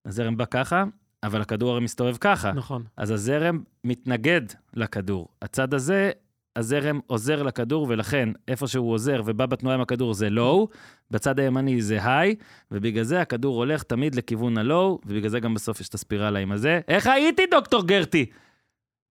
הזרם 0.05 0.37
בא 0.37 0.45
ככה, 0.45 0.83
אבל 1.23 1.41
הכדור 1.41 1.71
הרי 1.71 1.81
מסתובב 1.81 2.17
ככה. 2.17 2.51
נכון. 2.51 2.83
אז 2.97 3.11
הזרם 3.11 3.59
מתנגד 3.83 4.41
לכדור. 4.73 5.27
הצד 5.41 5.73
הזה, 5.73 6.11
הזרם 6.55 6.99
עוזר 7.07 7.43
לכדור, 7.43 7.85
ולכן 7.89 8.29
איפה 8.47 8.67
שהוא 8.67 8.91
עוזר 8.91 9.21
ובא 9.25 9.45
בתנועה 9.45 9.75
עם 9.75 9.81
הכדור 9.81 10.13
זה 10.13 10.29
לואו, 10.29 10.67
בצד 11.11 11.39
הימני 11.39 11.81
זה 11.81 11.99
היי, 12.03 12.35
ובגלל 12.71 13.03
זה 13.03 13.21
הכדור 13.21 13.55
הולך 13.55 13.83
תמיד 13.83 14.15
לכיוון 14.15 14.57
הלואו, 14.57 14.99
ובגלל 15.05 15.29
זה 15.29 15.39
גם 15.39 15.53
בסוף 15.53 15.79
יש 15.81 15.89
את 15.89 15.93
הספירלה 15.93 16.39
עם 16.39 16.51
הזה. 16.51 16.79
איך 16.87 17.07
הייתי, 17.07 17.43
דוקטור 17.51 17.85
גרטי? 17.85 18.25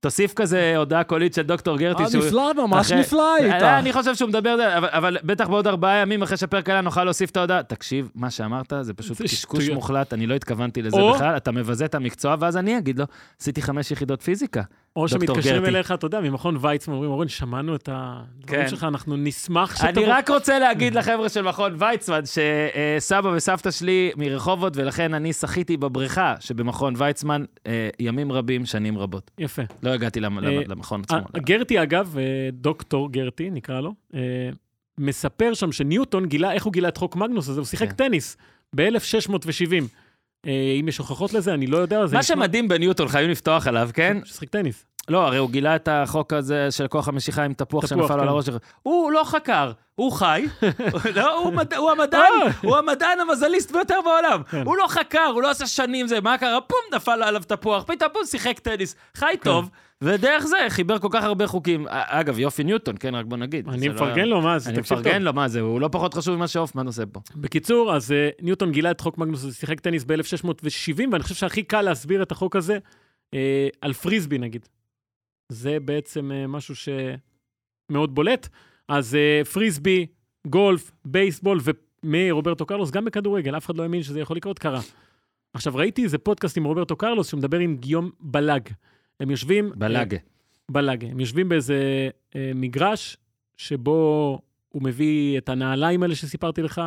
תוסיף 0.01 0.33
כזה 0.35 0.77
הודעה 0.77 1.05
קולית 1.05 1.35
של 1.35 1.43
דוקטור 1.43 1.79
גרטי. 1.79 2.03
אה, 2.03 2.09
נפלא, 2.27 2.53
ממש 2.55 2.93
נפלא 2.93 3.35
היית. 3.35 3.63
אה, 3.63 3.79
אני 3.79 3.93
חושב 3.93 4.15
שהוא 4.15 4.29
מדבר, 4.29 4.79
אבל, 4.79 5.17
בטח 5.25 5.49
בעוד 5.49 5.67
ארבעה 5.67 5.97
ימים 5.97 6.23
אחרי 6.23 6.37
שהפרק 6.37 6.71
עלה 6.71 6.81
נוכל 6.81 7.05
להוסיף 7.05 7.31
את 7.31 7.37
ההודעה. 7.37 7.63
תקשיב, 7.63 8.11
מה 8.15 8.31
שאמרת 8.31 8.73
זה 8.81 8.95
פשוט 8.95 9.23
קשקוש. 9.23 9.69
מוחלט, 9.69 10.13
אני 10.13 10.27
לא 10.27 10.35
התכוונתי 10.35 10.83
לזה 10.83 10.97
בכלל, 11.15 11.37
אתה 11.37 11.53
מבזה 11.53 11.85
את 11.85 11.95
המקצוע, 11.95 12.37
ואז 12.41 12.57
אני 12.57 12.79
אגיד 12.79 12.99
לו, 12.99 13.05
עשיתי 13.41 13.63
חמש 13.63 13.91
יחידות 13.91 14.23
פיזיקה. 14.23 14.63
או 14.97 15.09
שמתקשרים. 15.09 15.65
אליך, 15.65 15.93
אתה 15.93 16.07
יודע, 16.07 16.21
ממכון 16.21 16.57
ויצמן, 16.61 16.95
אומרים, 16.95 17.11
אורן, 17.11 17.29
שמענו 17.29 17.75
את 17.75 17.89
הדברים 17.93 18.63
כן. 18.63 18.69
שלך, 18.69 18.85
אנחנו 18.85 19.17
נשמח 19.17 19.77
שאתה... 19.77 19.89
אני 19.89 20.05
רק 20.05 20.31
רוצה 20.31 20.59
להגיד 20.59 20.95
לחבר'ה 20.95 21.29
של 21.29 21.43
מכון 21.43 21.75
ויצמן, 21.79 22.21
שסבא 22.25 23.29
וסבתא 23.29 23.71
שלי 23.71 24.11
מרחובות, 24.17 24.77
ולכן 24.77 25.15
אני 25.15 25.33
שחיתי 25.33 25.77
בבריכה 25.77 26.35
שבמכון 26.41 26.95
ויצמן 26.97 27.45
אה, 27.67 27.89
ימים 27.99 28.33
רבים, 28.33 28.67
שנים 28.67 28.99
רבות. 28.99 29.31
יפה. 29.39 29.63
לא 29.83 29.91
הגעתי 29.91 30.21
אה, 30.21 30.29
למכון 30.69 31.01
עצמו. 31.01 31.19
אה, 31.19 31.41
גרטי, 31.41 31.83
אגב, 31.83 32.17
אה, 32.19 32.49
דוקטור 32.53 33.13
גרטי, 33.13 33.51
נקרא 33.51 33.81
לו, 33.81 33.95
אה, 34.15 34.21
מספר 34.99 35.55
שם 35.55 35.73
שניוטון 35.73 36.27
גילה, 36.27 36.53
איך 36.53 36.65
הוא 36.65 36.73
גילה 36.73 36.89
את 36.89 36.97
חוק 36.97 37.17
מגנוס 37.17 37.49
הזה? 37.49 37.61
הוא 37.61 37.67
שיחק 37.67 37.89
כן. 37.89 37.95
טניס 37.95 38.37
ב-1670. 38.77 39.85
אם 40.47 40.89
יש 40.89 40.99
הוכחות 40.99 41.33
לזה, 41.33 41.55
אני 41.55 41.67
לא 41.67 41.79
יודע. 41.79 42.05
מה 42.13 42.23
שמדהים 42.23 42.69
בניוטון, 42.69 43.09
חייבים 43.09 43.31
לפתוח 43.31 43.67
עליו, 43.67 43.91
כן? 43.95 44.19
ששיחק 44.25 44.49
טניס. 44.49 44.85
לא, 45.09 45.27
הרי 45.27 45.37
הוא 45.37 45.51
גילה 45.51 45.77
את 45.77 45.89
החוק 45.93 46.33
הזה 46.33 46.71
של 46.71 46.87
כוח 46.89 47.09
המשיכה 47.09 47.45
עם 47.45 47.53
תפוח 47.55 47.87
תפוח, 47.87 48.01
שנפל 48.03 48.13
על 48.15 48.21
כן. 48.21 48.29
הראש 48.29 48.47
שלך. 48.47 48.57
הוא 48.83 49.13
לא 49.13 49.23
חקר, 49.25 49.73
הוא 49.95 50.13
חי. 50.13 50.45
לא, 51.17 51.39
הוא 51.39 51.53
מד- 51.55 51.75
הוא 51.75 51.91
המדען, 51.91 52.21
אה. 52.43 52.51
הוא 52.63 52.77
המדען 52.77 53.21
המזליסט 53.21 53.73
ביותר 53.73 53.95
בעולם. 54.05 54.43
כן. 54.51 54.63
הוא 54.67 54.77
לא 54.77 54.85
חקר, 54.89 55.31
הוא 55.35 55.43
לא 55.43 55.51
עשה 55.51 55.67
שנים 55.67 56.07
זה, 56.07 56.21
מה 56.21 56.39
קרה? 56.39 56.61
פום, 56.61 56.79
נפל 56.95 57.23
עליו 57.23 57.43
תפוח, 57.47 57.85
פתאום 57.87 58.11
פום, 58.13 58.23
שיחק 58.27 58.59
טניס. 58.59 58.97
חי 59.15 59.27
כן. 59.27 59.51
טוב, 59.51 59.71
ודרך 60.03 60.47
זה 60.47 60.57
חיבר 60.69 60.99
כל 60.99 61.09
כך 61.11 61.25
הרבה 61.25 61.47
חוקים. 61.47 61.87
א- 61.89 61.91
אגב, 61.91 62.39
יופי 62.39 62.65
ניוטון, 62.65 62.95
כן, 63.01 63.15
רק 63.15 63.27
בוא 63.27 63.37
נגיד. 63.37 63.69
אני 63.69 63.89
לא- 63.89 63.95
מפרגן 63.95 64.25
לו, 64.29 64.41
מה 64.41 64.59
זה? 64.59 64.71
אני. 64.71 64.79
מפרגן 64.81 65.23
לו, 65.23 65.33
מה 65.33 65.49
זה, 65.49 65.61
הוא 65.61 65.81
לא 65.81 65.89
פחות 65.93 66.15
חשוב 66.15 66.37
ממה 66.37 66.49
שהופמן 66.49 66.87
עושה 66.87 67.03
פה. 67.13 67.21
בקיצור, 67.37 67.95
אז 67.97 68.13
אה, 68.13 68.29
ניוטון 68.43 68.73
גילה 68.73 68.91
את 68.91 69.01
חוק 69.01 69.19
מגנוס, 69.19 69.59
שיחק 69.61 69.81
טניס 69.81 70.05
ב-1670, 70.05 71.03
ואני 71.13 71.23
חושב 71.23 71.35
שהכי 71.35 71.63
קל 71.63 71.83
להסביר 71.83 72.23
את 72.23 72.33
החוק 72.33 72.57
הזה 72.57 72.79
אה, 73.35 73.69
על 73.81 73.93
פריסבי, 73.93 74.39
נגיד. 74.39 74.69
זה 75.49 75.81
בעצם 75.81 76.33
אה, 76.33 76.47
משהו 76.47 76.75
שמאוד 76.77 78.15
בולט. 78.15 78.49
אז 78.89 79.15
אה, 79.15 79.45
פריסבי, 79.45 80.07
גולף, 80.47 80.91
בייסבול 81.05 81.61
מרוברטו 82.03 82.67
קרלוס, 82.67 82.91
גם 82.91 83.05
בכדורגל, 83.05 83.57
אף 83.57 83.67
אחד 83.67 83.77
לא 83.77 83.83
האמין 83.83 84.03
שזה 84.03 84.21
יכול 84.21 84.37
לקרות, 84.37 84.59
קרה. 84.59 84.81
עכשיו, 85.53 85.75
ראיתי 85.75 86.05
איזה 86.05 86.19
פודקאסט 86.19 86.57
עם 86.57 86.65
רוברטו 86.65 86.97
קרלוס, 86.97 87.31
שמדבר 87.31 87.59
עם 87.59 87.77
גיים 87.77 88.11
בלאג. 88.21 88.69
הם 89.21 89.31
יושבים... 89.31 89.73
בלאג. 89.77 90.15
אה, 90.15 90.21
בלאג. 90.71 91.05
הם 91.05 91.21
יושבים 91.21 91.49
באיזה 91.49 92.09
אה, 92.37 92.53
מגרש, 92.55 93.17
שבו 93.57 94.41
הוא 94.69 94.83
מביא 94.83 95.39
את 95.39 95.49
הנעליים 95.49 96.03
האלה 96.03 96.15
שסיפרתי 96.15 96.63
לך, 96.63 96.81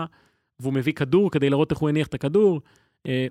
והוא 0.59 0.73
מביא 0.73 0.93
כדור 0.93 1.31
כדי 1.31 1.49
להראות 1.49 1.71
איך 1.71 1.79
הוא 1.79 1.89
הניח 1.89 2.07
את 2.07 2.13
הכדור, 2.13 2.61
אה, 3.07 3.27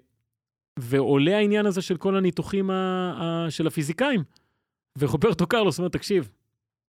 ועולה 0.78 1.36
העניין 1.36 1.66
הזה 1.66 1.82
של 1.82 1.96
כל 1.96 2.16
הניתוחים 2.16 2.70
ה, 2.70 2.74
ה, 3.20 3.50
של 3.50 3.66
הפיזיקאים. 3.66 4.22
ורוברטו 5.00 5.46
קרלוס 5.46 5.78
אומר, 5.78 5.88
תקשיב, 5.88 6.30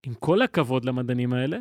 עם 0.06 0.14
כל 0.14 0.42
הכבוד 0.42 0.86
למדענים 0.86 1.34
האלה, 1.34 1.58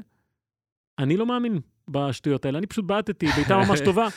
אני 0.99 1.17
לא 1.17 1.27
מאמין 1.27 1.61
בשטויות 1.89 2.45
האלה, 2.45 2.59
אני 2.59 2.67
פשוט 2.67 2.85
בעטתי, 2.85 3.27
בעיטה 3.27 3.57
ממש 3.57 3.81
טובה. 3.81 4.09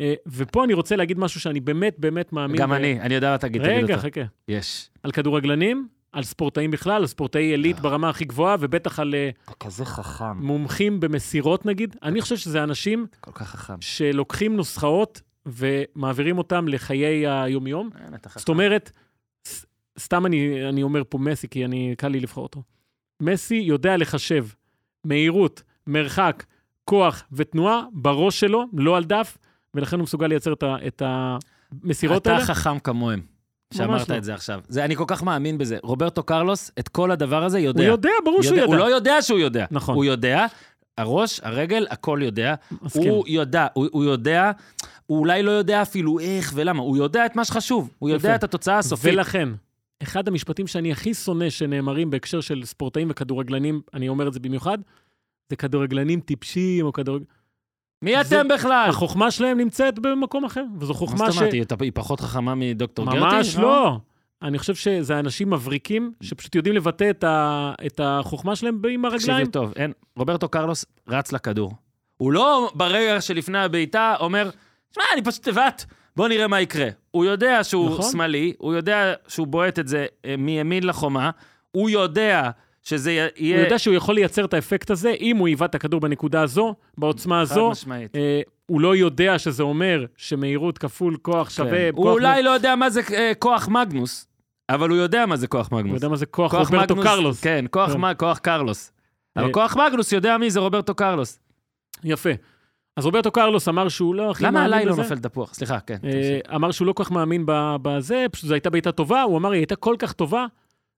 אה, 0.00 0.14
ופה 0.26 0.64
אני 0.64 0.74
רוצה 0.74 0.96
להגיד 0.96 1.18
משהו 1.18 1.40
שאני 1.40 1.60
באמת 1.60 1.96
באמת 1.98 2.32
מאמין. 2.32 2.56
גם 2.56 2.70
ב- 2.70 2.72
אני, 2.72 3.00
אני 3.00 3.14
יודע 3.14 3.30
מה 3.30 3.38
תגיד, 3.38 3.62
תגיד 3.62 3.74
רגע, 3.84 3.94
אותו. 3.94 4.06
חכה. 4.08 4.20
יש. 4.48 4.90
על 5.02 5.12
כדורגלנים, 5.12 5.88
על 6.12 6.22
ספורטאים 6.22 6.70
בכלל, 6.70 6.94
על 6.96 7.06
ספורטאי 7.06 7.42
עילית 7.42 7.80
ברמה 7.80 8.08
הכי 8.08 8.24
גבוהה, 8.24 8.56
ובטח 8.60 9.00
על 9.00 9.14
אה, 9.14 9.30
אתה 9.44 9.52
כזה 9.54 9.84
חכם, 9.84 10.36
מומחים 10.38 11.00
במסירות 11.00 11.66
נגיד. 11.66 11.96
אני 12.02 12.20
חושב 12.20 12.36
שזה 12.36 12.62
אנשים 12.62 13.06
כל 13.20 13.30
כך 13.34 13.48
חכם. 13.50 13.74
שלוקחים 13.80 14.56
נוסחאות 14.56 15.20
ומעבירים 15.46 16.38
אותם 16.38 16.68
לחיי 16.68 17.28
היומיום. 17.28 17.90
אין, 18.04 18.14
אתה 18.14 18.28
חכם. 18.28 18.38
זאת 18.40 18.48
אומרת, 18.48 18.90
סתם 19.98 20.26
אני, 20.26 20.68
אני 20.68 20.82
אומר 20.82 21.02
פה 21.08 21.18
מסי, 21.18 21.48
כי 21.48 21.64
אני, 21.64 21.94
קל 21.98 22.08
לי 22.08 22.20
לבחור 22.20 22.42
אותו. 22.42 22.62
מסי 23.22 23.54
יודע 23.54 23.96
לחשב 23.96 24.46
מהירות, 25.04 25.62
מרחק, 25.86 26.44
כוח 26.84 27.24
ותנועה 27.32 27.84
בראש 27.92 28.40
שלו, 28.40 28.64
לא 28.72 28.96
על 28.96 29.04
דף, 29.04 29.38
ולכן 29.74 29.96
הוא 29.96 30.02
מסוגל 30.02 30.26
לייצר 30.26 30.52
את, 30.52 30.62
ה, 30.62 30.76
את 30.86 31.02
המסירות 31.04 32.22
אתה 32.22 32.32
האלה. 32.32 32.44
חכם 32.44 32.78
כמוהם, 32.78 33.20
שאמרת 33.74 34.08
לא. 34.08 34.16
את 34.16 34.24
זה 34.24 34.34
עכשיו. 34.34 34.60
זה, 34.68 34.84
אני 34.84 34.96
כל 34.96 35.04
כך 35.06 35.22
מאמין 35.22 35.58
בזה. 35.58 35.78
רוברטו 35.82 36.22
קרלוס, 36.22 36.70
את 36.78 36.88
כל 36.88 37.10
הדבר 37.10 37.44
הזה 37.44 37.58
יודע. 37.58 37.82
הוא 37.82 37.90
יודע, 37.90 38.10
ברור 38.24 38.42
שהוא 38.42 38.56
יודע. 38.56 38.66
הוא 38.66 38.76
לא 38.76 38.84
יודע 38.84 39.22
שהוא 39.22 39.38
יודע. 39.38 39.66
נכון. 39.70 39.94
הוא 39.94 40.04
יודע, 40.04 40.46
הראש, 40.98 41.40
הרגל, 41.42 41.86
הכל 41.90 42.20
יודע. 42.22 42.54
מסכים. 42.82 43.10
הוא 43.10 43.24
יודע, 43.28 43.66
הוא, 43.72 43.88
הוא 43.92 44.04
יודע, 44.04 44.50
הוא 45.06 45.18
אולי 45.18 45.42
לא 45.42 45.50
יודע 45.50 45.82
אפילו 45.82 46.18
איך 46.18 46.52
ולמה, 46.54 46.82
הוא 46.82 46.96
יודע 46.96 47.26
את 47.26 47.36
מה 47.36 47.44
שחשוב. 47.44 47.90
הוא 47.98 48.10
יודע 48.10 48.28
יפה. 48.28 48.34
את 48.34 48.44
התוצאה 48.44 48.78
הסופית. 48.78 49.14
ולכן, 49.14 49.48
אחד 50.02 50.28
המשפטים 50.28 50.66
שאני 50.66 50.92
הכי 50.92 51.14
שונא 51.14 51.50
שנאמרים 51.50 52.10
בהקשר 52.10 52.40
של 52.40 52.64
ספורטאים 52.64 53.08
וכדורגלנים, 53.10 53.80
אני 53.94 54.08
אומר 54.08 54.28
את 54.28 54.32
זה 54.32 54.40
במיוחד, 54.40 54.78
זה 55.50 55.56
כדורגלנים 55.56 56.20
טיפשים 56.20 56.86
או 56.86 56.92
כדורגלנים... 56.92 57.26
מי 58.02 58.24
זה- 58.24 58.40
אתם 58.40 58.48
בכלל? 58.48 58.86
החוכמה 58.88 59.30
שלהם 59.30 59.58
נמצאת 59.58 59.98
במקום 59.98 60.44
אחר, 60.44 60.64
וזו 60.80 60.92
מה 60.92 60.98
חוכמה 60.98 61.18
זאת 61.30 61.32
ש... 61.32 61.36
אומרת, 61.38 61.52
היא- 61.80 61.92
פחות 61.94 62.20
חכמה 62.20 62.54
מדוקטור 62.54 63.06
גרטי? 63.06 63.18
ממש 63.36 63.56
לא. 63.56 63.98
אני 64.42 64.58
חושב 64.58 64.74
שזה 64.74 65.18
אנשים 65.18 65.50
מבריקים, 65.50 66.12
שפשוט 66.20 66.54
יודעים 66.54 66.74
לבטא 66.76 67.10
את, 67.10 67.24
ה... 67.24 67.72
את 67.86 68.00
החוכמה 68.04 68.56
שלהם 68.56 68.80
עם 68.90 69.04
הרגליים. 69.04 69.46
לי 69.46 69.52
טוב, 69.52 69.72
אין, 69.76 69.92
רוברטו 70.16 70.48
קרלוס 70.48 70.84
רץ 71.08 71.32
לכדור. 71.32 71.72
הוא 72.16 72.32
לא 72.32 72.70
ברגע 72.74 73.20
שלפני 73.20 73.58
הבעיטה 73.58 74.14
אומר, 74.20 74.50
שמע, 74.94 75.04
אני 75.14 75.22
פשוט 75.22 75.48
לבט, 75.48 75.84
בוא 76.16 76.28
נראה 76.28 76.48
מה 76.48 76.60
יקרה. 76.60 76.88
הוא 77.10 77.24
יודע 77.24 77.64
שהוא 77.64 77.90
נכון. 77.90 78.10
שמאלי, 78.12 78.52
הוא 78.58 78.74
יודע 78.74 79.14
שהוא 79.28 79.46
בועט 79.46 79.78
את 79.78 79.88
זה 79.88 80.06
אה, 80.24 80.34
מימין 80.38 80.84
לחומה, 80.86 81.30
הוא 81.72 81.90
יודע 81.90 82.50
שזה 82.82 83.12
יהיה... 83.12 83.28
הוא 83.56 83.64
יודע 83.64 83.78
שהוא 83.78 83.94
יכול 83.94 84.14
לייצר 84.14 84.44
את 84.44 84.54
האפקט 84.54 84.90
הזה, 84.90 85.10
אם 85.20 85.36
הוא 85.36 85.48
היווה 85.48 85.66
את 85.66 85.74
הכדור 85.74 86.00
בנקודה 86.00 86.42
הזו, 86.42 86.74
בעוצמה 86.98 87.34
חד 87.46 87.52
הזו. 87.52 87.70
משמעית. 87.70 88.16
אה, 88.16 88.40
הוא 88.66 88.80
לא 88.80 88.96
יודע 88.96 89.38
שזה 89.38 89.62
אומר 89.62 90.04
שמהירות 90.16 90.78
כפול 90.78 91.16
כוח 91.22 91.50
שווה... 91.50 91.70
כן. 91.70 91.90
הוא 91.94 92.04
כוח 92.04 92.12
אולי 92.12 92.42
לא 92.42 92.50
יודע 92.50 92.76
מה 92.76 92.90
זה 92.90 93.00
אה, 93.14 93.32
כוח 93.38 93.68
מגנוס, 93.68 94.26
אבל 94.68 94.88
הוא 94.90 94.98
יודע 94.98 95.26
מה 95.26 95.36
זה 95.36 95.46
כוח 95.46 95.68
הוא 95.70 95.78
מגנוס. 95.78 95.94
יודע 95.94 96.08
מה 96.08 96.16
זה 96.16 96.26
כוח 96.26 96.50
כוח 96.50 96.60
רוברטו 96.70 96.96
מגנוס, 96.96 97.06
קרלוס. 97.14 97.40
כן, 97.40 97.64
כוח 97.70 97.92
כן. 97.92 98.00
מ- 98.00 98.14
כוח 98.14 98.38
קרלוס. 98.38 98.92
אבל 99.36 99.46
אה, 99.46 99.52
כוח 99.52 99.76
מגנוס 99.76 100.12
יודע 100.12 100.38
מי 100.38 100.50
זה 100.50 100.60
רוברטו 100.60 100.94
קרלוס. 100.94 101.38
יפה. 102.04 102.30
אז 102.96 103.04
רוברטו 103.04 103.30
קרלוס 103.30 103.68
אמר 103.68 103.88
שהוא 103.88 104.14
לא 104.14 104.30
הכי 104.30 104.44
למה 104.44 104.50
מאמין 104.50 104.72
עליי 104.72 104.84
לא 104.84 104.92
בזה. 104.92 105.02
נופל 105.02 105.18
תפוח? 105.18 105.54
סליחה, 105.54 105.80
כן. 105.80 105.96
אה, 106.04 106.38
אמר 106.54 106.70
שהוא 106.70 106.86
לא 106.86 106.92
כל 106.92 107.04
כך 107.04 107.10
מאמין 107.10 107.44
בזה, 107.82 108.26
פשוט 108.32 108.48
זו 108.48 108.54
הייתה 108.54 108.70
בעיטה 108.70 108.92
טובה, 108.92 109.22
הוא 109.22 109.38
אמר, 109.38 109.50
היא 109.50 109.58
הייתה 109.58 109.76
כל 109.76 109.96
כך 109.98 110.12
טובה, 110.12 110.46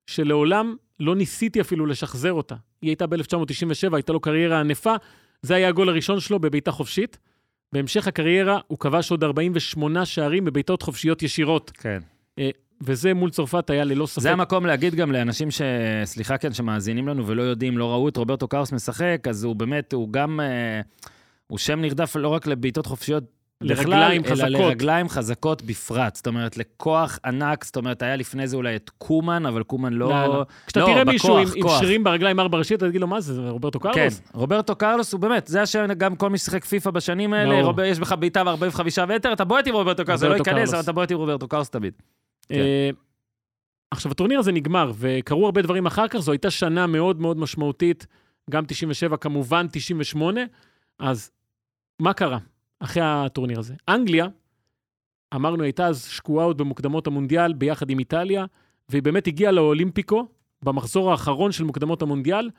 שלעולם 0.07 0.77
לא 1.01 1.17
ניסיתי 1.17 1.61
אפילו 1.61 1.87
לשחזר 1.87 2.33
אותה. 2.33 2.55
היא 2.83 2.91
הייתה 2.91 3.07
ב-1997, 3.07 3.95
הייתה 3.95 4.13
לו 4.13 4.21
קריירה 4.21 4.61
ענפה, 4.61 4.95
זה 5.43 5.55
היה 5.55 5.69
הגול 5.69 5.89
הראשון 5.89 6.21
שלו 6.21 6.39
בבעיטה 6.39 6.71
חופשית. 6.71 7.19
בהמשך 7.73 8.09
הקריירה 8.09 8.59
הוא 8.67 8.79
כבש 8.79 9.11
עוד 9.11 9.25
48 9.25 10.05
שערים 10.05 10.45
בבעיטות 10.45 10.83
חופשיות 10.83 11.23
ישירות, 11.23 11.71
כן. 11.75 11.99
וזה 12.81 13.15
מול 13.15 13.31
צרפת 13.31 13.71
היה 13.71 13.85
ללא 13.85 14.07
ספק. 14.07 14.23
זה 14.23 14.33
המקום 14.33 14.67
להגיד 14.67 14.95
גם 14.95 15.13
לאנשים 15.13 15.51
ש... 15.51 15.63
סליחה, 16.05 16.39
כן, 16.39 16.53
שמאזינים 16.53 17.09
לנו 17.09 17.27
ולא 17.27 17.43
יודעים, 17.43 17.79
לא 17.79 17.91
ראו 17.91 18.09
את 18.09 18.17
רוברטו 18.17 18.49
קאוס 18.49 18.73
משחק, 18.73 19.27
אז 19.29 19.45
הוא 19.45 19.57
באמת, 19.57 19.93
הוא 19.93 20.13
גם... 20.13 20.41
אה, 20.41 20.81
הוא 21.47 21.59
שם 21.59 21.81
נרדף 21.81 22.17
לא 22.17 22.29
רק 22.29 22.47
לבעיטות 22.47 22.87
חופשיות 22.87 23.25
לרגליים 23.61 24.23
בכלל, 24.23 24.35
חזקות. 24.35 24.49
אלא 24.49 24.59
לרגליים 24.59 25.09
חזקות 25.09 25.63
בפרט. 25.63 26.17
זאת 26.17 26.27
אומרת, 26.27 26.57
לכוח 26.57 27.19
ענק, 27.25 27.65
זאת 27.65 27.77
אומרת, 27.77 28.03
היה 28.03 28.17
לפני 28.17 28.47
זה 28.47 28.57
אולי 28.57 28.77
את 28.77 28.91
קומן, 28.99 29.47
אבל 29.47 29.63
קומן 29.63 29.93
לא... 29.93 30.09
לא, 30.09 30.27
לא. 30.27 30.45
כשאתה 30.67 30.81
לא, 30.81 30.87
תראה 30.87 31.05
מישהו 31.05 31.39
עם, 31.39 31.45
בכוח, 31.45 31.73
עם. 31.73 31.79
שרירים 31.79 32.05
ברגליים 32.05 32.41
ארבע 32.41 32.59
ראשי, 32.59 32.79
אתה 32.79 32.89
תגיד 32.89 33.01
לו, 33.01 33.07
מה 33.07 33.21
זה, 33.21 33.35
זה 33.35 33.41
רוברטו 33.51 33.81
כן, 33.81 33.93
קרלוס? 33.93 34.23
רוברטו 34.35 34.77
קרלוס 34.77 35.13
הוא 35.13 35.21
באמת, 35.21 35.47
זה 35.47 35.63
השם, 35.63 35.93
גם 35.93 36.17
כל 36.17 36.31
מי 36.31 36.39
ששיחק 36.39 36.65
פיפא 36.65 36.91
בשנים 36.91 37.33
האלה. 37.33 37.63
רוב, 37.63 37.81
יש 37.81 37.99
לך 37.99 38.13
בעיטה 38.13 38.43
מ-45 38.47 39.07
מטר, 39.07 39.33
אתה 39.33 39.45
בועט 39.45 39.67
עם 39.67 39.75
רוברטו 39.75 40.05
קרלוס, 40.05 40.21
זה 40.21 40.29
לא 40.29 40.35
ייכנס. 40.35 40.75
אבל 40.75 40.83
אתה 40.83 40.93
בועט 40.93 41.11
עם 41.11 41.17
רוברטו 41.17 41.49
קרלוס 41.49 41.71
תמיד. 41.71 41.93
כן. 42.49 42.55
אה, 42.55 42.91
עכשיו, 43.91 44.13
הטורניר 44.13 44.39
הזה 44.39 44.53
נגמר, 44.53 44.93
וקרו 44.99 45.45
הרבה 45.45 45.63
דברים 45.63 45.87
אחר 45.87 46.09
כך, 46.09 46.19
זו 46.19 46.33
הייתה 46.33 46.51
שנה 46.51 46.87
מאוד 46.87 47.21
מאוד 47.21 47.39
משמעותית, 47.39 48.07
גם 48.51 48.65
97, 48.65 49.17
כמובן 49.17 49.67
98, 49.73 50.41
אז 50.99 51.31
מה 52.01 52.13
קרה 52.13 52.39
אחרי 52.81 53.03
הטורניר 53.07 53.59
הזה? 53.59 53.75
אנגליה, 53.89 54.27
אמרנו, 55.35 55.63
הייתה 55.63 55.87
אז 55.87 56.05
שקועה 56.05 56.47
עוד 56.47 56.59
במוקדמות 56.59 57.07
המונדיאל 57.07 57.53
ביחד 57.53 57.91
עם 57.91 57.99
איטליה, 57.99 58.45
והיא 58.89 59.03
באמת 59.03 59.27
הגיעה 59.27 59.53
לאולימפיקו 59.53 60.27
במחזור 60.63 61.11
האחרון 61.11 61.53
של 61.53 61.65
מוקדמות 61.65 62.03
המונדיאל, 62.03 62.51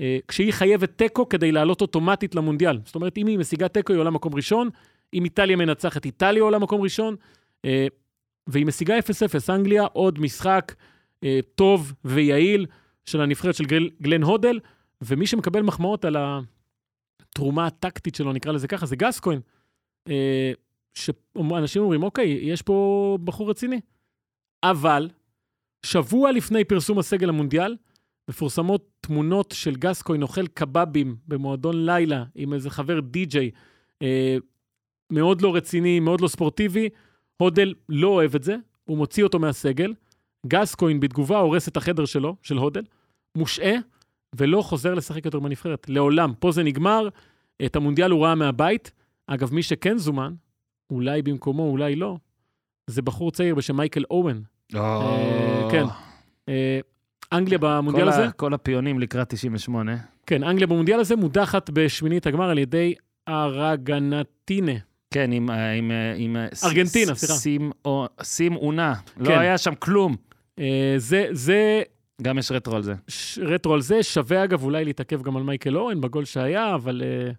אה, 0.00 0.18
כשהיא 0.28 0.52
חייבת 0.52 0.98
תיקו 0.98 1.28
כדי 1.28 1.52
לעלות 1.52 1.80
אוטומטית 1.80 2.34
למונדיאל. 2.34 2.78
זאת 2.84 2.94
אומרת, 2.94 3.18
אם 3.18 3.26
היא 3.26 3.38
משיגה 3.38 3.68
תיקו, 3.68 3.92
היא 3.92 4.00
עולה 4.00 4.10
מקום 4.10 4.34
ראשון, 4.34 4.70
אם 5.14 5.24
איטליה 5.24 5.56
מנצחת, 5.56 6.04
איטליה 6.04 6.42
עולה 6.42 6.58
מקום 6.58 6.80
ראשון, 6.80 7.16
אה, 7.64 7.86
והיא 8.46 8.66
משיגה 8.66 8.98
0-0. 8.98 9.50
אנגליה, 9.50 9.84
עוד 9.84 10.18
משחק 10.18 10.74
אה, 11.24 11.40
טוב 11.54 11.92
ויעיל 12.04 12.66
של 13.04 13.20
הנבחרת 13.20 13.54
של 13.54 13.64
גל, 13.64 13.90
גלן 14.02 14.22
הודל, 14.22 14.60
ומי 15.02 15.26
שמקבל 15.26 15.62
מחמאות 15.62 16.04
על 16.04 16.16
התרומה 17.30 17.66
הטקטית 17.66 18.14
שלו, 18.14 18.32
נקרא 18.32 18.52
לזה 18.52 18.68
ככה, 18.68 18.86
זה 18.86 18.96
גסקוין. 18.96 19.40
אה, 20.08 20.52
שאנשים 20.94 21.82
אומרים, 21.82 22.02
אוקיי, 22.02 22.38
יש 22.42 22.62
פה 22.62 23.18
בחור 23.24 23.50
רציני. 23.50 23.80
אבל, 24.62 25.08
שבוע 25.86 26.32
לפני 26.32 26.64
פרסום 26.64 26.98
הסגל 26.98 27.28
המונדיאל, 27.28 27.76
מפורסמות 28.30 28.88
תמונות 29.00 29.52
של 29.56 29.76
גסקוין 29.76 30.22
אוכל 30.22 30.46
קבבים 30.46 31.16
במועדון 31.28 31.86
לילה 31.86 32.24
עם 32.34 32.52
איזה 32.52 32.70
חבר 32.70 33.00
די-ג'יי, 33.00 33.50
אה, 34.02 34.36
מאוד 35.12 35.40
לא 35.40 35.54
רציני, 35.54 36.00
מאוד 36.00 36.20
לא 36.20 36.28
ספורטיבי. 36.28 36.88
הודל 37.36 37.74
לא 37.88 38.08
אוהב 38.08 38.34
את 38.34 38.42
זה, 38.42 38.56
הוא 38.84 38.96
מוציא 38.96 39.24
אותו 39.24 39.38
מהסגל. 39.38 39.94
גסקוין 40.46 41.00
בתגובה 41.00 41.38
הורס 41.38 41.68
את 41.68 41.76
החדר 41.76 42.04
שלו, 42.04 42.36
של 42.42 42.56
הודל, 42.56 42.82
מושעה, 43.34 43.74
ולא 44.36 44.62
חוזר 44.62 44.94
לשחק 44.94 45.24
יותר 45.24 45.38
בנבחרת. 45.40 45.86
לעולם. 45.88 46.32
פה 46.38 46.52
זה 46.52 46.62
נגמר, 46.62 47.08
את 47.64 47.76
המונדיאל 47.76 48.10
הוא 48.10 48.24
ראה 48.24 48.34
מהבית. 48.34 48.92
אגב, 49.26 49.54
מי 49.54 49.62
שכן 49.62 49.98
זומן, 49.98 50.34
אולי 50.90 51.22
במקומו, 51.22 51.62
אולי 51.70 51.96
לא, 51.96 52.16
זה 52.86 53.02
בחור 53.02 53.30
צעיר 53.30 53.54
בשם 53.54 53.76
מייקל 53.76 54.04
אוון. 54.10 54.42
אה, 54.74 55.68
כן. 55.70 55.84
אה, 56.48 56.80
אנגליה 57.32 57.58
במונדיאל 57.58 58.04
כל 58.04 58.12
הזה, 58.12 58.24
ה- 58.26 58.30
כל 58.30 58.54
הפיונים 58.54 58.98
לקראת 59.00 59.28
98. 59.28 59.96
כן, 60.26 60.42
אנגליה 60.44 60.66
במונדיאל 60.66 61.00
הזה 61.00 61.16
מודחת 61.16 61.70
בשמינית 61.70 62.26
הגמר 62.26 62.50
על 62.50 62.58
ידי 62.58 62.94
ארגנטינה. 63.28 64.72
כן, 65.10 65.32
עם... 65.32 65.50
ה- 65.50 65.70
עם, 65.72 65.90
עם 66.16 66.36
ארגנטינה, 66.64 67.14
ס- 67.14 67.18
סליחה. 67.18 67.34
סים 67.34 67.70
או- 67.84 68.06
סים 68.22 68.56
אונה. 68.56 68.94
לא 69.16 69.26
כן. 69.26 69.38
היה 69.38 69.58
שם 69.58 69.74
כלום. 69.74 70.16
אה, 70.58 70.94
זה, 70.96 71.26
זה 71.30 71.82
גם 72.22 72.38
יש 72.38 72.52
רטרו 72.52 72.76
על 72.76 72.82
זה. 72.82 72.94
ש- 73.08 73.38
רטרו 73.38 73.74
על 73.74 73.80
זה, 73.80 74.02
שווה 74.02 74.44
אגב 74.44 74.62
אולי 74.62 74.84
להתעכב 74.84 75.22
גם 75.22 75.36
על 75.36 75.42
מייקל 75.42 75.76
אורן 75.76 76.00
בגול 76.00 76.24
שהיה, 76.24 76.74
אבל 76.74 77.02
uh, 77.02 77.34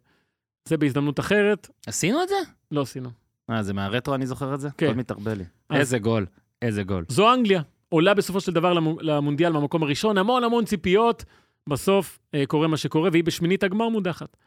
זה 0.70 0.78
בהזדמנות 0.78 1.20
אחרת. 1.20 1.70
עשינו 1.88 2.24
את 2.24 2.30
זה? 2.30 2.36
לא 2.72 2.82
עשינו. 2.82 3.10
אה, 3.50 3.64
זה 3.64 3.74
מהרטרו 3.74 4.16
אני 4.16 4.26
זוכר 4.28 4.54
את 4.56 4.60
זה? 4.62 4.70
כן. 4.78 4.86
הכל 4.86 4.96
מתערבל 4.96 5.34
לי. 5.38 5.44
אז- 5.70 5.80
איזה 5.80 6.00
גול, 6.00 6.26
איזה 6.62 6.84
גול. 6.84 7.06
זו 7.10 7.34
אנגליה. 7.34 7.62
עולה 7.90 8.14
בסופו 8.14 8.40
של 8.42 8.52
דבר 8.52 8.74
למו- 8.74 8.98
למונדיאל 9.02 9.52
מהמקום 9.52 9.84
הראשון, 9.84 10.18
המון 10.18 10.44
המון 10.44 10.66
ציפיות, 10.66 11.24
בסוף 11.70 12.20
uh, 12.36 12.46
קורה 12.48 12.68
מה 12.68 12.78
שקורה, 12.78 13.10
והיא 13.12 13.24
בשמינית 13.24 13.64
הגמר 13.64 13.90
מודחת. 13.90 14.38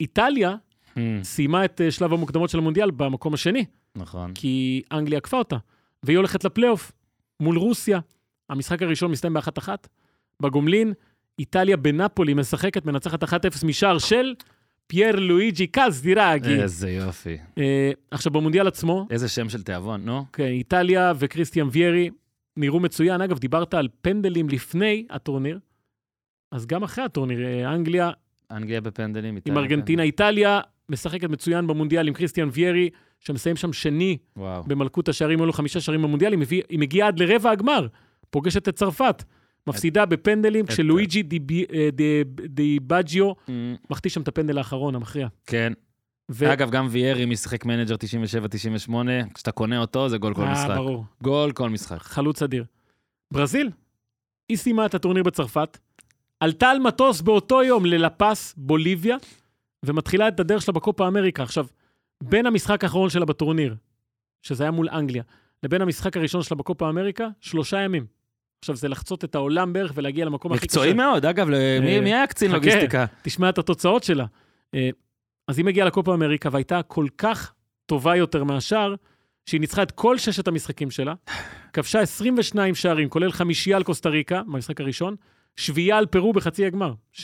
איטליה 0.00 0.54
Hmm, 0.94 0.98
סיימה 1.22 1.64
את 1.64 1.80
אה, 1.80 1.90
שלב 1.90 2.12
המוקדמות 2.12 2.50
של 2.50 2.58
המונדיאל 2.58 2.90
במקום 2.90 3.34
השני, 3.34 3.64
נכון. 3.96 4.32
כי 4.34 4.82
אנגליה 4.92 5.18
עקפה 5.18 5.38
אותה, 5.38 5.56
והיא 6.02 6.16
הולכת 6.16 6.44
לפלייאוף 6.44 6.92
מול 7.40 7.58
רוסיה. 7.58 8.00
המשחק 8.50 8.82
הראשון 8.82 9.10
מסתיים 9.10 9.34
באחת-אחת. 9.34 9.88
בגומלין, 10.42 10.92
איטליה 11.38 11.76
בנפולי 11.76 12.34
משחקת, 12.34 12.86
מנצחת 12.86 13.24
1-0 13.24 13.26
משער 13.66 13.98
של 13.98 14.34
פייר 14.86 15.16
לואיג'י 15.16 15.66
קזדיראגי. 15.66 16.62
איזה 16.62 16.90
יופי. 16.90 17.36
אה, 17.58 17.90
עכשיו, 18.10 18.32
במונדיאל 18.32 18.66
עצמו, 18.66 19.06
איזה 19.10 19.28
שם 19.28 19.48
של 19.48 19.62
תיאבון, 19.62 20.04
נו. 20.04 20.24
כן, 20.32 20.44
איטליה 20.44 21.12
וקריסטיאן 21.18 21.68
ויירי 21.72 22.10
נראו 22.56 22.80
מצוין. 22.80 23.20
אגב, 23.20 23.38
דיברת 23.38 23.74
על 23.74 23.88
פנדלים 24.02 24.48
לפני 24.48 25.06
הטורניר, 25.10 25.58
אז 26.52 26.66
גם 26.66 26.82
אחרי 26.82 27.04
הטורניר, 27.04 27.44
אה, 27.44 27.74
אנגליה 27.74 28.10
אנגליה 28.50 28.80
בפנדלים. 28.80 29.30
עם 29.30 29.36
איטליה 29.36 29.58
ארגנטינה, 29.58 30.02
איטליה 30.02 30.60
משחקת 30.88 31.30
מצוין 31.30 31.66
במונדיאל 31.66 32.08
עם 32.08 32.14
קריסטיאן 32.14 32.48
ויירי, 32.52 32.90
שמסיים 33.20 33.56
שם 33.56 33.72
שני. 33.72 34.18
וואו. 34.36 34.62
במלכות 34.62 35.08
השערים, 35.08 35.38
היו 35.38 35.46
לו 35.46 35.52
חמישה 35.52 35.80
שערים 35.80 36.02
במונדיאל, 36.02 36.32
היא, 36.32 36.38
מביא, 36.38 36.62
היא 36.68 36.78
מגיעה 36.78 37.08
עד 37.08 37.18
לרבע 37.18 37.50
הגמר, 37.50 37.86
פוגשת 38.30 38.68
את 38.68 38.76
צרפת, 38.76 39.24
מפסידה 39.66 40.06
בפנדלים, 40.06 40.66
כשלואיג'י 40.66 41.22
אה, 41.72 41.88
די- 41.92 42.22
די 42.48 42.69
ביאג'ו 42.69 43.32
Hmm, 43.32 43.50
מחטיא 43.90 44.10
שם 44.10 44.22
את 44.22 44.28
הפנדל 44.28 44.58
האחרון, 44.58 44.94
המכריע. 44.94 45.28
כן. 45.46 45.72
ו... 46.30 46.52
אגב, 46.52 46.70
גם 46.70 46.86
ויארי 46.90 47.26
משחק 47.26 47.64
manager 47.64 47.94
97-98, 48.88 48.92
כשאתה 49.34 49.52
קונה 49.52 49.78
אותו, 49.80 50.08
זה 50.08 50.18
גול 50.18 50.34
כל 50.34 50.42
אה, 50.42 50.52
משחק. 50.52 50.76
ברור. 50.76 51.04
גול 51.22 51.52
כל 51.52 51.70
משחק. 51.70 51.98
חלוץ 52.02 52.42
אדיר. 52.42 52.64
ברזיל, 53.32 53.70
היא 54.48 54.56
סיימה 54.56 54.86
את 54.86 54.94
הטורניר 54.94 55.22
בצרפת, 55.22 55.78
עלתה 56.40 56.70
על 56.70 56.78
מטוס 56.78 57.20
באותו 57.20 57.62
יום 57.62 57.86
ללפס, 57.86 58.54
בוליביה, 58.56 59.16
ומתחילה 59.84 60.28
את 60.28 60.40
הדרך 60.40 60.62
שלה 60.62 60.72
בקופה 60.74 61.08
אמריקה. 61.08 61.42
עכשיו, 61.42 61.66
בין 62.22 62.46
המשחק 62.46 62.84
האחרון 62.84 63.10
שלה 63.10 63.24
בטורניר, 63.24 63.74
שזה 64.42 64.64
היה 64.64 64.70
מול 64.70 64.88
אנגליה, 64.88 65.22
לבין 65.62 65.82
המשחק 65.82 66.16
הראשון 66.16 66.42
שלה 66.42 66.56
בקופה 66.56 66.88
אמריקה, 66.88 67.28
שלושה 67.40 67.80
ימים. 67.80 68.06
עכשיו, 68.66 68.76
זה 68.76 68.88
לחצות 68.88 69.24
את 69.24 69.34
העולם 69.34 69.72
בערך 69.72 69.92
ולהגיע 69.94 70.24
למקום 70.24 70.52
הכי 70.52 70.66
קשה. 70.66 70.78
מקצועי 70.78 70.92
מאוד, 70.92 71.26
אגב, 71.26 71.48
ל- 71.50 71.80
מי 71.80 71.96
אה, 71.96 72.00
מי 72.00 72.14
היה 72.14 72.26
קצין. 72.26 72.50
לוגיסטיקה? 72.52 73.04
תשמע 73.22 73.48
את 73.48 73.58
התוצאות 73.58 74.04
שלה. 74.04 74.24
אה, 74.74 74.90
אז 75.48 75.58
היא 75.58 75.64
מגיעה 75.66 75.86
לקופה 75.86 76.14
אמריקה 76.14 76.48
והייתה 76.52 76.82
כל 76.82 77.06
כך 77.18 77.52
טובה 77.86 78.16
יותר 78.16 78.44
מהשאר, 78.44 78.94
שהיא 79.46 79.60
ניצחה 79.60 79.82
את 79.82 79.90
כל 79.90 80.18
ששת 80.18 80.48
המשחקים 80.48 80.90
שלה, 80.90 81.14
כבשה 81.72 82.00
22 82.00 82.74
שערים, 82.74 83.08
כולל 83.08 83.32
חמישייה 83.32 83.76
על 83.76 83.82
קוסטה 83.82 84.08
ריקה, 84.08 84.42
במשחק 84.46 84.80
הראשון, 84.80 85.16
שביעייה 85.56 85.98
על 85.98 86.06
פרו 86.06 86.32
בחצי 86.32 86.66
הגמר, 86.66 86.92
7-0. 87.12 87.22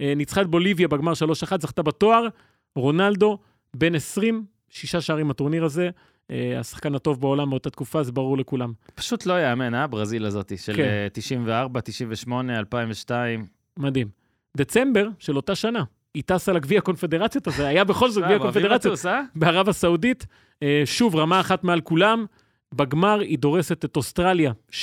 אה, 0.00 0.12
ניצחה 0.16 0.40
את 0.40 0.46
בוליביה 0.46 0.88
בגמר 0.88 1.12
3-1, 1.12 1.60
זכתה 1.60 1.82
בתואר, 1.82 2.28
רונלדו, 2.76 3.38
בן 3.76 3.94
20, 3.94 4.44
שישה 4.68 5.00
שערים 5.00 5.28
בטורניר 5.28 5.64
הזה, 5.64 5.90
השחקן 6.30 6.94
הטוב 6.94 7.20
בעולם 7.20 7.50
באותה 7.50 7.70
תקופה, 7.70 8.02
זה 8.02 8.12
ברור 8.12 8.38
לכולם. 8.38 8.72
פשוט 8.94 9.26
לא 9.26 9.42
יאמן, 9.42 9.74
אה, 9.74 9.86
ברזיל 9.86 10.26
הזאתי, 10.26 10.56
של 10.56 10.76
כן. 10.76 10.82
אה, 10.82 11.06
94, 11.12 11.80
98, 11.80 12.58
2002. 12.58 13.46
מדהים. 13.78 14.08
דצמבר 14.56 15.08
של 15.18 15.36
אותה 15.36 15.54
שנה, 15.54 15.84
היא 16.14 16.22
טסה 16.26 16.52
לגביע 16.52 16.78
הקונפדרציות 16.78 17.46
הזה, 17.46 17.66
היה 17.66 17.84
בכל 17.84 18.10
זאת 18.10 18.24
גביע 18.24 18.36
אה, 18.36 18.42
באוויר 18.42 18.66
הקונפדרציות. 18.66 19.06
אה? 19.06 19.22
בערב 19.34 19.68
הסעודית, 19.68 20.26
אה, 20.62 20.82
שוב, 20.84 21.16
רמה 21.16 21.40
אחת 21.40 21.64
מעל 21.64 21.80
כולם. 21.80 22.26
בגמר 22.74 23.20
היא 23.20 23.38
דורסת 23.38 23.84
את 23.84 23.96
אוסטרליה 23.96 24.52
6-0, 24.70 24.74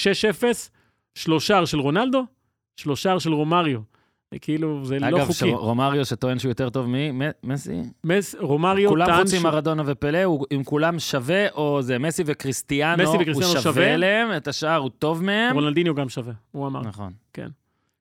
שלושה 1.16 1.66
של 1.66 1.80
רונלדו, 1.80 2.26
שלושה 2.76 3.20
של 3.20 3.34
רומריו. 3.34 3.80
כאילו, 4.42 4.86
זה 4.86 5.00
לא 5.00 5.08
אגב, 5.08 5.20
חוקי. 5.20 5.34
ש- 5.34 5.44
רומריו 5.44 6.06
שטוען 6.06 6.40
שהוא 6.40 6.50
יותר 6.50 6.70
טוב 6.70 6.86
ממסי, 6.90 7.82
מס, 8.04 8.36
רומריו 8.40 8.90
כולם 8.90 9.06
טען 9.06 9.22
חוץ 9.22 9.32
שהוא... 9.32 9.42
ממרדונה 9.44 9.84
ופלא, 9.86 10.24
הוא- 10.24 10.46
אם 10.56 10.64
כולם 10.64 11.00
שווה, 11.00 11.50
או 11.52 11.82
זה 11.82 12.00
מסי 12.00 12.24
וקריסטיאנו, 12.26 13.04
מסי 13.04 13.12
וקריסטיאנו 13.16 13.38
הוא 13.54 13.62
שווה. 13.62 13.62
שווה 13.74 13.94
אליהם, 13.94 14.38
את 14.38 14.48
השאר 14.48 14.76
הוא 14.78 14.90
טוב 15.00 15.24
מהם. 15.24 15.56
רונלדיניו 15.56 15.96
גם 15.96 16.10
שווה, 16.10 16.34
הוא 16.52 16.68
אמר. 16.68 16.82
נכון. 16.82 17.14
כן. 17.34 17.48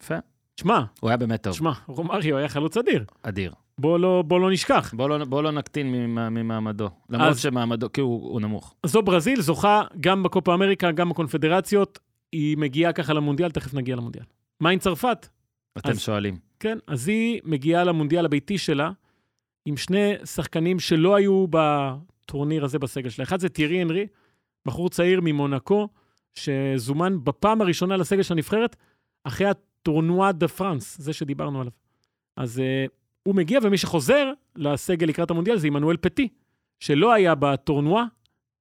יפה. 0.03 0.15
שמע, 0.61 0.81
הוא 1.01 1.11
היה 1.11 1.17
באמת 1.17 1.43
טוב, 1.43 1.53
שמע, 1.53 1.73
רומריו 1.87 2.37
היה 2.37 2.49
חלוץ 2.49 2.77
אדיר. 2.77 3.05
אדיר. 3.23 3.53
בוא 3.79 3.99
לא, 3.99 4.23
בוא 4.27 4.41
לא 4.41 4.51
נשכח. 4.51 4.95
בוא 4.97 5.09
לא- 5.09 5.25
בוא 5.25 5.43
לא 5.43 5.51
נקטין 5.51 5.93
ממ- 5.93 6.35
ממעמדו. 6.35 6.89
למרות 7.11 7.29
אז- 7.29 7.41
שמעמדו, 7.41 7.93
כי 7.93 8.01
הוא 8.01 8.33
הוא 8.33 8.41
נמוך. 8.41 8.75
זו 8.87 9.03
ברזיל, 9.03 9.41
זוכה 9.41 9.83
גם 10.01 10.23
בקופה 10.23 10.55
אמריקה, 10.55 10.91
גם 10.93 11.09
בקונפדרציות. 11.09 11.99
היא 12.33 12.57
מגיעה 12.59 12.93
ככה 12.93 13.13
למונדיאל, 13.13 13.51
תכף 13.51 13.75
נגיע 13.75 13.97
למונדיאל. 13.97 14.25
מה 14.61 14.71
עם 14.71 14.79
צרפת? 14.79 15.27
אתם 15.79 15.91
אז- 15.91 16.01
שואלים. 16.01 16.39
כן, 16.61 16.79
אז 16.87 17.09
היא 17.09 17.41
מגיעה 17.45 17.85
למונדיאל 17.85 18.25
הביתי 18.25 18.59
שלה 18.59 18.91
עם 19.67 19.77
שני 19.77 20.13
שחקנים 20.25 20.81
שלא 20.81 21.15
היו 21.15 21.47
בטורניר 21.51 22.65
הזה 22.65 22.79
בסגל 22.79 23.11
שלה. 23.11 23.23
אחד 23.23 23.41
זה 23.41 23.49
טירי 23.49 23.81
הנרי, 23.81 24.07
בחור 24.67 24.91
צעיר 24.91 25.21
ממונקו, 25.21 25.89
שזומן 26.35 27.25
בפעם 27.25 27.61
הראשונה 27.61 27.97
לסגל 27.97 28.23
של 28.23 28.35
הנבחרת, 28.35 28.77
אחרי 29.25 29.47
ה 29.47 29.57
Tournoi 29.57 30.33
de 30.33 30.49
France, 30.49 31.01
זה 31.01 31.13
שדיברנו 31.13 31.61
עליו. 31.61 31.73
אז 32.37 32.59
uh, 32.59 32.91
הוא 33.23 33.35
מגיע, 33.35 33.59
ומי 33.63 33.79
שחוזר 33.79 34.33
לסגל 34.57 35.07
לקראת 35.07 35.31
המונדיאל 35.31 35.57
זה 35.57 35.67
עמנואל 35.67 35.97
פטי, 35.97 36.29
שלא 36.81 37.13
היה 37.13 37.35
ב 37.35 37.42
Tournoi, 37.42 38.05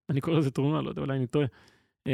אני 0.09 0.21
קורא 0.21 0.37
לזה 0.37 0.51
Tournoi, 0.51 0.81
לא 0.81 0.89
יודע, 0.89 1.01
אולי 1.01 1.17
אני 1.17 1.27
טועה. 1.27 1.45
Uh, 2.07 2.11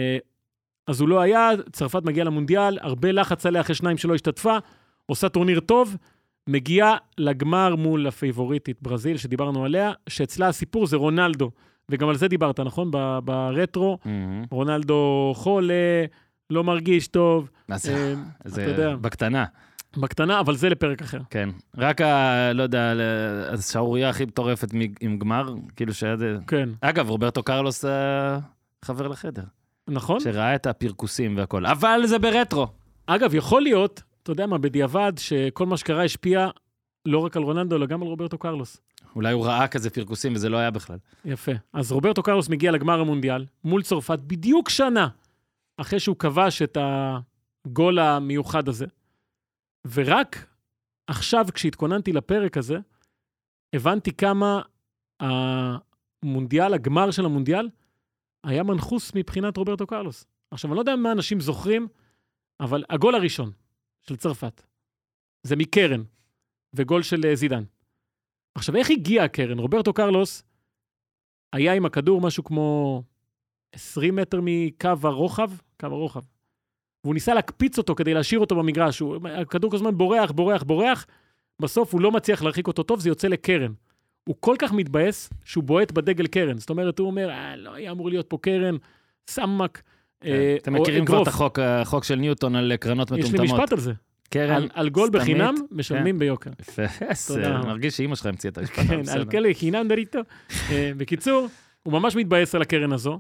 אז 0.88 1.02
הוא 1.02 1.10
לא 1.10 1.22
היה, 1.22 1.50
צרפת 1.72 2.04
מגיעה 2.04 2.26
למונדיאל, 2.26 2.78
הרבה 2.82 3.12
לחץ 3.12 3.46
עליה 3.46 3.62
אחרי 3.62 3.76
שניים 3.76 3.98
שלא 3.98 4.16
השתתפה, 4.16 4.58
עושה 5.06 5.30
טורניר 5.30 5.60
טוב, 5.60 5.96
מגיעה 6.48 6.98
לגמר 7.18 7.76
מול 7.76 8.08
הפייבוריטית 8.08 8.78
ברזיל, 8.82 9.18
שדיברנו 9.18 9.66
עליה, 9.66 9.92
שאצלה 10.10 10.48
הסיפור 10.48 10.88
זה 10.88 10.98
רונלדו. 10.98 11.52
וגם 11.90 12.10
על 12.10 12.16
זה 12.16 12.28
דיברת, 12.28 12.60
נכון? 12.60 12.92
ב- 12.92 13.20
ברטרו, 13.24 13.98
מהמם. 14.06 14.44
רונלדו 14.52 15.34
חולה, 15.36 16.06
לא 16.50 16.64
מרגיש 16.64 17.08
טוב, 17.08 17.50
מה 17.70 17.78
זה? 17.78 17.94
אה, 17.96 18.14
זה 18.46 18.64
אתה 18.64 18.72
יודע. 18.72 18.96
בקטנה, 18.96 19.46
בקטנה, 19.98 20.40
אבל 20.40 20.56
זה 20.56 20.70
לפרק 20.70 21.02
אחר. 21.02 21.20
כן. 21.30 21.50
רק 21.78 22.02
ה... 22.02 22.54
לא 22.54 22.64
יודע, 22.64 22.94
השערורייה 23.54 24.10
הכי 24.10 24.26
מטורפת 24.26 24.68
עם 25.02 25.18
גמר, 25.18 25.54
כאילו 25.76 25.94
שהיה 25.94 26.18
זה... 26.18 26.38
כן, 26.48 26.70
אגב, 26.82 27.10
רוברטו 27.10 27.44
קרלוס 27.44 27.86
אה, 27.86 28.40
חבר 28.86 29.08
לחדר, 29.08 29.44
נכון? 29.88 30.20
שראה 30.20 30.56
את 30.56 30.68
הפרכוסים 30.68 31.38
והכל, 31.38 31.66
אבל 31.66 32.02
זה 32.06 32.20
ברטרו. 32.20 32.68
אגב, 33.06 33.36
יכול 33.36 33.62
להיות, 33.62 34.04
אתה 34.26 34.32
יודע 34.32 34.48
מה, 34.48 34.58
בדיעבד, 34.58 35.14
שכל 35.18 35.66
מה 35.66 35.78
שקרה 35.78 36.04
השפיע 36.04 36.50
לא 37.06 37.20
רק 37.20 37.38
על 37.38 37.44
רונלדו, 37.44 37.76
אלא 37.76 37.86
גם 37.86 38.02
על 38.02 38.08
רוברטו 38.08 38.38
קרלוס. 38.38 38.82
אולי 39.16 39.34
הוא 39.34 39.46
ראה 39.46 39.68
כזה 39.68 39.90
פרכוסים 39.90 40.34
וזה 40.36 40.50
לא 40.50 40.58
היה 40.58 40.72
בכלל. 40.72 40.98
יפה. 41.26 41.52
אז 41.74 41.92
רוברטו 41.92 42.24
קרלוס 42.24 42.50
מגיע 42.50 42.72
לגמר 42.72 43.00
המונדיאל 43.00 43.46
מול 43.64 43.84
צרפת 43.84 44.20
בדיוק 44.20 44.70
שנה 44.70 45.08
אחרי 45.78 46.00
שהוא 46.00 46.16
כבש 46.16 46.62
את 46.62 46.78
הגול 46.82 48.00
המיוחד 48.00 48.68
הזה. 48.70 48.86
ורק 49.94 50.48
עכשיו, 51.08 51.46
כשהתכוננתי 51.54 52.14
לפרק 52.14 52.58
הזה, 52.58 52.78
הבנתי 53.74 54.12
כמה 54.12 54.62
המונדיאל, 55.20 56.74
הגמר 56.74 57.12
של 57.12 57.26
המונדיאל, 57.26 57.70
היה 58.44 58.64
מנחוס 58.64 59.12
מבחינת 59.16 59.58
רוברטו 59.58 59.88
קרלוס. 59.88 60.26
עכשיו, 60.52 60.72
אני 60.72 60.76
לא 60.76 60.82
יודע 60.82 60.96
מה 60.96 61.12
אנשים 61.12 61.40
זוכרים, 61.40 61.88
אבל 62.60 62.84
הגול 62.90 63.16
הראשון 63.16 63.52
של 64.10 64.16
צרפת 64.16 64.62
זה 65.44 65.56
מקרן, 65.56 66.04
וגול 66.74 67.04
של 67.04 67.26
אה, 67.26 67.36
זידן. 67.36 67.64
עכשיו, 68.56 68.76
איך 68.76 68.90
הגיע 68.92 69.24
הקרן? 69.24 69.60
רוברטו 69.60 69.94
קרלוס 69.94 70.44
היה 71.54 71.74
עם 71.74 71.86
הכדור 71.86 72.22
משהו 72.22 72.44
כמו 72.44 73.04
20 73.72 74.16
מטר 74.16 74.40
מקו 74.44 74.90
הרוחב, 75.04 75.52
קו 75.80 75.88
הרוחב. 75.88 76.22
והוא 77.04 77.14
ניסה 77.14 77.34
להקפיץ 77.34 77.78
אותו 77.78 77.96
כדי 77.96 78.14
להשאיר 78.14 78.40
אותו 78.40 78.56
במגרש. 78.56 79.00
הוא, 79.00 79.18
הכדור 79.42 79.72
כל 79.72 79.78
הזמן 79.78 79.98
בורח, 79.98 80.32
בורח, 80.32 80.64
בורח. 80.64 81.06
בסוף 81.62 81.94
הוא 81.94 82.02
לא 82.02 82.12
מצליח 82.12 82.42
להרחיק 82.42 82.68
אותו 82.68 82.84
טוב, 82.84 83.00
זה 83.00 83.10
יוצא 83.10 83.28
לקרן. 83.28 83.74
הוא 84.24 84.36
כל 84.40 84.56
כך 84.60 84.72
מתבאס 84.74 85.30
שהוא 85.44 85.64
בועט 85.64 85.92
בדגל 85.92 86.28
קרן. 86.28 86.58
זאת 86.58 86.70
אומרת, 86.70 87.00
הוא 87.00 87.08
אומר, 87.08 87.30
אה, 87.30 87.56
לא 87.56 87.74
היה 87.74 87.92
אמור 87.92 88.10
להיות 88.10 88.30
פה 88.30 88.38
קרן, 88.42 88.76
סמק. 89.30 89.82
אה, 90.26 90.56
אתם 90.62 90.74
מכירים 90.74 91.06
כבר 91.06 91.16
אגרוף." 91.16 91.28
את 91.28 91.34
החוק, 91.34 91.60
החוק 91.60 92.04
של 92.04 92.16
ניוטון 92.16 92.56
על 92.56 92.72
קרנות 92.80 93.12
יש 93.12 93.18
לי 93.18 93.24
מטומטמות. 93.24 93.60
משפט 93.60 93.72
על 93.72 93.80
זה. 93.80 93.94
קרן 94.30 94.56
על, 94.56 94.70
על 94.74 94.90
גול 94.90 95.08
סתמית. 95.08 95.22
בחינם, 95.22 95.56
משלמים 95.72 96.20
ביוקר. 96.20 96.50
יפה, 96.60 96.84
מרגיש 97.66 97.98
שאימא 97.98 98.16
שלך 98.16 98.26
המציאה 98.26 98.52
את 98.52 98.58
המשפט. 98.58 98.86
כן. 98.88 99.02
על 99.14 99.26
כאלה 99.30 99.50
חינם 99.54 99.88
דריטו. 99.88 100.20
אה, 100.72 100.92
בקיצור, 100.98 101.48
הוא 101.84 101.94
ממש 101.94 102.16
מתבאס 102.16 102.56
על 102.56 102.62
הקרן 102.62 102.94
הזו, 102.94 103.20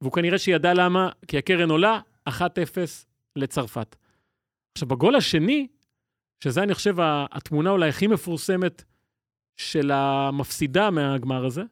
והוא 0.00 0.12
כנראה 0.12 0.38
שידע 0.38 0.74
למה, 0.74 1.08
כי 1.28 1.38
הקרן 1.38 1.70
עולה 1.70 2.00
1-0 2.28 2.32
לצרפת. 3.36 3.96
עכשיו, 4.72 4.88
בגול 4.88 5.16
השני, 5.16 5.66
שזה 6.44 6.62
אני 6.62 6.74
חושב 6.74 6.94
התמונה 7.32 7.70
אולי 7.70 7.88
הכי 7.88 8.06
מפורסמת 8.06 8.84
של 9.56 9.90
המפסידה 9.90 10.90
מהגמר 10.90 11.46
הזה, 11.46 11.62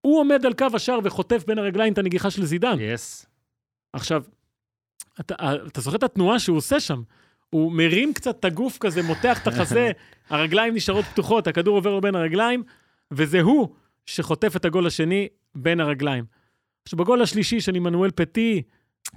הוא 0.00 0.20
עומד 0.20 0.46
על 0.46 0.52
קו 0.52 0.66
השער 0.74 0.98
וחוטף 1.04 1.44
בין 1.46 1.58
הרגליים 1.58 1.92
את 1.92 1.98
הנגיחה 1.98 2.30
של 2.30 2.44
זידן. 2.44 2.76
יס. 2.80 3.26
עכשיו, 3.92 4.22
אתה, 5.20 5.34
אתה 5.66 5.80
זוכר 5.80 5.96
את 5.96 6.02
התנועה 6.02 6.38
שהוא 6.38 6.56
עושה 6.56 6.80
שם? 6.80 7.02
הוא 7.50 7.72
מרים 7.72 8.14
קצת 8.14 8.38
את 8.40 8.44
הגוף 8.44 8.78
כזה, 8.80 9.02
מותח 9.02 9.42
את 9.42 9.46
החזה, 9.46 9.90
הרגליים 10.30 10.74
נשארות 10.74 11.04
פתוחות, 11.04 11.46
הכדור 11.46 11.76
עובר 11.76 11.90
לו 11.90 12.00
בין 12.00 12.14
הרגליים, 12.14 12.62
וזה 13.10 13.40
הוא 13.40 13.68
שחוטף 14.06 14.56
את 14.56 14.64
הגול 14.64 14.86
השני 14.86 15.28
בין 15.54 15.80
הרגליים. 15.80 16.24
עכשיו, 16.82 16.98
בגול 16.98 17.22
השלישי 17.22 17.60
של 17.60 17.74
עמנואל 17.74 18.10
פטי, 18.10 18.62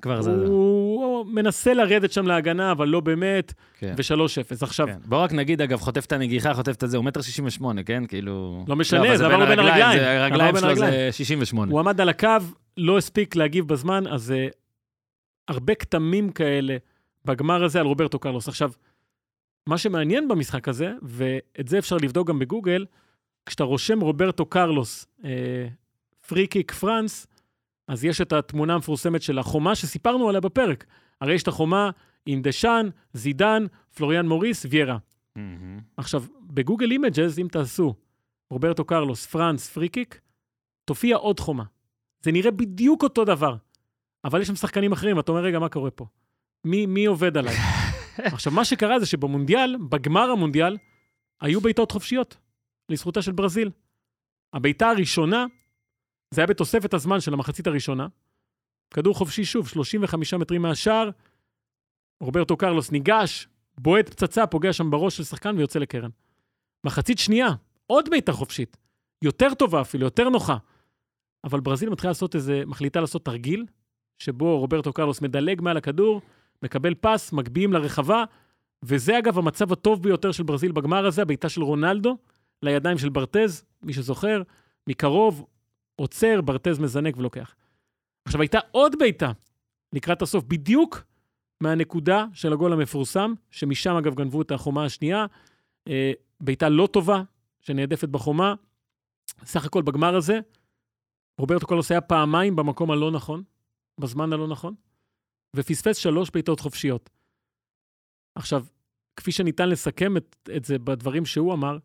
כבר 0.01 0.21
זה... 0.21 0.31
הוא 0.31 1.25
מנסה 1.25 1.73
לרדת 1.73 2.11
שם 2.11 2.27
להגנה, 2.27 2.71
אבל 2.71 2.87
לא 2.87 2.99
באמת, 2.99 3.53
כן. 3.79 3.93
ו-3-0. 3.97 4.57
עכשיו, 4.61 4.87
כן. 4.87 4.97
בוא 5.05 5.17
רק 5.17 5.31
נגיד, 5.31 5.61
אגב, 5.61 5.79
חוטף 5.79 6.05
את 6.05 6.11
הנגיחה, 6.11 6.53
חוטף 6.53 6.71
את 6.71 6.83
הזה, 6.83 6.97
הוא 6.97 7.05
מטר 7.05 7.21
68, 7.21 7.83
כן? 7.83 8.05
כאילו... 8.05 8.65
לא 8.67 8.75
משנה, 8.75 8.99
אבל 8.99 9.17
זה 9.17 9.25
עבר 9.25 9.37
לו 9.37 9.45
בין 9.47 9.59
הרגליים. 9.59 9.99
זה 9.99 10.23
הרגליים 10.23 10.57
שלו 10.57 10.75
זה 10.75 10.85
הרגליים. 10.85 11.11
68. 11.11 11.71
הוא 11.71 11.79
עמד 11.79 12.01
על 12.01 12.09
הקו, 12.09 12.29
לא 12.77 12.97
הספיק 12.97 13.35
להגיב 13.35 13.67
בזמן, 13.67 14.07
אז 14.07 14.33
uh, 14.33 14.55
הרבה 15.47 15.75
כתמים 15.75 16.31
כאלה 16.31 16.77
בגמר 17.25 17.63
הזה 17.63 17.79
על 17.79 17.85
רוברטו 17.85 18.19
קרלוס. 18.19 18.47
עכשיו, 18.47 18.71
מה 19.69 19.77
שמעניין 19.77 20.27
במשחק 20.27 20.67
הזה, 20.67 20.93
ואת 21.01 21.67
זה 21.67 21.79
אפשר 21.79 21.97
לבדוק 22.01 22.27
גם 22.27 22.39
בגוגל, 22.39 22.85
כשאתה 23.45 23.63
רושם 23.63 23.99
רוברטו 23.99 24.45
קרלוס, 24.45 25.07
אה, 25.25 25.67
free 26.27 26.47
kick 26.47 26.71
France, 26.71 27.27
אז 27.87 28.05
יש 28.05 28.21
את 28.21 28.33
התמונה 28.33 28.73
המפורסמת 28.73 29.21
של 29.21 29.39
החומה 29.39 29.75
שסיפרנו 29.75 30.29
עליה 30.29 30.41
בפרק. 30.41 30.85
הרי 31.21 31.33
יש 31.33 31.43
את 31.43 31.47
החומה 31.47 31.89
עם 32.25 32.41
דשאן, 32.41 32.89
זידן, 33.13 33.65
פלוריאן 33.95 34.27
מוריס, 34.27 34.65
ויירה. 34.69 34.97
מהמם. 35.35 35.79
עכשיו, 35.97 36.23
בגוגל 36.41 36.91
images, 36.91 37.39
אם 37.39 37.47
תעשו 37.51 37.95
רוברטו 38.49 38.85
קרלוס, 38.85 39.25
France, 39.25 39.69
free 39.69 39.89
kick, 39.89 40.19
תופיע 40.85 41.15
עוד 41.15 41.39
חומה. 41.39 41.63
זה 42.21 42.31
נראה 42.31 42.51
בדיוק 42.51 43.03
אותו 43.03 43.25
דבר, 43.25 43.55
אבל 44.25 44.41
יש 44.41 44.47
שם 44.47 44.55
שחקנים 44.55 44.91
אחרים, 44.91 45.19
אתה 45.19 45.31
אומר, 45.31 45.43
רגע, 45.43 45.59
מה 45.59 45.69
קורה 45.69 45.91
פה? 45.91 46.05
מי, 46.63 46.85
מי 46.85 47.05
עובד 47.05 47.37
עליי? 47.37 47.55
עכשיו, 48.33 48.53
מה 48.53 48.65
שקרה 48.65 48.99
זה 48.99 49.05
שבמונדיאל, 49.05 49.75
בגמר 49.89 50.29
המונדיאל, 50.31 50.77
היו 51.41 51.61
בעיטות 51.61 51.91
חופשיות, 51.91 52.37
לזכותה 52.89 53.21
של 53.21 53.31
ברזיל. 53.31 53.71
הבעיטה 54.53 54.89
הראשונה, 54.89 55.45
זה 56.31 56.41
היה 56.41 56.47
בתוספת 56.47 56.93
הזמן 56.93 57.21
של 57.21 57.33
המחצית 57.33 57.67
הראשונה. 57.67 58.07
כדור 58.93 59.15
חופשי 59.15 59.45
שוב, 59.45 59.67
35 59.67 60.33
מטרים 60.33 60.61
מהשער, 60.61 61.09
רוברטו 62.21 62.57
קרלוס 62.57 62.91
ניגש, 62.91 63.47
בועט 63.77 64.09
פצצה, 64.09 64.47
פוגע 64.47 64.73
שם 64.73 64.91
בראש 64.91 65.17
של 65.17 65.23
שחקן 65.23 65.57
ויוצא 65.57 65.79
לקרן. 65.79 66.09
מחצית 66.83 67.19
שנייה, 67.19 67.47
עוד 67.87 68.09
בעיטה 68.09 68.31
חופשית. 68.31 68.77
יותר 69.21 69.53
טובה 69.53 69.81
אפילו, 69.81 70.05
יותר 70.05 70.29
נוחה. 70.29 70.57
אבל 71.43 71.59
ברזיל 71.59 71.89
מתחילה 71.89 72.09
לעשות 72.09 72.35
איזה, 72.35 72.63
מחליטה 72.65 73.01
לעשות 73.01 73.25
תרגיל, 73.25 73.65
שבו 74.17 74.59
רוברטו 74.59 74.93
קרלוס 74.93 75.21
מדלג 75.21 75.61
מעל 75.61 75.77
הכדור, 75.77 76.21
מקבל 76.63 76.93
פס, 76.93 77.33
מגביהים 77.33 77.73
לרחבה, 77.73 78.23
וזה 78.83 79.19
אגב 79.19 79.37
המצב 79.37 79.71
הטוב 79.71 80.03
ביותר 80.03 80.31
של 80.31 80.43
ברזיל 80.43 80.71
בגמר 80.71 81.05
הזה, 81.05 81.21
הבעיטה 81.21 81.49
של 81.49 81.63
רונלדו 81.63 82.17
לידיים 82.63 82.97
של 82.97 83.09
ברטז, 83.09 83.65
מי 83.83 83.93
שזוכר, 83.93 84.41
מקרוב, 84.87 85.45
עוצר, 85.95 86.41
ברטז 86.41 86.79
מזנק 86.79 87.17
ולוקח. 87.17 87.55
עכשיו, 88.25 88.41
הייתה 88.41 88.59
עוד 88.71 88.95
בעיטה 88.99 89.31
לקראת 89.93 90.21
הסוף, 90.21 90.43
בדיוק 90.43 91.03
מהנקודה 91.61 92.25
של 92.33 92.53
הגול 92.53 92.73
המפורסם, 92.73 93.33
שמשם 93.51 93.95
אגב 93.95 94.15
גנבו 94.15 94.41
את 94.41 94.51
החומה 94.51 94.85
השנייה. 94.85 95.25
אה, 95.87 96.11
בעיטה 96.41 96.69
לא 96.69 96.87
טובה, 96.87 97.21
שנעדפת 97.61 98.09
בחומה. 98.09 98.53
סך 99.43 99.65
הכל 99.65 99.81
בגמר 99.81 100.15
הזה, 100.15 100.39
רוברטו 101.37 101.67
קולוס 101.67 101.91
היה 101.91 102.01
פעמיים 102.01 102.55
במקום 102.55 102.91
הלא 102.91 103.11
נכון, 103.11 103.43
בזמן 103.99 104.33
הלא 104.33 104.47
נכון, 104.47 104.73
ופספס 105.55 105.97
שלוש 105.97 106.29
בעיטות 106.33 106.59
חופשיות. 106.59 107.09
עכשיו, 108.35 108.65
כפי 109.15 109.31
שניתן 109.31 109.69
לסכם 109.69 110.17
את, 110.17 110.35
את 110.55 110.65
זה 110.65 110.79
בדברים 110.79 111.25
שהוא 111.25 111.53
אמר, 111.53 111.77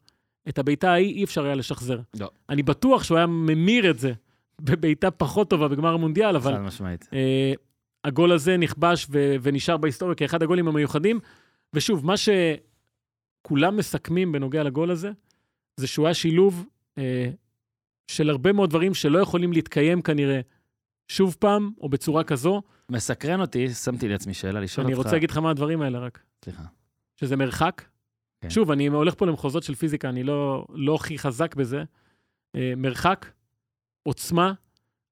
את 0.48 0.58
הבעיטה 0.58 0.90
ההיא 0.90 1.14
אי 1.14 1.24
אפשר 1.24 1.44
היה 1.44 1.54
לשחזר. 1.54 2.00
לא. 2.20 2.30
אני 2.48 2.62
בטוח 2.62 3.04
שהוא 3.04 3.18
היה 3.18 3.26
ממיר 3.26 3.90
את 3.90 3.98
זה 3.98 4.12
בבעיטה 4.61 5.11
פחות 5.11 5.50
טובה 5.50 5.68
בגמר 5.68 5.94
המונדיאל, 5.94 6.36
אבל 6.36 6.54
חד 6.54 6.61
משמעית. 6.61 7.08
אה, 7.12 7.52
הגול 8.04 8.32
הזה 8.32 8.56
נכבש 8.56 9.06
ו- 9.11 9.36
ונשאר 9.42 9.76
בהיסטוריה 9.76 10.14
כאחד 10.14 10.42
הגולים 10.42 10.68
המיוחדים. 10.68 11.20
ושוב, 11.74 12.06
מה 12.06 12.14
שכולם 12.16 13.76
מסכמים 13.76 14.32
בנוגע 14.32 14.62
לגול 14.62 14.90
הזה, 14.90 15.11
זה 15.76 15.86
שהוא 15.86 16.06
היה 16.06 16.14
שילוב 16.14 16.66
אה, 16.98 17.30
של 18.11 18.30
הרבה 18.30 18.52
מאוד 18.52 18.70
דברים 18.70 18.94
שלא 18.94 19.18
יכולים 19.18 19.52
להתקיים 19.52 20.02
כנראה 20.02 20.40
שוב 21.11 21.36
פעם, 21.38 21.70
או 21.80 21.88
בצורה 21.88 22.24
כזו. 22.24 22.62
מסקרן 22.90 23.40
אותי, 23.40 23.68
שמתי 23.68 24.08
לעצמי 24.08 24.34
שאלה 24.34 24.61
לשאול 24.61 24.86
אני 24.86 24.94
אותך. 24.94 25.04
רוצה 25.04 25.16
להגיד 25.16 25.30
לך 25.30 25.36
מה 25.36 25.50
הדברים 25.50 25.82
האלה 25.82 25.98
רק. 25.98 26.22
סליחה. 26.44 26.62
שזה 27.16 27.36
מרחק. 27.36 27.84
כן. 28.40 28.50
שוב, 28.50 28.70
אני 28.70 28.86
הולך 28.86 29.14
פה 29.14 29.26
למחוזות 29.26 29.62
של 29.62 29.74
פיזיקה, 29.74 30.08
אני 30.08 30.22
לא, 30.22 30.66
לא 30.70 30.94
הכי 30.94 31.18
חזק 31.18 31.54
בזה. 31.54 31.84
אה, 32.54 32.72
מרחק, 32.76 33.26
עוצמה, 34.02 34.52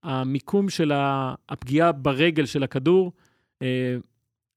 המיקום 0.03 0.69
של 0.69 0.93
הפגיעה 1.49 1.93
ברגל 1.93 2.47
של 2.47 2.63
הכדור, 2.63 3.13
אה, 3.63 3.97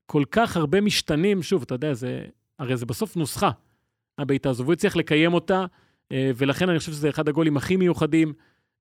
כל 0.06 0.24
כך 0.32 0.58
הרבה 0.58 0.82
משתנים, 0.82 1.44
שוב, 1.44 1.62
אתה 1.62 1.76
יודע, 1.76 1.94
זה, 1.94 2.26
הרי 2.60 2.78
זה 2.78 2.86
בסוף 2.86 3.16
נוסחה, 3.16 3.52
הבעיטה 4.18 4.50
הזו, 4.50 4.64
והוא 4.64 4.74
הצליח 4.74 4.96
לקיים 4.96 5.34
אותה, 5.34 5.66
אה, 6.12 6.32
ולכן 6.36 6.70
אני 6.70 6.80
חושב 6.80 6.92
שזה 6.92 7.10
אחד 7.10 7.28
הגולים 7.28 7.58
הכי 7.58 7.78
מיוחדים. 7.78 8.34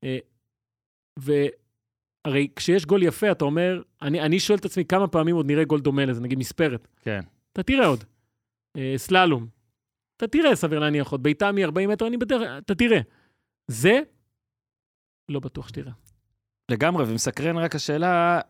אה, 0.05 0.19
והרי 2.27 2.49
כשיש 2.57 2.87
גול 2.87 3.03
יפה, 3.03 3.31
אתה 3.31 3.45
אומר, 3.45 3.83
אני, 4.03 4.21
אני 4.21 4.41
שואל 4.41 4.59
את 4.59 4.65
עצמי 4.65 4.85
כמה 4.85 5.09
פעמים 5.09 5.37
עוד 5.37 5.47
נראה 5.47 5.65
גול 5.65 5.81
דומה 5.81 6.05
לזה, 6.05 6.21
נגיד 6.21 6.39
מספרת. 6.39 6.89
כן. 7.03 7.21
אתה 7.53 7.63
תראה 7.63 7.87
עוד. 7.87 8.05
אה, 8.77 8.95
סללום. 8.97 9.47
אתה 10.17 10.27
תראה, 10.27 10.57
סביר 10.57 10.79
להניח 10.79 11.11
עוד. 11.11 11.23
בעיטה 11.23 11.53
מ-40 11.53 11.87
מטר, 11.89 12.07
אני 12.07 12.17
בדרך, 12.17 12.43
אתה 12.59 12.75
תראה. 12.75 13.01
זה, 13.69 14.01
לא 15.29 15.41
בטוח 15.41 15.69
שתראה. 15.69 15.93
לגמרי, 16.71 17.05
ומסקרן 17.09 17.57
רק 17.57 17.75
השאלה, 17.75 18.41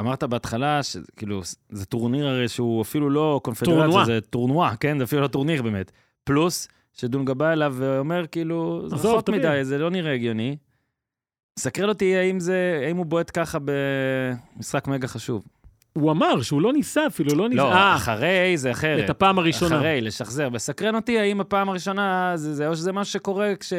אמרת 0.00 0.24
בהתחלה 0.24 0.82
שכאילו, 0.82 1.40
זה 1.68 1.86
טורניר 1.86 2.26
הרי 2.26 2.48
שהוא 2.48 2.82
אפילו 2.82 3.10
לא 3.10 3.40
קונפדרציה. 3.44 4.04
זה 4.04 4.20
Tournoi, 4.20 4.76
כן? 4.76 4.98
זה 4.98 5.04
אפילו 5.04 5.22
לא 5.22 5.28
טורניר 5.28 5.62
באמת. 5.62 5.92
פלוס, 6.24 6.68
שדונגה 6.92 7.34
בא 7.34 7.52
אליו 7.52 7.74
ואומר 7.78 8.26
כאילו, 8.26 8.88
זה 8.88 8.96
רחוק. 8.96 9.30
מדי, 9.30 9.60
זה 9.62 9.78
לא 9.78 9.90
נראה 9.90 10.14
הגיוני. 10.14 10.56
מסקרן 11.58 11.88
אותי 11.88 12.16
האם 12.16 12.40
זה, 12.40 12.80
האם 12.86 12.96
הוא 12.96 13.06
בועט 13.06 13.30
ככה 13.34 13.58
במשחק 14.56 14.88
מגה 14.88 15.08
חשוב. 15.08 15.42
הוא 15.92 16.10
אמר 16.10 16.42
שהוא 16.42 16.62
לא 16.62 16.72
ניסה 16.72 17.06
אפילו, 17.06 17.34
לא 17.34 17.48
ניסה. 17.48 17.62
לא, 17.62 17.72
אה, 17.72 17.96
אחרי 17.96 18.52
זה 18.56 18.70
אחרת. 18.70 19.04
את 19.04 19.10
הפעם 19.10 19.38
הראשונה. 19.38 19.76
אחרי, 19.76 20.00
לשחזר. 20.00 20.48
מסקרן 20.48 20.94
אותי 20.94 21.18
האם 21.18 21.40
הפעם 21.40 21.68
הראשונה 21.68 22.32
זה, 22.34 22.54
זה 22.54 22.68
או 22.68 22.76
שזה 22.76 22.92
מה 22.92 23.04
שקורה 23.04 23.56
כש... 23.60 23.72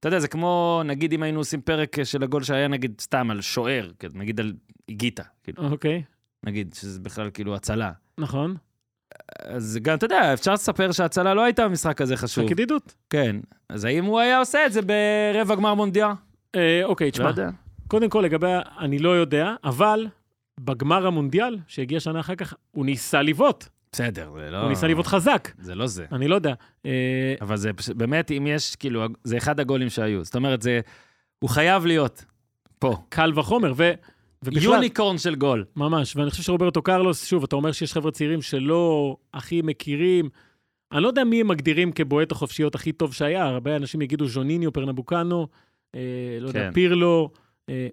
אתה 0.00 0.08
יודע, 0.08 0.18
זה 0.18 0.28
כמו, 0.28 0.82
נגיד 0.84 1.12
אם 1.12 1.22
היינו 1.22 1.40
עושים 1.40 1.60
פרק 1.60 2.04
של 2.04 2.22
הגול 2.22 2.42
שהיה 2.42 2.68
נגיד 2.68 3.00
סתם 3.00 3.30
על 3.30 3.40
שוער, 3.40 3.90
כן, 3.98 4.08
נגיד 4.14 4.40
על 4.40 4.52
איגיטה, 4.88 5.22
כאילו, 5.44 5.70
אוקיי, 5.70 6.02
נגיד 6.44 6.74
שזה 6.74 7.00
בכלל 7.00 7.30
כאילו 7.34 7.54
הצלה. 7.54 7.92
נכון. 8.18 8.56
אז 9.44 9.78
גם, 9.82 9.96
אתה 9.96 10.04
יודע, 10.04 10.34
אפשר 10.34 10.52
לספר 10.52 10.92
שההצלה 10.92 11.34
לא 11.34 11.44
הייתה 11.44 11.68
במשחק 11.68 12.00
הזה 12.00 12.16
חשוב. 12.16 12.44
משחק 12.44 12.52
ידידות. 12.52 12.94
כן. 13.10 13.36
אז 13.68 13.84
האם 13.84 14.04
הוא 14.04 14.18
היה 14.20 14.38
עושה 14.38 14.66
את 14.66 14.72
זה 14.72 14.80
ברבע 14.82 15.54
גמר 15.54 15.74
מונדיאל? 15.74 16.08
אה, 16.54 16.80
אוקיי, 16.84 17.06
לא 17.06 17.10
תשמע, 17.10 17.28
יודע. 17.28 17.50
קודם 17.88 18.08
כל 18.08 18.20
לגבי, 18.20 18.52
אני 18.78 18.98
לא 18.98 19.10
יודע, 19.16 19.54
אבל 19.64 20.06
בגמר 20.60 21.06
המונדיאל, 21.06 21.58
שהגיע 21.66 22.00
שנה 22.00 22.20
אחר 22.20 22.34
כך, 22.34 22.54
הוא 22.70 22.86
ניסה 22.86 23.22
לבעוט. 23.22 23.64
בסדר, 23.92 24.32
זה 24.38 24.50
לא... 24.50 24.60
הוא 24.60 24.68
ניסה 24.68 24.86
לבעוט 24.86 25.06
חזק. 25.06 25.48
זה 25.58 25.74
לא 25.74 25.86
זה. 25.86 26.06
אני 26.12 26.28
לא 26.28 26.34
יודע. 26.34 26.54
אה, 26.86 27.34
אבל 27.40 27.56
זה 27.56 27.70
באמת, 27.96 28.30
אם 28.30 28.46
יש, 28.46 28.76
כאילו, 28.76 29.04
זה 29.24 29.36
אחד 29.36 29.60
הגולים 29.60 29.90
שהיו. 29.90 30.24
זאת 30.24 30.36
אומרת, 30.36 30.62
זה... 30.62 30.80
הוא 31.38 31.50
חייב 31.50 31.86
להיות 31.86 32.24
פה. 32.78 32.96
קל 33.08 33.32
וחומר, 33.38 33.72
ו... 33.76 33.92
ובכלל, 34.42 34.62
יוניקורן 34.62 35.18
של 35.18 35.34
גול. 35.34 35.64
ממש, 35.76 36.16
ואני 36.16 36.30
חושב 36.30 36.42
שרוברטו 36.42 36.82
קרלוס, 36.82 37.26
שוב, 37.26 37.44
אתה 37.44 37.56
אומר 37.56 37.72
שיש 37.72 37.92
חבר'ה 37.92 38.10
צעירים 38.10 38.42
שלא 38.42 39.16
הכי 39.34 39.62
מכירים. 39.62 40.28
אני 40.92 41.02
לא 41.02 41.08
יודע 41.08 41.24
מי 41.24 41.40
הם 41.40 41.48
מגדירים 41.48 41.92
כבועט 41.92 42.32
החופשיות 42.32 42.74
הכי 42.74 42.92
טוב 42.92 43.14
שהיה, 43.14 43.44
הרבה 43.44 43.76
אנשים 43.76 44.02
יגידו 44.02 44.28
ז'וניניו, 44.28 44.72
פרנבוקנו, 44.72 45.48
אה, 45.94 46.38
לא 46.40 46.48
יודע, 46.48 46.60
כן. 46.60 46.72
פירלו. 46.72 47.30
אה. 47.68 47.88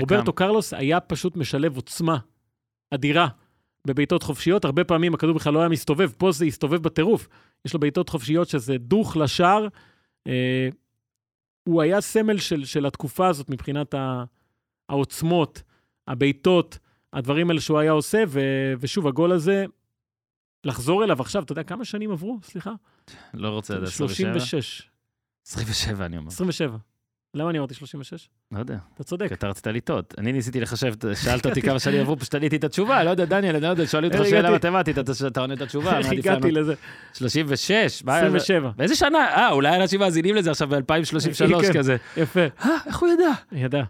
רוברטו 0.00 0.32
קרלוס 0.32 0.74
היה 0.74 1.00
פשוט 1.00 1.36
משלב 1.36 1.76
עוצמה 1.76 2.18
אדירה 2.90 3.28
בבעיטות 3.86 4.22
חופשיות. 4.22 4.64
הרבה 4.64 4.84
פעמים 4.84 5.14
הכדור 5.14 5.34
בכלל 5.34 5.54
לא 5.54 5.60
היה 5.60 5.68
מסתובב, 5.68 6.10
פה 6.18 6.32
זה 6.32 6.44
הסתובב 6.44 6.82
בטירוף. 6.82 7.28
יש 7.64 7.74
לו 7.74 7.80
בעיטות 7.80 8.08
חופשיות 8.08 8.48
שזה 8.48 8.78
דוך 8.78 9.16
לשער. 9.16 9.68
אה, 10.26 10.68
הוא 11.68 11.82
היה 11.82 12.00
סמל 12.00 12.38
של, 12.38 12.64
של 12.64 12.86
התקופה 12.86 13.28
הזאת 13.28 13.50
מבחינת 13.50 13.94
ה, 13.94 14.24
העוצמות, 14.88 15.62
הבעיטות, 16.08 16.78
הדברים 17.12 17.50
האלה 17.50 17.60
שהוא 17.60 17.78
היה 17.78 17.92
עושה, 17.92 18.24
ו, 18.28 18.40
ושוב, 18.80 19.06
הגול 19.06 19.32
הזה, 19.32 19.64
לחזור 20.64 21.04
אליו 21.04 21.20
עכשיו, 21.20 21.42
אתה 21.42 21.52
יודע 21.52 21.62
כמה 21.62 21.84
שנים 21.84 22.10
עברו? 22.10 22.38
סליחה? 22.42 22.72
לא 23.34 23.48
רוצה 23.48 23.74
לדעת, 23.74 23.88
27? 23.88 24.40
36, 24.40 24.90
27, 25.46 26.06
אני 26.06 26.16
אומר. 26.16 26.28
27. 26.28 26.76
למה 27.34 27.50
אני 27.50 27.58
אמרתי 27.58 27.74
36? 27.74 28.28
לא 28.52 28.58
יודע, 28.58 28.76
אתה 28.94 29.04
צודק. 29.04 29.28
כי 29.28 29.34
אתה 29.34 29.48
רצית 29.48 29.66
לטעות. 29.66 30.14
אני 30.18 30.32
ניסיתי 30.32 30.60
לחשב, 30.60 30.94
שאלת 31.24 31.46
אותי 31.46 31.62
כמה 31.68 31.78
שנים 31.78 32.00
עברו, 32.00 32.18
פשוט 32.18 32.34
עליתי 32.34 32.56
את 32.56 32.64
התשובה, 32.64 33.04
לא 33.04 33.10
יודע, 33.10 33.24
דניאל, 33.24 33.54
אני 33.54 33.62
לא 33.62 33.68
יודע, 33.68 33.86
שואלים 33.86 34.12
אותך 34.12 34.24
שאלה? 34.28 34.50
מתמטית, 34.50 34.96
אתה 35.26 35.40
עונה 35.40 35.54
את 35.54 35.60
התשובה, 35.60 35.98
איך 35.98 36.06
הגעתי? 36.12 36.50
לזה? 36.50 36.74
36, 37.14 38.04
מה 38.04 38.14
היה 38.16 38.30
זה? 38.30 38.36
27. 38.36 38.70
באיזה 38.76 38.94
שנה? 38.94 39.18
אה, 39.18 39.50
אולי 39.50 39.76
אנשים 39.76 40.00
מאזינים 40.00 40.34
לזה 40.34 40.50
עכשיו 40.50 40.68
ב-2033 40.68 41.62
כן. 41.62 41.78
כזה. 41.78 41.96
יפה, 42.16 42.40
אה, 42.40 42.76
איך 42.86 42.98
הוא 42.98 43.08
ידע? 43.08 43.32
ידע. 43.52 43.82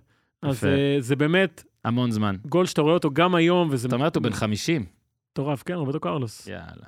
אז. 0.43 0.65
אה, 0.65 0.97
זה 0.99 1.17
באמת 1.17 1.65
המון 1.85 2.11
זמן. 2.11 2.37
גול 2.47 2.67
שאתה 2.67 2.83
רואה 2.83 2.95
אותו 2.95 3.11
גם 3.11 3.35
היום, 3.35 3.69
וזה 3.71 3.83
זאת 3.83 3.93
אומרת, 3.93 4.17
הוא 4.17 4.23
בן 4.23 4.33
50. 4.33 4.87
מטורף, 5.33 5.63
כן, 5.63 5.75
רוברטו 5.75 6.01
קרלוס. 6.01 6.47
יאללה. 6.47 6.87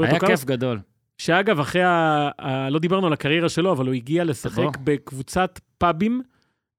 היה 0.00 0.20
כיף 0.20 0.44
גדול. 0.44 0.80
שאגב, 1.18 1.60
אחרי 1.60 1.82
ה... 1.82 2.30
ה... 2.38 2.70
לא 2.70 2.78
דיברנו 2.78 3.06
על 3.06 3.12
הקריירה 3.12 3.48
שלו, 3.48 3.72
אבל 3.72 3.86
הוא 3.86 3.94
הגיע. 3.94 4.24
לשחק 4.24 4.76
בקבוצת 4.84 5.60
פאבים 5.78 6.22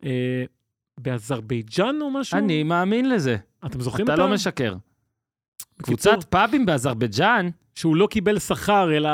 אה, 0.03 0.43
באזרבייג'אן 0.99 2.01
או 2.01 2.11
משהו? 2.11 2.37
אני 2.37 2.63
מאמין 2.63 3.09
לזה. 3.09 3.37
אתם 3.65 3.81
זוכרים 3.81 4.05
אתה 4.05 4.13
את 4.13 4.19
ה... 4.19 4.21
לא 4.21 4.33
משקר. 4.33 4.75
קבוצת 5.81 6.23
פאבים 6.29 6.65
באזרבייג'אן, 6.65 7.49
שהוא 7.75 7.95
לא 7.95 8.07
קיבל 8.07 8.39
שכר, 8.39 8.97
אלא 8.97 9.09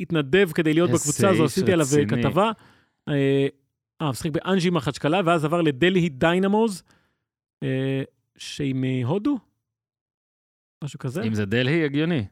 התנדב 0.00 0.52
כדי 0.54 0.74
להיות 0.74 0.90
בקבוצה 0.90 1.30
הזו, 1.30 1.44
עשיתי 1.44 1.72
עליו 1.72 1.86
רציני. 1.86 2.22
כתבה. 2.22 2.50
אה, 3.08 3.46
אה, 4.02 4.10
משחק 4.10 4.30
באנג'י 4.30 4.70
מחצ'קלה, 4.70 5.20
ואז 5.24 5.44
עבר 5.44 5.60
ל 5.60 5.68
Delhi 5.68 6.08
Dynamos, 6.08 6.82
אה, 7.62 8.02
שהיא 8.38 8.74
מהודו? 8.74 9.38
משהו 10.84 10.98
כזה? 10.98 11.22
אם 11.22 11.34
זה 11.34 11.44
דלהי, 11.46 11.84
הגיוני. 11.84 12.24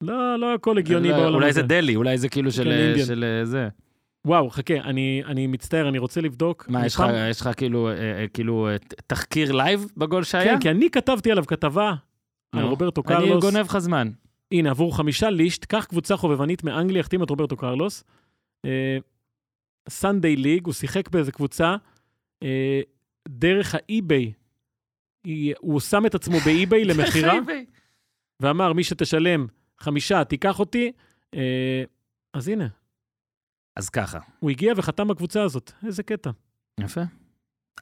לא, 0.00 0.36
לא 0.38 0.54
הכל 0.54 0.78
הגיוני 0.78 1.08
בעולם 1.08 1.34
אולי 1.34 1.48
הזה. 1.48 1.60
זה 1.60 1.66
דלי, 1.66 1.96
אולי 1.96 2.18
זה 2.18 2.28
כאילו 2.28 2.52
של 2.52 2.64
כן. 2.96 3.04
של, 3.06 3.24
אה, 3.24 3.44
זה. 3.44 3.68
וואו, 4.26 4.50
חכה, 4.50 4.74
אני, 4.74 5.22
אני 5.26 5.46
מצטער, 5.46 5.88
אני 5.88 5.98
רוצה 5.98 6.20
לבדוק. 6.20 6.68
מה, 6.68 6.78
אני 6.78 6.86
יש 6.86 6.94
לך- 6.94 7.04
יש 7.30 7.40
לך 7.40 7.50
כאילו, 7.56 7.88
אה, 7.88 7.92
אה, 8.20 8.28
כאילו 8.28 8.68
אה, 8.68 8.76
תחקיר 9.06 9.52
לייב 9.52 9.86
בגול 9.96 10.24
שהיה? 10.24 10.54
כן, 10.54 10.60
כי 10.60 10.70
אני 10.70 10.90
כתבתי 10.90 11.30
עליו 11.32 11.46
כתבה 11.46 11.94
על. 12.52 12.64
רוברטו 12.64 13.02
אני 13.06 13.16
קרלוס. 13.16 13.44
גונב 13.44 13.66
לך 13.66 13.78
זמן. 13.78 14.10
הנה, 14.52 14.70
עבור 14.70 14.96
חמישה 14.96 15.30
ליש"ט, 15.30 15.64
קח 15.64 15.84
קבוצה 15.84 16.16
חובבנית 16.16 16.64
מאנגליה, 16.64 17.00
החתים 17.00 17.22
את 17.22 17.30
רוברטו 17.30 17.56
קרלוס. 17.56 18.04
Sunday 19.88 20.36
league, 20.36 20.66
הוא 20.66 20.74
שיחק 20.74 21.08
באיזה 21.08 21.32
קבוצה, 21.32 21.76
אה, 22.42 22.80
דרך 23.28 23.74
ה 23.74 23.84
eBay. 23.84 24.32
הוא 25.58 25.80
שם 25.80 26.06
את 26.06 26.14
עצמו 26.14 26.38
ב 26.44 26.52
eBay 26.52 26.84
למכירה, 26.84 27.34
ואמר, 28.40 28.72
מי 28.72 28.84
שתשלם 28.84 29.46
חמישה, 29.82 30.24
תיקח 30.24 30.58
אותי. 30.58 30.92
אה, 31.34 31.84
אז 32.34 32.48
הנה, 32.48 32.68
אז 33.76 33.88
ככה. 33.88 34.18
הוא 34.40 34.50
הגיע 34.50 34.72
וחתם 34.76 35.08
בקבוצה 35.08 35.42
הזאת. 35.42 35.72
איזה 35.86 36.02
קטע. 36.02 36.30
יפה. 36.80 37.00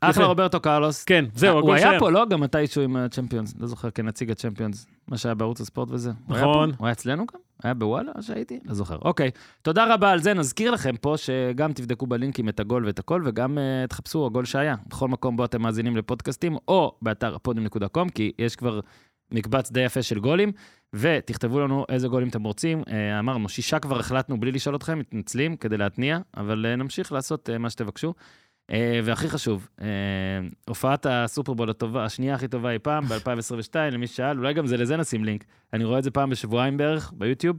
אחלה 0.00 0.26
רוברטו 0.26 0.60
קרלוס. 0.60 1.04
כן, 1.04 1.24
זהו, 1.34 1.60
הוא 1.60 1.74
היה. 1.74 1.98
פה, 1.98 2.10
לא? 2.10 2.26
גם 2.26 2.40
מתישהו 2.40 2.82
עם 2.82 2.96
הצ'מפיונס, 2.96 3.54
לא 3.58 3.66
זוכר, 3.66 3.90
כנציג 3.90 4.30
הצ'מפיונס, 4.30 4.86
מה 5.08 5.18
שהיה 5.18 5.34
בערוץ 5.34 5.60
הספורט 5.60 5.88
וזה. 5.90 6.10
נכון. 6.28 6.72
הוא 6.78 6.86
היה 6.86 6.92
אצלנו 6.92 7.26
גם? 7.26 7.40
היה 7.62 7.74
בוואלה 7.74 8.12
שהייתי? 8.20 8.60
לא 8.64 8.74
זוכר. 8.74 8.96
אוקיי, 9.02 9.30
תודה 9.62 9.94
רבה 9.94 10.10
על 10.10 10.18
זה. 10.18 10.34
נזכיר 10.34 10.70
לכם 10.70 10.96
פה 10.96 11.14
שגם 11.16 11.72
תבדקו 11.72 12.06
בלינקים 12.06 12.48
את 12.48 12.60
הגול 12.60 12.86
ואת 12.86 12.98
הכל, 12.98 13.22
וגם 13.24 13.58
uh, 13.58 13.86
תחפשו 13.86 14.26
הגול 14.26 14.44
שהיה. 14.44 14.74
בכל 14.86 15.08
מקום 15.08 15.36
בו 15.36 15.44
אתם 15.44 15.62
מאזינים 15.62 15.96
לפודקאסטים, 15.96 16.56
או 16.68 16.96
באתר 17.02 17.34
הפודיום.קום, 17.34 18.08
כי 18.08 18.32
יש 18.38 18.56
כבר 18.56 18.80
מקבץ 19.30 19.72
די 19.72 19.80
יפה 19.80 20.02
של 20.02 20.18
גולים, 20.18 20.52
ותכתבו 20.92 21.60
לנו 21.60 21.84
איזה 21.88 22.08
גולים 22.08 22.28
אתם 22.28 22.42
רוצים. 22.42 22.82
Uh, 22.82 22.90
אמרנו, 23.18 23.48
שישה 23.48 23.78
כבר 23.78 23.98
החלטנו 23.98 24.40
בלי 24.40 24.52
לשאול 24.52 24.76
אתכם, 24.76 24.98
מתנצלים 24.98 25.56
כדי 25.56 25.76
להתניע, 25.76 26.18
אבל 26.36 26.66
uh, 26.66 26.76
נמשיך 26.76 27.12
לעשות 27.12 27.48
uh, 27.48 27.58
מה 27.58 27.70
שתבקשו. 27.70 28.14
והכי 29.04 29.28
חשוב, 29.28 29.68
הופעת 30.68 31.06
הסופרבול 31.10 31.70
הטובה, 31.70 32.04
השנייה 32.04 32.34
הכי 32.34 32.48
טובה 32.48 32.70
אי 32.70 32.78
פעם, 32.78 33.04
ב-2022, 33.04 33.74
למי 33.92 34.06
ששאל, 34.06 34.38
אולי 34.38 34.54
גם 34.54 34.66
זה 34.66 34.76
לזה 34.76 34.96
נשים 34.96 35.24
לינק. 35.24 35.44
אני 35.72 35.84
רואה 35.84 35.98
את 35.98 36.04
זה 36.04 36.10
פעם 36.10 36.30
בשבועיים 36.30 36.76
בערך, 36.76 37.12
ביוטיוב. 37.16 37.56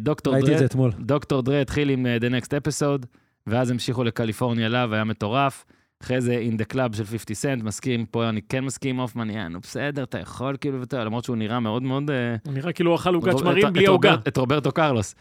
דוקטור 0.00 0.34
ראיתי 0.34 0.46
את 0.46 0.50
דרה, 0.50 0.58
זה 0.58 0.64
אתמול. 0.64 0.92
דוקטור 0.98 1.42
דרה 1.42 1.60
התחיל 1.60 1.90
עם 1.90 2.06
The 2.20 2.42
Next 2.42 2.48
Episode, 2.48 3.06
ואז 3.46 3.70
המשיכו 3.70 4.04
לקליפורניה 4.04 4.68
לאב, 4.68 4.92
היה 4.92 5.04
מטורף. 5.04 5.64
אחרי 6.02 6.20
זה 6.20 6.44
In 6.50 6.60
the 6.60 6.74
Club 6.74 6.96
של 6.96 7.04
50 7.04 7.34
סנט, 7.34 7.62
מסכים, 7.62 8.06
פה 8.06 8.28
אני 8.28 8.40
כן 8.48 8.64
מסכים 8.64 8.96
עם 8.96 9.00
הופמן, 9.00 9.30
יענו, 9.30 9.60
בסדר, 9.60 10.02
אתה 10.02 10.18
יכול 10.18 10.56
כאילו, 10.60 10.80
ואתה, 10.80 11.04
למרות 11.04 11.24
שהוא 11.24 11.36
נראה 11.36 11.60
מאוד 11.60 11.82
מאוד... 11.82 12.10
אה, 12.10 12.36
הוא 12.46 12.52
נראה 12.54 12.72
כאילו 12.72 12.90
הוא 12.90 12.96
אכל 12.96 13.14
עוגת 13.14 13.38
שמרים 13.38 13.66
את- 13.66 13.72
בלי 13.72 13.84
את 13.84 13.88
עוגה. 13.88 14.10
רוברט- 14.14 14.28
את 14.28 14.36
רוברטו 14.36 14.72
קרלוס. 14.72 15.14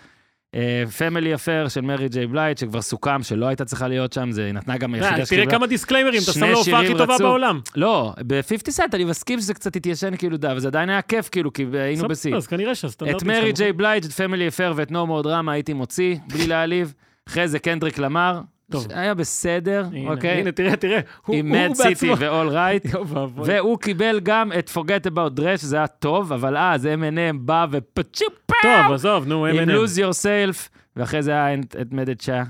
Family 0.97 1.35
Affair 1.35 1.67
של 1.67 1.81
מרי 1.81 2.09
ג'יי 2.09 2.27
בלייג', 2.27 2.57
שכבר 2.57 2.81
סוכם 2.81 3.23
שלא 3.23 3.45
הייתה 3.45 3.65
צריכה 3.65 3.87
להיות 3.87 4.13
שם, 4.13 4.31
זה 4.31 4.51
נתנה 4.53 4.77
גם 4.77 4.95
אה, 4.95 4.99
היחידה 4.99 5.15
תראה 5.15 5.25
שקיבלה. 5.25 5.51
כמה 5.51 5.67
דיסקליימרים, 5.67 6.21
אתה 6.23 6.31
שם 6.31 6.39
שני 6.39 6.51
לו 6.51 6.57
הופעה 6.57 6.81
הכי 6.83 6.93
טובה. 6.97 7.17
בעולם. 7.19 7.59
לא, 7.75 8.13
ב-50 8.27 8.71
סנט 8.71 8.95
אני 8.95 9.03
מסכים 9.03 9.39
שזה 9.39 9.53
קצת 9.53 9.75
התיישן 9.75 10.15
כאילו, 10.15 10.37
duh, 10.37 10.51
אבל 10.51 10.59
זה 10.59 10.67
עדיין 10.67 10.89
היה 10.89 11.01
כיף 11.01 11.29
כאילו, 11.29 11.53
כי 11.53 11.65
היינו 11.73 12.07
בשיא. 12.07 12.35
אז 12.35 12.47
כנראה 12.47 12.75
שהסטנדרטים 12.75 13.31
את 13.31 13.37
מרי. 13.37 13.51
ג'יי 13.51 13.73
בלייג', 13.73 14.05
את 14.05 14.11
Family 14.11 14.47
Affair 14.47 14.73
ואת 14.75 14.91
No 14.91 15.07
More 15.07 15.21
Drama 15.21 15.51
הייתי 15.51 15.73
מוציא, 15.73 16.15
בלי 16.33 16.47
להעליב. 16.47 16.93
אחרי 17.27 17.47
זה 17.47 17.59
קנדריק 17.59 17.97
למר, 17.97 18.41
טוב. 18.71 18.87
היה 18.89 19.13
בסדר, 19.13 19.85
הנה, 19.93 20.09
אוקיי? 20.11 20.39
הנה, 20.41 20.51
תראה, 20.51 20.75
תראה. 20.75 20.99
הוא 21.25 21.35
עם 21.35 21.47
הוא 21.55 21.57
מד 21.69 21.73
סיטי 21.73 22.09
בעצמו. 22.09 22.15
ו-all 22.19 22.53
right. 22.53 22.89
יואו 22.93 23.07
ואבוי. 23.07 23.45
והוא 23.55 23.77
קיבל 23.79 24.19
גם 24.23 24.51
את 24.59 24.69
Forget 24.75 25.11
About 25.11 25.39
Dress, 25.39 25.57
שזה 25.57 25.77
היה 25.77 25.87
טוב, 25.87 26.33
אבל 26.33 26.57
אז 26.57 26.85
M&M 26.85 27.37
בא 27.39 27.65
ופצ'ופ 27.71 28.33
טוב, 28.61 28.91
עזוב, 28.93 29.27
נו, 29.27 29.45
עם 29.45 29.55
M&M. 29.69 29.71
lose 29.71 29.97
yourself, 29.99 30.69
ואחרי 30.95 31.21
זה 31.23 31.31
היה 31.31 31.53
את- 31.59 31.75
את 31.81 31.91
מדצ'ה 31.93 32.43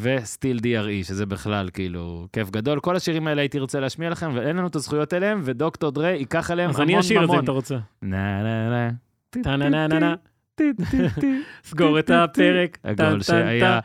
וסטיל 0.00 0.58
DRE, 0.62 1.04
שזה 1.06 1.26
בכלל 1.26 1.68
כאילו 1.72 2.26
כיף 2.32 2.50
גדול. 2.50 2.80
כל 2.80 2.96
השירים 2.96 3.26
האלה 3.26 3.42
הייתי 3.42 3.58
רוצה 3.58 3.80
להשמיע 3.80 4.10
לכם, 4.10 4.30
ואין 4.34 4.56
לנו 4.56 4.66
את 4.66 4.76
הזכויות 4.76 5.14
אליהם, 5.14 5.40
ודוקטור 5.44 5.90
דרי 5.92 6.10
ייקח 6.10 6.50
עליהם 6.50 6.70
אז 6.70 6.76
המון 6.76 6.84
אני 6.88 6.92
ממון. 6.92 7.00
אשאיר 7.04 7.24
את 7.24 7.30
זה 7.30 7.36
אם 7.36 7.44
אתה 7.44 7.52
רוצה. 7.52 7.76
נה 8.02 8.42
נה 8.42 8.70
נה. 8.70 8.90
טה-נה-נה-נה. 9.42 10.14
סגור 11.64 11.98
את 11.98 12.10
הפרק. 12.10 12.78
הגול. 12.84 13.22
שהיה, 13.22 13.80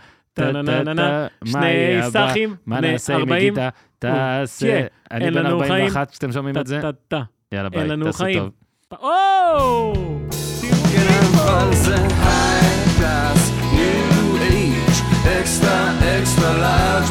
שני 1.46 2.00
סאחים, 2.10 2.56
מה 2.66 2.82
נעשה 2.82 3.16
עם 3.16 3.30
מגיטה? 3.30 3.70
תעשה. 4.00 4.86
אני 5.12 5.32
בן 5.32 5.46
41 5.46 6.12
כשאתם 6.12 6.32
שומעים 6.32 6.58
את 6.58 6.68
זה. 6.68 6.80
יאללה 7.52 7.70
ביי, 7.70 7.90
תעשו 8.04 8.26
טוב. 8.34 8.50
או! 9.02 9.94
Extra, 15.42 15.78
extra 16.18 16.52
large, 16.64 17.10